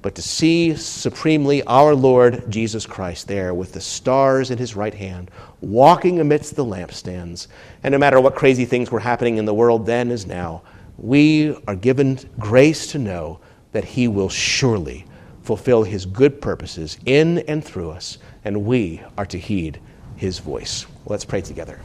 but 0.04 0.14
to 0.14 0.20
see 0.20 0.76
supremely 0.76 1.62
our 1.62 1.94
Lord 1.94 2.44
Jesus 2.50 2.84
Christ 2.84 3.26
there 3.26 3.54
with 3.54 3.72
the 3.72 3.80
stars 3.80 4.50
in 4.50 4.58
his 4.58 4.76
right 4.76 4.92
hand, 4.92 5.30
walking 5.62 6.20
amidst 6.20 6.56
the 6.56 6.64
lampstands. 6.64 7.46
And 7.82 7.92
no 7.92 7.96
matter 7.96 8.20
what 8.20 8.34
crazy 8.34 8.66
things 8.66 8.90
were 8.90 9.00
happening 9.00 9.38
in 9.38 9.46
the 9.46 9.54
world 9.54 9.86
then 9.86 10.10
as 10.10 10.26
now, 10.26 10.60
we 10.98 11.56
are 11.66 11.74
given 11.74 12.18
grace 12.38 12.88
to 12.88 12.98
know 12.98 13.40
that 13.72 13.86
he 13.86 14.06
will 14.06 14.28
surely 14.28 15.06
fulfill 15.40 15.84
his 15.84 16.04
good 16.04 16.38
purposes 16.38 16.98
in 17.06 17.38
and 17.38 17.64
through 17.64 17.90
us, 17.90 18.18
and 18.44 18.66
we 18.66 19.00
are 19.16 19.24
to 19.24 19.38
heed 19.38 19.80
his 20.16 20.38
voice. 20.38 20.84
Let's 21.06 21.24
pray 21.24 21.40
together. 21.40 21.80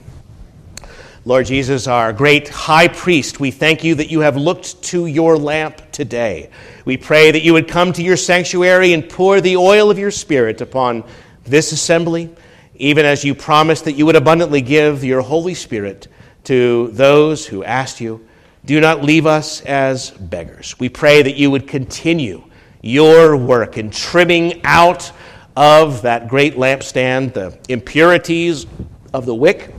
Lord 1.26 1.48
Jesus, 1.48 1.86
our 1.86 2.14
great 2.14 2.48
high 2.48 2.88
priest, 2.88 3.42
we 3.42 3.52
thank 3.52 3.84
you 3.84 3.94
that 3.96 4.10
you 4.10 4.22
have 4.22 4.38
looked 4.38 4.82
to 4.84 5.06
your 5.06 5.38
lamp 5.38 5.92
today. 5.92 6.50
We 6.86 6.96
pray 6.96 7.32
that 7.32 7.42
you 7.42 7.52
would 7.52 7.68
come 7.68 7.92
to 7.94 8.02
your 8.02 8.16
sanctuary 8.16 8.94
and 8.94 9.08
pour 9.08 9.42
the 9.42 9.58
oil 9.58 9.92
of 9.92 10.00
your 10.00 10.12
Spirit 10.12 10.62
upon 10.62 11.04
this 11.44 11.74
assembly, 11.74 12.34
even 12.76 13.06
as 13.06 13.26
you 13.26 13.36
promised 13.36 13.84
that 13.84 13.94
you 13.94 14.06
would 14.06 14.16
abundantly 14.16 14.62
give 14.62 15.04
your 15.04 15.20
Holy 15.22 15.54
Spirit 15.54 16.08
to 16.46 16.88
those 16.94 17.46
who 17.46 17.66
asked 17.66 18.00
you. 18.00 18.26
Do 18.64 18.80
not 18.80 19.04
leave 19.04 19.26
us 19.26 19.60
as 19.62 20.12
beggars. 20.12 20.80
We 20.80 20.88
pray 20.88 21.22
that 21.22 21.36
you 21.36 21.52
would 21.52 21.68
continue 21.68 22.50
your 22.82 23.36
work 23.36 23.78
in 23.78 23.92
trimming 23.92 24.62
out 24.64 25.12
of 25.58 26.04
that 26.04 26.30
great 26.30 26.56
lampstand 26.56 27.34
the 27.34 27.60
impurities 27.68 28.68
of 29.14 29.26
the 29.26 29.36
wick, 29.36 29.74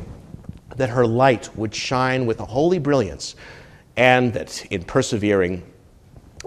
that 0.81 0.89
her 0.89 1.07
light 1.07 1.55
would 1.57 1.75
shine 1.75 2.25
with 2.25 2.41
a 2.41 2.47
holy 2.47 2.79
brilliance, 2.79 3.37
and 3.99 4.33
that 4.33 4.65
in 4.73 4.83
persevering, 4.83 5.63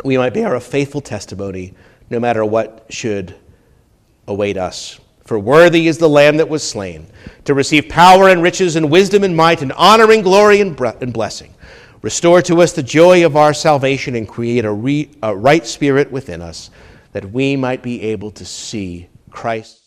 we 0.03 0.17
might 0.17 0.33
bear 0.33 0.55
a 0.55 0.59
faithful 0.59 1.01
testimony 1.01 1.75
no 2.09 2.19
matter 2.19 2.43
what 2.43 2.87
should 2.89 3.35
await 4.27 4.57
us. 4.57 4.99
For 5.23 5.37
worthy 5.37 5.87
is 5.87 5.99
the 5.99 6.09
Lamb 6.09 6.37
that 6.37 6.49
was 6.49 6.67
slain 6.67 7.05
to 7.45 7.53
receive 7.53 7.87
power 7.89 8.27
and 8.27 8.41
riches 8.41 8.75
and 8.75 8.89
wisdom 8.89 9.23
and 9.23 9.37
might 9.37 9.61
and 9.61 9.71
honor 9.73 10.11
and 10.11 10.23
glory 10.23 10.61
and, 10.61 10.75
blessing. 10.75 11.53
Restore 12.01 12.41
to 12.41 12.63
us 12.63 12.73
the 12.73 12.81
joy 12.81 13.23
of 13.23 13.37
our 13.37 13.53
salvation 13.53 14.15
and 14.15 14.27
create 14.27 14.65
a, 14.65 14.71
re- 14.71 15.11
a 15.21 15.35
right 15.35 15.65
spirit 15.65 16.11
within 16.11 16.41
us 16.41 16.71
that 17.11 17.31
we 17.31 17.55
might 17.55 17.83
be 17.83 18.01
able 18.01 18.31
to 18.31 18.45
see 18.45 19.09
Christ. 19.29 19.82